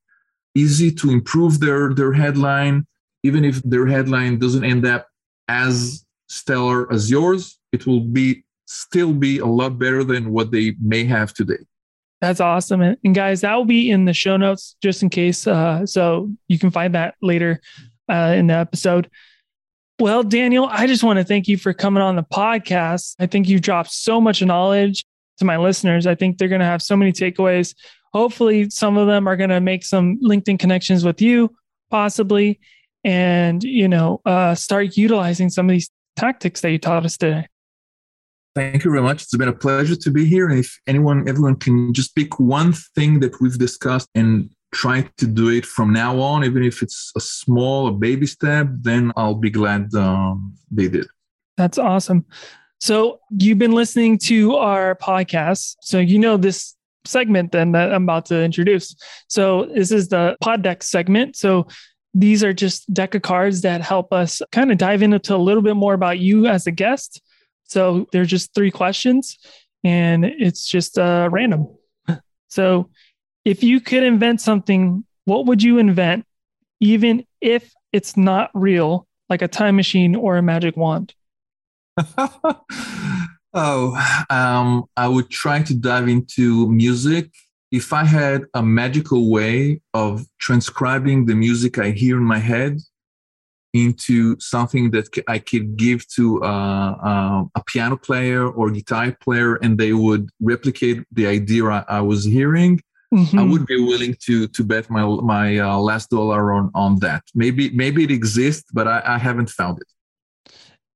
easy 0.56 0.92
to 0.92 1.10
improve 1.10 1.60
their 1.60 1.94
their 1.94 2.14
headline, 2.14 2.86
even 3.24 3.44
if 3.44 3.62
their 3.64 3.88
headline 3.88 4.40
doesn't 4.40 4.64
end 4.64 4.86
up 4.86 5.08
as 5.48 6.06
stellar 6.30 6.92
as 6.92 7.10
yours. 7.10 7.60
It 7.72 7.86
will 7.86 8.02
be 8.02 8.44
still 8.66 9.14
be 9.14 9.40
a 9.40 9.46
lot 9.46 9.80
better 9.80 10.04
than 10.04 10.32
what 10.32 10.52
they 10.52 10.76
may 10.82 11.04
have 11.06 11.34
today. 11.34 11.64
That's 12.22 12.40
awesome. 12.40 12.82
And 12.82 13.16
guys, 13.16 13.42
that 13.42 13.56
will 13.56 13.66
be 13.66 13.92
in 13.92 14.06
the 14.06 14.14
show 14.14 14.38
notes 14.38 14.76
just 14.82 15.04
in 15.04 15.10
case. 15.10 15.46
Uh, 15.46 15.86
so 15.86 16.30
you 16.48 16.58
can 16.58 16.72
find 16.72 16.96
that 16.96 17.16
later 17.22 17.62
uh, 18.10 18.34
in 18.36 18.48
the 18.48 18.56
episode. 18.56 19.10
Well, 20.00 20.22
Daniel, 20.22 20.68
I 20.70 20.86
just 20.86 21.04
want 21.04 21.18
to 21.18 21.26
thank 21.26 21.48
you 21.48 21.58
for 21.58 21.74
coming 21.74 22.04
on 22.04 22.16
the 22.16 22.24
podcast. 22.24 23.16
I 23.20 23.26
think 23.26 23.48
you 23.48 23.60
dropped 23.60 23.92
so 23.92 24.22
much 24.22 24.44
knowledge 24.44 25.04
to 25.40 25.46
my 25.46 25.58
listeners. 25.58 26.06
I 26.06 26.14
think 26.14 26.38
they're 26.38 26.48
going 26.48 26.60
to 26.60 26.66
have 26.66 26.84
so 26.84 26.96
many 26.96 27.12
takeaways. 27.12 27.74
Hopefully, 28.14 28.70
some 28.70 28.96
of 28.98 29.08
them 29.08 29.28
are 29.28 29.36
going 29.36 29.50
to 29.50 29.60
make 29.60 29.84
some 29.84 30.20
LinkedIn 30.22 30.60
connections 30.60 31.04
with 31.04 31.20
you, 31.20 31.56
possibly, 31.90 32.60
and 33.04 33.64
you 33.64 33.88
know, 33.88 34.22
uh, 34.26 34.54
start 34.54 34.98
utilizing 34.98 35.50
some 35.50 35.68
of 35.68 35.74
these 35.74 35.90
tactics 36.16 36.62
that 36.62 36.72
you 36.72 36.78
taught 36.78 37.04
us 37.04 37.18
today. 37.18 37.48
Thank 38.56 38.84
you 38.84 38.92
very 38.92 39.04
much. 39.04 39.24
It's 39.24 39.38
been 39.38 39.48
a 39.48 39.54
pleasure 39.54 39.96
to 39.96 40.12
be 40.12 40.26
here. 40.26 40.48
And 40.48 40.60
if 40.60 40.80
anyone, 40.88 41.28
everyone 41.28 41.56
can 41.56 41.94
just 41.94 42.16
pick 42.16 42.40
one 42.40 42.74
thing 42.96 43.20
that 43.20 43.40
we've 43.42 43.58
discussed 43.58 44.10
and 44.16 44.50
try 44.74 45.10
to 45.18 45.28
do 45.28 45.50
it 45.50 45.66
from 45.66 45.94
now 45.94 46.20
on, 46.20 46.44
even 46.44 46.64
if 46.64 46.82
it's 46.82 47.12
a 47.16 47.20
small, 47.20 47.88
a 47.88 47.92
baby 47.92 48.28
step, 48.28 48.68
then 48.82 49.12
I'll 49.16 49.36
be 49.36 49.50
glad 49.50 49.94
um, 49.96 50.56
they 50.72 50.88
did. 50.88 51.08
That's 51.56 51.78
awesome. 51.78 52.26
So 52.80 53.20
you've 53.32 53.58
been 53.58 53.72
listening 53.72 54.20
to 54.20 54.56
our 54.56 54.96
podcast. 54.96 55.78
So 55.82 56.00
you 56.00 56.20
know 56.20 56.38
this 56.38 56.76
segment 57.06 57.52
then 57.52 57.72
that 57.72 57.94
I'm 57.94 58.04
about 58.04 58.26
to 58.28 58.44
introduce. 58.44 58.96
So 59.28 59.66
this 59.74 59.92
is 59.92 60.10
the 60.10 60.38
pod 60.42 60.62
deck 60.62 60.84
segment. 60.84 61.36
So 61.36 61.68
these 62.14 62.44
are 62.44 62.54
just 62.54 62.92
deck 62.94 63.16
of 63.16 63.22
cards 63.22 63.62
that 63.62 63.82
help 63.82 64.14
us 64.14 64.42
kind 64.52 64.72
of 64.72 64.78
dive 64.78 65.02
into 65.02 65.36
a 65.36 65.38
little 65.38 65.64
bit 65.64 65.76
more 65.76 65.94
about 65.94 66.20
you 66.20 66.48
as 66.48 66.68
a 66.68 66.72
guest. 66.72 67.22
So 67.66 68.08
they're 68.12 68.26
just 68.26 68.54
three 68.54 68.72
questions 68.72 69.38
and 69.84 70.26
it's 70.26 70.68
just 70.68 70.98
uh, 70.98 71.30
random. 71.32 71.68
So 72.50 72.92
if 73.48 73.64
you 73.64 73.80
could 73.80 74.04
invent 74.04 74.42
something, 74.42 75.06
what 75.24 75.46
would 75.46 75.64
you 75.64 75.78
invent, 75.78 76.26
even 76.82 77.26
if 77.40 77.72
it's 77.94 78.18
not 78.18 78.52
real, 78.54 79.08
like 79.30 79.42
a 79.42 79.48
time 79.48 79.78
machine 79.78 80.18
or 80.18 80.36
a 80.36 80.42
magic 80.42 80.76
wand? 80.76 81.14
oh, 83.54 84.26
um, 84.30 84.84
I 84.98 85.08
would 85.08 85.30
try 85.30 85.64
to 85.64 85.74
dive 85.74 86.10
into 86.10 86.70
music. 86.70 87.32
If 87.72 87.94
I 87.94 88.04
had 88.04 88.44
a 88.54 88.62
magical 88.62 89.32
way 89.32 89.80
of 89.94 90.26
transcribing 90.42 91.26
the 91.26 91.36
music 91.36 91.78
I 91.78 91.92
hear 91.92 92.18
in 92.18 92.24
my 92.24 92.40
head 92.40 92.80
into 93.74 94.38
something 94.42 94.92
that 94.92 95.08
I 95.26 95.40
could 95.40 95.78
give 95.78 96.06
to 96.16 96.44
uh, 96.44 96.92
uh, 97.02 97.44
a 97.56 97.64
piano 97.66 97.96
player 97.96 98.46
or 98.46 98.72
guitar 98.72 99.16
player, 99.22 99.56
and 99.56 99.78
they 99.78 99.94
would 99.94 100.32
replicate 100.42 101.06
the 101.14 101.28
idea 101.28 101.64
I, 101.64 101.86
I 101.88 102.02
was 102.02 102.26
hearing, 102.26 102.82
mm-hmm. 103.14 103.40
I 103.40 103.44
would 103.44 103.66
be 103.66 103.80
willing 103.80 104.16
to 104.26 104.48
to 104.48 104.64
bet 104.64 104.90
my 104.90 105.04
my 105.06 105.58
uh, 105.60 105.78
last 105.78 106.10
dollar 106.10 106.52
on 106.54 106.72
on 106.74 107.00
that. 107.00 107.24
Maybe 107.34 107.70
maybe 107.72 108.04
it 108.04 108.12
exists, 108.12 108.70
but 108.74 108.88
I, 108.88 109.02
I 109.06 109.18
haven't 109.18 109.50
found 109.50 109.80
it. 109.80 109.88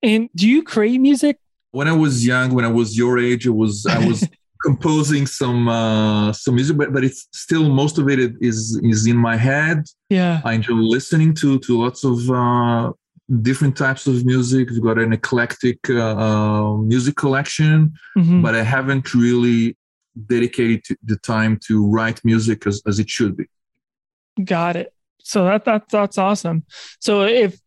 And 0.03 0.29
do 0.35 0.49
you 0.49 0.63
create 0.63 0.99
music? 0.99 1.37
When 1.71 1.87
I 1.87 1.93
was 1.93 2.25
young, 2.25 2.53
when 2.53 2.65
I 2.65 2.69
was 2.69 2.97
your 2.97 3.17
age, 3.19 3.45
it 3.45 3.51
was 3.51 3.85
I 3.85 4.05
was 4.05 4.27
composing 4.61 5.25
some 5.25 5.67
uh, 5.67 6.33
some 6.33 6.55
music, 6.55 6.77
but 6.77 6.93
but 6.93 7.03
it's 7.03 7.27
still 7.31 7.69
most 7.69 7.97
of 7.97 8.09
it 8.09 8.19
is 8.41 8.79
is 8.83 9.07
in 9.07 9.17
my 9.17 9.35
head. 9.35 9.85
Yeah, 10.09 10.41
I 10.43 10.53
enjoy 10.53 10.73
listening 10.73 11.33
to 11.35 11.59
to 11.59 11.81
lots 11.81 12.03
of 12.03 12.29
uh, 12.29 12.91
different 13.41 13.77
types 13.77 14.07
of 14.07 14.25
music. 14.25 14.69
We've 14.69 14.81
got 14.81 14.97
an 14.97 15.13
eclectic 15.13 15.79
uh, 15.89 16.15
uh 16.15 16.77
music 16.77 17.15
collection, 17.15 17.93
mm-hmm. 18.17 18.41
but 18.41 18.55
I 18.55 18.63
haven't 18.63 19.13
really 19.13 19.77
dedicated 20.27 20.83
to 20.85 20.97
the 21.03 21.17
time 21.17 21.59
to 21.67 21.85
write 21.87 22.23
music 22.23 22.67
as, 22.67 22.81
as 22.87 22.99
it 22.99 23.09
should 23.09 23.37
be. 23.37 23.45
Got 24.43 24.75
it. 24.75 24.93
So 25.23 25.45
that 25.45 25.65
that 25.65 25.89
that's 25.89 26.17
awesome. 26.17 26.65
So 26.99 27.23
if 27.23 27.59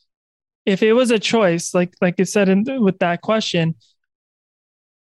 if 0.67 0.83
it 0.83 0.93
was 0.93 1.11
a 1.11 1.19
choice, 1.19 1.75
like 1.75 1.95
like 2.01 2.19
you 2.19 2.25
said 2.25 2.49
in, 2.49 2.65
with 2.83 2.99
that 2.99 3.21
question, 3.21 3.75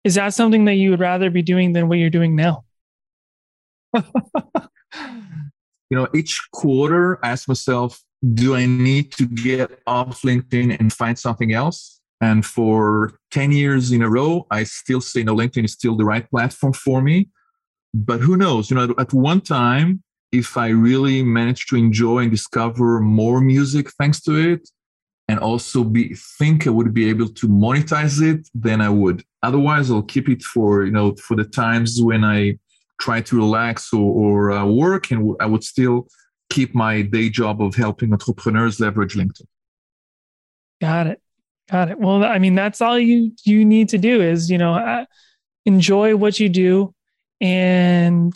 is 0.03 0.15
that 0.15 0.33
something 0.33 0.65
that 0.65 0.75
you 0.75 0.91
would 0.91 0.99
rather 0.99 1.29
be 1.29 1.41
doing 1.41 1.73
than 1.73 1.87
what 1.87 1.97
you're 1.97 2.09
doing 2.09 2.35
now? 2.35 2.63
you 3.93 4.01
know, 5.91 6.07
each 6.13 6.47
quarter, 6.51 7.19
I 7.25 7.31
ask 7.31 7.47
myself, 7.47 8.01
do 8.33 8.55
I 8.55 8.65
need 8.65 9.11
to 9.13 9.25
get 9.25 9.79
off 9.87 10.21
LinkedIn 10.21 10.79
and 10.79 10.91
find 10.91 11.17
something 11.17 11.53
else? 11.53 11.96
And 12.19 12.45
for 12.45 13.19
10 13.31 13.51
years 13.51 13.91
in 13.91 14.01
a 14.01 14.09
row, 14.09 14.47
I 14.49 14.63
still 14.63 15.01
say 15.01 15.23
no, 15.23 15.35
LinkedIn 15.35 15.65
is 15.65 15.73
still 15.73 15.95
the 15.95 16.05
right 16.05 16.27
platform 16.29 16.73
for 16.73 17.01
me. 17.01 17.29
But 17.93 18.21
who 18.21 18.37
knows? 18.37 18.69
You 18.69 18.77
know, 18.77 18.95
at 18.97 19.13
one 19.13 19.41
time, 19.41 20.03
if 20.31 20.57
I 20.57 20.69
really 20.69 21.23
manage 21.23 21.67
to 21.67 21.75
enjoy 21.75 22.19
and 22.19 22.31
discover 22.31 22.99
more 22.99 23.39
music 23.39 23.91
thanks 23.91 24.21
to 24.21 24.35
it, 24.35 24.69
and 25.27 25.39
also 25.39 25.83
be 25.83 26.13
think 26.37 26.67
I 26.67 26.69
would 26.69 26.93
be 26.93 27.09
able 27.09 27.27
to 27.27 27.47
monetize 27.47 28.21
it, 28.21 28.47
then 28.53 28.81
I 28.81 28.89
would. 28.89 29.23
Otherwise, 29.43 29.91
I'll 29.91 30.01
keep 30.01 30.29
it 30.29 30.41
for 30.41 30.85
you 30.85 30.91
know 30.91 31.15
for 31.15 31.35
the 31.35 31.43
times 31.43 32.01
when 32.01 32.23
I 32.23 32.57
try 32.99 33.21
to 33.21 33.35
relax 33.35 33.93
or, 33.93 33.99
or 33.99 34.51
uh, 34.51 34.65
work, 34.65 35.11
and 35.11 35.35
I 35.39 35.45
would 35.45 35.63
still 35.63 36.07
keep 36.49 36.73
my 36.73 37.01
day 37.01 37.29
job 37.29 37.61
of 37.61 37.75
helping 37.75 38.13
entrepreneurs 38.13 38.79
leverage 38.79 39.15
LinkedIn. 39.15 39.45
Got 40.79 41.07
it, 41.07 41.21
got 41.69 41.89
it. 41.89 41.99
Well, 41.99 42.23
I 42.23 42.39
mean, 42.39 42.55
that's 42.55 42.81
all 42.81 42.97
you 42.97 43.31
you 43.43 43.65
need 43.65 43.89
to 43.89 43.97
do 43.97 44.21
is 44.21 44.49
you 44.49 44.57
know 44.57 44.73
uh, 44.75 45.05
enjoy 45.65 46.15
what 46.15 46.39
you 46.39 46.49
do, 46.49 46.93
and 47.41 48.35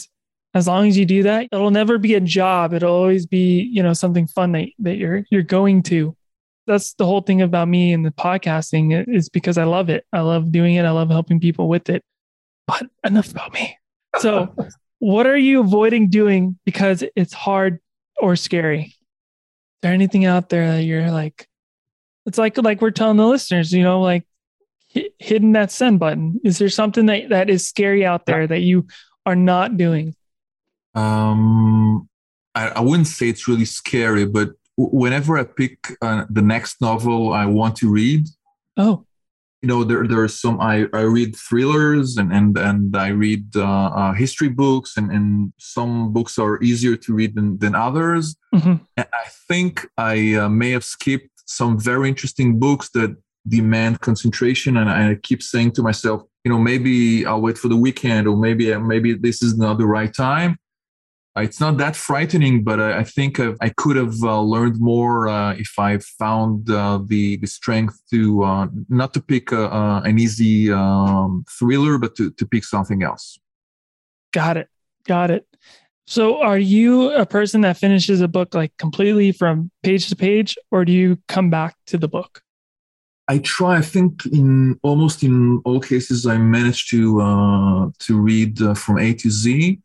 as 0.53 0.67
long 0.67 0.87
as 0.87 0.97
you 0.97 1.05
do 1.05 1.23
that, 1.23 1.47
it'll 1.51 1.71
never 1.71 1.97
be 1.97 2.15
a 2.15 2.19
job. 2.19 2.73
It'll 2.73 2.93
always 2.93 3.25
be 3.25 3.61
you 3.61 3.83
know 3.83 3.93
something 3.93 4.27
fun 4.27 4.51
that 4.53 4.69
that 4.79 4.97
you're 4.97 5.23
you're 5.29 5.43
going 5.43 5.83
to 5.83 6.15
that's 6.67 6.93
the 6.93 7.05
whole 7.05 7.21
thing 7.21 7.41
about 7.41 7.67
me 7.67 7.93
and 7.93 8.05
the 8.05 8.11
podcasting 8.11 9.05
is 9.07 9.29
because 9.29 9.57
I 9.57 9.63
love 9.63 9.89
it. 9.89 10.05
I 10.13 10.21
love 10.21 10.51
doing 10.51 10.75
it. 10.75 10.85
I 10.85 10.91
love 10.91 11.09
helping 11.09 11.39
people 11.39 11.67
with 11.67 11.89
it. 11.89 12.03
But 12.67 12.87
enough 13.03 13.31
about 13.31 13.53
me. 13.53 13.77
So, 14.19 14.55
what 14.99 15.25
are 15.25 15.37
you 15.37 15.61
avoiding 15.61 16.09
doing 16.09 16.59
because 16.65 17.03
it's 17.15 17.33
hard 17.33 17.79
or 18.17 18.35
scary? 18.35 18.83
Is 18.83 18.93
there 19.81 19.93
anything 19.93 20.25
out 20.25 20.49
there 20.49 20.73
that 20.73 20.83
you're 20.83 21.11
like, 21.11 21.47
it's 22.25 22.37
like 22.37 22.57
like 22.57 22.81
we're 22.81 22.91
telling 22.91 23.17
the 23.17 23.25
listeners, 23.25 23.73
you 23.73 23.83
know, 23.83 24.01
like 24.01 24.25
hitting 25.19 25.53
that 25.53 25.71
send 25.71 25.99
button. 25.99 26.39
Is 26.43 26.57
there 26.57 26.69
something 26.69 27.05
that 27.07 27.29
that 27.29 27.49
is 27.49 27.67
scary 27.67 28.05
out 28.05 28.25
there 28.25 28.47
that 28.47 28.59
you 28.59 28.87
are 29.25 29.35
not 29.35 29.77
doing? 29.77 30.15
Um, 30.93 32.09
I, 32.53 32.69
I 32.69 32.79
wouldn't 32.81 33.07
say 33.07 33.29
it's 33.29 33.47
really 33.47 33.65
scary, 33.65 34.25
but 34.25 34.51
whenever 34.77 35.37
I 35.37 35.43
pick 35.43 35.77
uh, 36.01 36.25
the 36.29 36.41
next 36.41 36.81
novel 36.81 37.33
I 37.33 37.45
want 37.45 37.77
to 37.77 37.89
read, 37.89 38.27
oh, 38.77 39.05
you 39.61 39.67
know, 39.67 39.83
there 39.83 40.07
there 40.07 40.21
are 40.21 40.27
some 40.27 40.59
I, 40.59 40.87
I 40.93 41.01
read 41.01 41.35
thrillers 41.35 42.17
and 42.17 42.33
and 42.33 42.57
and 42.57 42.95
I 42.97 43.09
read 43.09 43.55
uh, 43.55 43.63
uh, 43.63 44.13
history 44.13 44.49
books 44.49 44.97
and 44.97 45.11
and 45.11 45.53
some 45.57 46.11
books 46.11 46.39
are 46.39 46.61
easier 46.61 46.95
to 46.97 47.13
read 47.13 47.35
than 47.35 47.57
than 47.59 47.75
others. 47.75 48.35
Mm-hmm. 48.53 48.83
I 48.97 49.27
think 49.47 49.87
I 49.97 50.33
uh, 50.33 50.49
may 50.49 50.71
have 50.71 50.83
skipped 50.83 51.29
some 51.55 51.79
very 51.79 52.09
interesting 52.09 52.59
books 52.59 52.89
that 52.91 53.15
demand 53.47 54.01
concentration, 54.01 54.77
and 54.77 54.89
I 54.89 55.15
keep 55.15 55.41
saying 55.41 55.71
to 55.73 55.83
myself, 55.83 56.23
you 56.43 56.51
know, 56.51 56.59
maybe 56.59 57.25
I'll 57.25 57.41
wait 57.41 57.57
for 57.57 57.67
the 57.67 57.77
weekend, 57.77 58.27
or 58.27 58.35
maybe 58.35 58.75
maybe 58.77 59.13
this 59.13 59.41
is 59.41 59.57
not 59.57 59.77
the 59.77 59.85
right 59.85 60.13
time 60.13 60.57
it's 61.37 61.59
not 61.61 61.77
that 61.77 61.95
frightening, 61.95 62.63
but 62.63 62.79
I, 62.79 63.03
think 63.03 63.39
i 63.39 63.69
could 63.77 63.95
have 63.95 64.21
uh, 64.21 64.41
learned 64.41 64.79
more 64.81 65.29
uh, 65.29 65.53
if 65.53 65.79
I 65.79 65.97
found 65.97 66.69
uh, 66.69 66.99
the 67.05 67.37
the 67.37 67.47
strength 67.47 68.01
to 68.11 68.43
uh, 68.43 68.67
not 68.89 69.13
to 69.13 69.21
pick 69.21 69.51
a, 69.53 70.01
an 70.03 70.19
easy 70.19 70.71
um, 70.71 71.45
thriller, 71.49 71.97
but 71.97 72.15
to 72.17 72.31
to 72.31 72.45
pick 72.45 72.65
something 72.65 73.01
else. 73.01 73.39
Got 74.33 74.57
it. 74.57 74.67
Got 75.05 75.31
it. 75.31 75.47
So, 76.11 76.41
are 76.41 76.59
you 76.59 77.11
a 77.11 77.25
person 77.25 77.61
that 77.61 77.77
finishes 77.77 78.19
a 78.19 78.27
book 78.27 78.53
like 78.53 78.75
completely 78.77 79.31
from 79.31 79.71
page 79.81 80.09
to 80.09 80.15
page, 80.17 80.57
or 80.69 80.83
do 80.83 80.91
you 80.91 81.17
come 81.29 81.49
back 81.49 81.77
to 81.85 81.97
the 81.97 82.09
book? 82.09 82.41
I 83.29 83.37
try. 83.37 83.77
I 83.77 83.81
think 83.81 84.25
in 84.25 84.77
almost 84.83 85.23
in 85.23 85.61
all 85.63 85.79
cases, 85.79 86.27
I 86.27 86.37
manage 86.37 86.89
to 86.89 87.21
uh, 87.21 87.89
to 87.99 88.19
read 88.19 88.61
uh, 88.61 88.73
from 88.73 88.99
A 88.99 89.13
to 89.13 89.29
Z 89.29 89.79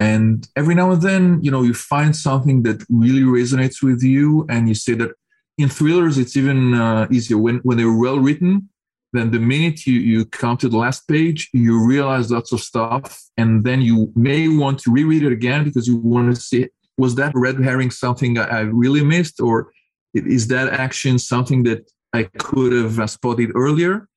and 0.00 0.48
every 0.56 0.74
now 0.74 0.90
and 0.92 1.02
then, 1.02 1.42
you 1.42 1.50
know, 1.50 1.62
you 1.62 1.74
find 1.74 2.16
something 2.16 2.62
that 2.62 2.82
really 2.88 3.22
resonates 3.22 3.82
with 3.82 4.02
you, 4.02 4.46
and 4.48 4.68
you 4.68 4.74
say 4.74 4.94
that 4.94 5.10
in 5.58 5.68
thrillers, 5.68 6.16
it's 6.16 6.34
even 6.34 6.72
uh, 6.72 7.06
easier 7.10 7.36
when 7.36 7.58
when 7.58 7.76
they're 7.76 7.92
well 7.92 8.18
written. 8.18 8.70
Then 9.18 9.30
the 9.30 9.40
minute 9.40 9.86
you 9.86 9.98
you 10.00 10.24
come 10.24 10.56
to 10.58 10.68
the 10.68 10.78
last 10.78 11.08
page, 11.08 11.50
you 11.52 11.84
realize 11.84 12.30
lots 12.30 12.52
of 12.52 12.60
stuff, 12.60 13.20
and 13.36 13.64
then 13.64 13.80
you 13.82 14.12
may 14.14 14.48
want 14.48 14.78
to 14.80 14.92
reread 14.92 15.24
it 15.24 15.32
again 15.32 15.64
because 15.64 15.86
you 15.88 15.96
want 15.96 16.34
to 16.34 16.40
see 16.40 16.68
was 16.96 17.14
that 17.16 17.32
red 17.34 17.58
herring 17.60 17.90
something 17.90 18.38
I 18.38 18.60
really 18.60 19.04
missed, 19.04 19.40
or 19.40 19.72
is 20.14 20.48
that 20.48 20.72
action 20.72 21.18
something 21.18 21.62
that 21.64 21.90
I 22.12 22.22
could 22.38 22.72
have 22.72 22.98
uh, 22.98 23.06
spotted 23.06 23.50
earlier? 23.54 24.08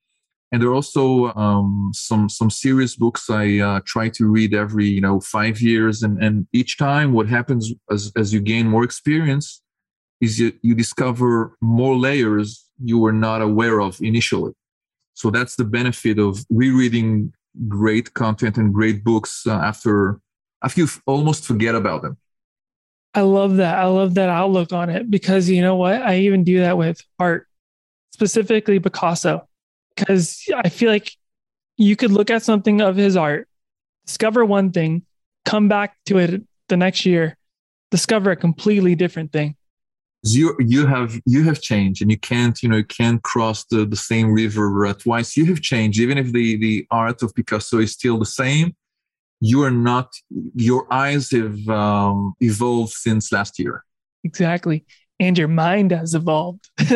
and 0.52 0.62
there 0.62 0.70
are 0.70 0.74
also 0.74 1.34
um, 1.34 1.92
some 1.94 2.28
some 2.28 2.50
serious 2.50 2.96
books 2.96 3.30
I 3.30 3.60
uh, 3.60 3.80
try 3.86 4.10
to 4.10 4.26
read 4.26 4.54
every 4.54 4.88
you 4.88 5.02
know 5.02 5.20
five 5.22 5.62
years, 5.62 6.04
and 6.04 6.22
and 6.22 6.46
each 6.52 6.78
time 6.78 7.14
what 7.14 7.28
happens 7.28 7.74
as 7.90 8.12
as 8.18 8.34
you 8.34 8.42
gain 8.42 8.68
more 8.68 8.84
experience 8.84 9.62
is 10.20 10.40
you, 10.40 10.54
you 10.62 10.76
discover 10.76 11.56
more 11.62 11.96
layers 11.96 12.66
you 12.84 13.00
were 13.00 13.14
not 13.14 13.42
aware 13.42 13.80
of 13.80 14.02
initially. 14.02 14.52
So 15.22 15.30
that's 15.30 15.56
the 15.56 15.66
benefit 15.66 16.18
of 16.18 16.44
rereading 16.50 17.32
great 17.68 18.16
content 18.16 18.58
and 18.58 18.74
great 18.74 19.04
books 19.04 19.46
uh, 19.46 19.52
after 19.52 20.20
after 20.64 20.82
you 20.82 20.88
almost 21.06 21.46
forget 21.46 21.76
about 21.76 22.02
them. 22.02 22.18
I 23.14 23.22
love 23.22 23.58
that. 23.58 23.78
I 23.78 23.86
love 23.86 24.16
that 24.16 24.30
outlook 24.30 24.74
on 24.74 24.90
it 24.90 25.12
because 25.12 25.48
you 25.48 25.62
know 25.62 25.76
what? 25.76 26.02
I 26.02 26.18
even 26.22 26.44
do 26.44 26.62
that 26.62 26.76
with 26.76 27.04
art, 27.20 27.48
specifically 28.14 28.80
Picasso 28.80 29.48
because 29.96 30.44
I 30.56 30.70
feel 30.70 30.90
like 30.90 31.16
you 31.78 31.96
could 31.96 32.12
look 32.12 32.32
at 32.32 32.42
something 32.42 32.82
of 32.82 32.96
his 32.96 33.16
art, 33.16 33.48
discover 34.08 34.44
one 34.44 34.72
thing, 34.72 35.04
come 35.46 35.68
back 35.68 35.98
to 36.08 36.18
it 36.18 36.42
the 36.68 36.78
next 36.78 37.06
year, 37.06 37.38
discover 37.92 38.32
a 38.32 38.36
completely 38.36 38.96
different 38.96 39.32
thing. 39.32 39.56
You 40.24 40.56
you 40.60 40.86
have 40.86 41.20
you 41.26 41.44
have 41.44 41.62
changed, 41.62 42.02
and 42.02 42.12
you 42.12 42.18
can't 42.18 42.62
you 42.62 42.70
know 42.70 42.78
you 42.78 42.86
can't 42.86 43.24
cross 43.24 43.66
the, 43.66 43.86
the 43.86 43.96
same 43.96 44.32
river 44.32 44.86
uh, 44.86 44.94
twice. 44.94 45.36
You 45.36 45.46
have 45.46 45.62
changed, 45.62 46.00
even 46.00 46.18
if 46.20 46.32
the 46.32 46.58
the 46.58 46.86
art 46.92 47.24
of 47.24 47.34
Picasso 47.34 47.80
is 47.80 47.94
still 47.94 48.20
the 48.20 48.26
same. 48.26 48.76
You 49.40 49.64
are 49.64 49.72
not. 49.72 50.14
Your 50.56 50.86
eyes 50.94 51.32
have 51.32 51.68
um, 51.68 52.36
evolved 52.40 52.92
since 52.92 53.32
last 53.32 53.58
year. 53.58 53.84
Exactly, 54.24 54.86
and 55.20 55.36
your 55.36 55.48
mind 55.48 55.92
has 55.92 56.14
evolved. 56.14 56.70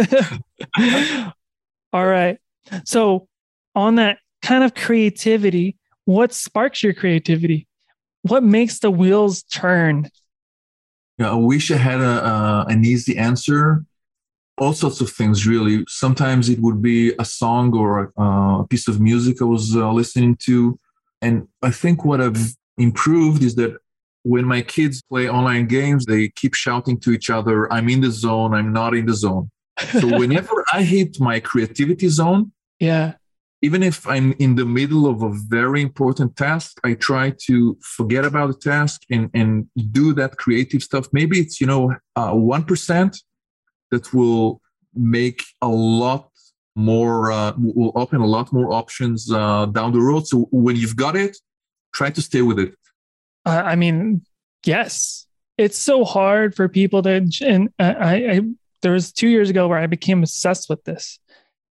All 1.94 2.06
right. 2.06 2.38
So, 2.84 3.28
on 3.74 3.96
that 3.96 4.20
kind 4.44 4.64
of 4.64 4.76
creativity, 4.76 5.78
what 6.06 6.32
sparks 6.32 6.84
your 6.84 6.94
creativity? 6.94 7.68
What 8.22 8.44
makes 8.44 8.80
the 8.80 8.92
wheels 8.92 9.44
turn? 9.44 10.10
Yeah, 11.18 11.32
I 11.32 11.36
wish 11.36 11.72
I 11.72 11.78
had 11.78 12.02
a, 12.02 12.26
uh, 12.26 12.66
an 12.68 12.84
easy 12.84 13.18
answer. 13.18 13.86
All 14.58 14.74
sorts 14.74 15.02
of 15.02 15.10
things, 15.10 15.46
really. 15.46 15.84
Sometimes 15.88 16.50
it 16.50 16.60
would 16.60 16.82
be 16.82 17.14
a 17.20 17.26
song 17.26 17.76
or 17.76 18.12
a, 18.18 18.24
a 18.62 18.68
piece 18.68 18.88
of 18.88 19.00
music 19.00 19.42
I 19.42 19.46
was 19.46 19.76
uh, 19.76 19.92
listening 19.92 20.38
to. 20.44 20.78
And 21.22 21.48
I 21.62 21.72
think 21.72 22.06
what 22.06 22.22
I've 22.22 22.56
improved 22.78 23.44
is 23.44 23.56
that 23.56 23.78
when 24.24 24.46
my 24.46 24.62
kids 24.62 25.02
play 25.04 25.30
online 25.30 25.68
games, 25.68 26.06
they 26.06 26.30
keep 26.30 26.56
shouting 26.56 27.00
to 27.02 27.12
each 27.12 27.30
other, 27.30 27.72
I'm 27.72 27.88
in 27.90 28.02
the 28.02 28.12
zone, 28.12 28.54
I'm 28.54 28.74
not 28.74 28.96
in 28.96 29.06
the 29.06 29.14
zone. 29.14 29.52
So 30.00 30.08
whenever 30.20 30.66
I 30.74 30.82
hit 30.82 31.20
my 31.20 31.40
creativity 31.40 32.08
zone, 32.08 32.52
yeah, 32.80 33.14
even 33.66 33.82
if 33.92 33.98
I'm 34.08 34.30
in 34.46 34.52
the 34.56 34.68
middle 34.80 35.06
of 35.14 35.18
a 35.24 35.32
very 35.58 35.82
important 35.90 36.30
task, 36.46 36.72
I 36.84 36.92
try 37.10 37.26
to 37.48 37.56
forget 37.98 38.24
about 38.24 38.48
the 38.52 38.60
task 38.72 38.98
and, 39.10 39.26
and 39.34 39.68
do 40.00 40.14
that 40.20 40.38
creative 40.44 40.82
stuff. 40.84 41.06
Maybe 41.12 41.36
it's, 41.40 41.60
you 41.62 41.68
know, 41.72 41.84
uh, 42.16 42.32
1% 42.32 43.18
that 43.92 44.14
will 44.14 44.62
make 44.94 45.42
a 45.62 45.68
lot 46.02 46.30
more, 46.76 47.32
uh, 47.32 47.54
will 47.58 47.94
open 47.96 48.22
a 48.22 48.30
lot 48.36 48.54
more 48.54 48.72
options 48.82 49.32
uh, 49.32 49.66
down 49.78 49.90
the 49.94 50.04
road. 50.10 50.28
So 50.28 50.48
when 50.52 50.76
you've 50.76 51.00
got 51.06 51.16
it, 51.16 51.36
try 51.94 52.10
to 52.12 52.22
stay 52.22 52.44
with 52.44 52.60
it. 52.60 52.76
I 53.46 53.76
mean, 53.76 54.22
yes, 54.64 55.26
it's 55.58 55.80
so 55.80 56.04
hard 56.04 56.56
for 56.56 56.68
people 56.68 57.02
to, 57.04 57.12
and 57.42 57.70
I, 57.80 58.16
I, 58.34 58.42
there 58.84 58.92
was 58.92 59.12
two 59.12 59.28
years 59.28 59.50
ago 59.50 59.68
where 59.68 59.80
I 59.80 59.88
became 59.88 60.20
obsessed 60.20 60.70
with 60.70 60.84
this 60.84 61.20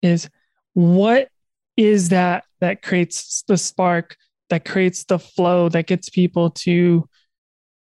is 0.01 0.29
what 0.73 1.29
is 1.77 2.09
that 2.09 2.45
that 2.59 2.81
creates 2.81 3.43
the 3.47 3.57
spark 3.57 4.15
that 4.49 4.65
creates 4.65 5.03
the 5.05 5.19
flow 5.19 5.69
that 5.69 5.87
gets 5.87 6.09
people 6.09 6.51
to 6.51 7.07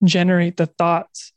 generate 0.04 0.56
the 0.56 0.66
thoughts. 0.66 1.32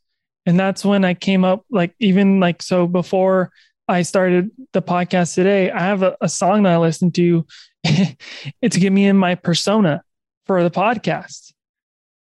And 0.46 0.58
that's 0.58 0.84
when 0.84 1.04
i 1.04 1.14
came 1.14 1.44
up 1.44 1.64
like 1.70 1.94
even 2.00 2.40
like 2.40 2.62
so 2.62 2.86
before 2.86 3.52
i 3.88 4.02
started 4.02 4.50
the 4.72 4.82
podcast 4.82 5.34
today 5.34 5.70
i 5.70 5.80
have 5.80 6.02
a, 6.02 6.16
a 6.20 6.28
song 6.28 6.64
that 6.64 6.72
i 6.72 6.78
listen 6.78 7.10
to. 7.12 7.46
It's 8.62 8.76
get 8.76 8.92
me 8.92 9.06
in 9.06 9.16
my 9.16 9.34
persona 9.34 10.02
for 10.46 10.62
the 10.62 10.70
podcast. 10.70 11.52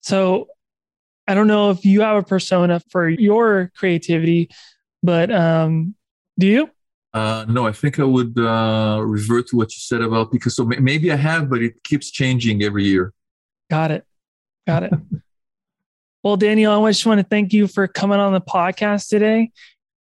So 0.02 0.48
i 1.28 1.34
don't 1.34 1.48
know 1.48 1.72
if 1.72 1.86
you 1.86 2.02
have 2.02 2.18
a 2.18 2.24
persona 2.24 2.82
for 2.92 3.08
your 3.08 3.72
creativity 3.76 4.50
but 5.02 5.32
um 5.32 5.96
do 6.38 6.48
you 6.48 6.70
uh, 7.14 7.46
no, 7.48 7.66
I 7.66 7.72
think 7.72 8.00
I 8.00 8.04
would 8.04 8.38
uh, 8.38 9.02
revert 9.04 9.48
to 9.48 9.58
what 9.58 9.74
you 9.74 9.80
said 9.80 10.02
about 10.02 10.32
Picasso. 10.32 10.64
Maybe 10.66 11.12
I 11.12 11.16
have, 11.16 11.50
but 11.50 11.62
it 11.62 11.84
keeps 11.84 12.12
changing 12.12 12.64
every 12.64 12.86
year. 12.86 13.14
Got 13.70 13.92
it. 13.92 14.06
Got 14.68 14.84
it. 14.84 14.94
well, 16.24 16.38
Daniel, 16.38 16.86
I 16.86 16.92
just 16.92 17.06
want 17.06 17.20
to 17.20 17.26
thank 17.26 17.52
you 17.52 17.68
for 17.68 17.88
coming 17.88 18.20
on 18.20 18.34
the 18.34 18.42
podcast 18.42 19.10
today. 19.10 19.52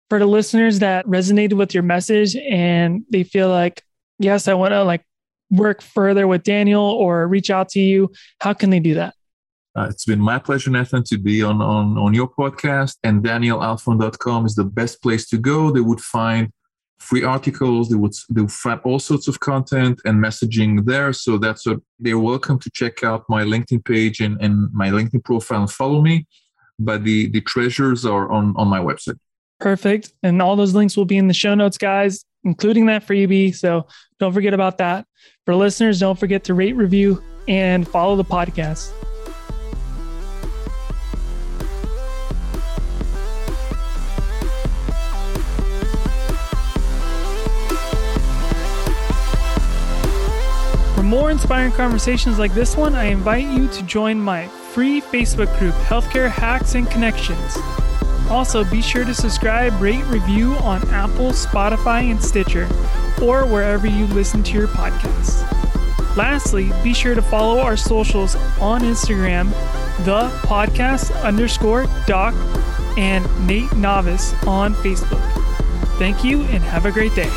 For 0.10 0.20
the 0.20 0.26
listeners 0.26 0.80
that 0.80 1.06
resonated 1.08 1.54
with 1.54 1.74
your 1.74 1.82
message 1.82 2.36
and 2.36 3.04
they 3.10 3.24
feel 3.24 3.50
like, 3.50 3.84
yes, 4.20 4.48
I 4.48 4.54
want 4.54 4.72
to 4.72 4.84
like 4.84 5.04
work 5.50 5.82
further 5.82 6.28
with 6.28 6.44
Daniel 6.44 6.84
or 6.84 7.28
reach 7.28 7.50
out 7.50 7.70
to 7.70 7.80
you, 7.80 8.12
how 8.40 8.54
can 8.54 8.70
they 8.70 8.80
do 8.80 8.94
that? 8.96 9.16
Uh, 9.76 9.88
it's 9.90 10.06
been 10.06 10.22
my 10.22 10.40
pleasure, 10.40 10.70
Nathan, 10.70 11.04
to 11.04 11.18
be 11.18 11.44
on, 11.44 11.62
on, 11.62 11.98
on 11.98 12.14
your 12.14 12.30
podcast. 12.30 12.98
And 13.04 13.24
DanielAlfon.com 13.24 14.46
is 14.46 14.56
the 14.56 14.64
best 14.64 15.02
place 15.02 15.28
to 15.30 15.38
go. 15.38 15.72
They 15.72 15.82
would 15.82 16.00
find 16.00 16.52
free 17.00 17.24
articles. 17.24 17.90
They 17.90 17.96
would 17.96 18.14
they 18.30 18.42
would 18.42 18.52
find 18.52 18.80
all 18.84 19.00
sorts 19.00 19.28
of 19.28 19.40
content 19.40 20.02
and 20.06 20.24
messaging 20.24 20.86
there. 20.86 21.14
So 21.14 21.38
that's 21.38 21.66
what 21.66 21.80
they're 22.00 22.20
welcome 22.20 22.60
to 22.60 22.70
check 22.74 23.04
out 23.04 23.24
my 23.30 23.44
LinkedIn 23.44 23.86
page 23.86 24.20
and, 24.20 24.42
and 24.42 24.72
my 24.74 24.90
LinkedIn 24.90 25.24
profile 25.24 25.62
and 25.62 25.72
follow 25.72 26.02
me. 26.02 26.26
But 26.80 27.04
the 27.04 27.30
the 27.30 27.42
treasures 27.42 28.06
are 28.06 28.32
on 28.32 28.54
on 28.58 28.68
my 28.68 28.80
website. 28.80 29.18
Perfect. 29.60 30.14
And 30.22 30.42
all 30.42 30.56
those 30.56 30.74
links 30.74 30.98
will 30.98 31.06
be 31.06 31.18
in 31.18 31.28
the 31.28 31.34
show 31.34 31.56
notes, 31.56 31.78
guys, 31.78 32.26
including 32.44 32.88
that 32.88 33.08
freebie. 33.08 33.56
So 33.56 33.88
don't 34.20 34.34
forget 34.34 34.54
about 34.54 34.78
that. 34.80 35.06
For 35.46 35.56
listeners, 35.56 36.00
don't 36.00 36.20
forget 36.20 36.44
to 36.46 36.54
rate, 36.54 36.76
review, 36.76 37.24
and 37.48 37.88
follow 37.88 38.16
the 38.16 38.26
podcast. 38.26 38.92
More 51.26 51.32
inspiring 51.32 51.72
conversations 51.72 52.38
like 52.38 52.54
this 52.54 52.78
one, 52.78 52.94
I 52.94 53.06
invite 53.06 53.48
you 53.48 53.68
to 53.70 53.82
join 53.82 54.22
my 54.22 54.46
free 54.46 55.02
Facebook 55.02 55.58
group, 55.58 55.74
Healthcare 55.74 56.30
Hacks 56.30 56.76
and 56.76 56.88
Connections. 56.92 57.58
Also, 58.30 58.64
be 58.64 58.80
sure 58.80 59.04
to 59.04 59.14
subscribe, 59.16 59.74
rate, 59.82 60.06
review 60.06 60.54
on 60.58 60.88
Apple, 60.90 61.32
Spotify, 61.32 62.12
and 62.12 62.22
Stitcher, 62.22 62.66
or 63.24 63.44
wherever 63.44 63.88
you 63.88 64.06
listen 64.06 64.44
to 64.44 64.54
your 64.54 64.68
podcasts. 64.68 65.42
Lastly, 66.16 66.72
be 66.84 66.94
sure 66.94 67.16
to 67.16 67.24
follow 67.24 67.60
our 67.60 67.76
socials 67.76 68.36
on 68.62 68.82
Instagram, 68.82 69.50
the 70.06 70.30
podcast 70.48 71.20
underscore 71.24 71.88
doc, 72.06 72.36
and 73.00 73.26
Nate 73.48 73.76
Novice 73.76 74.32
on 74.46 74.76
Facebook. 74.76 75.26
Thank 75.98 76.24
you 76.24 76.44
and 76.44 76.62
have 76.62 76.86
a 76.86 76.92
great 76.92 77.16
day. 77.16 77.32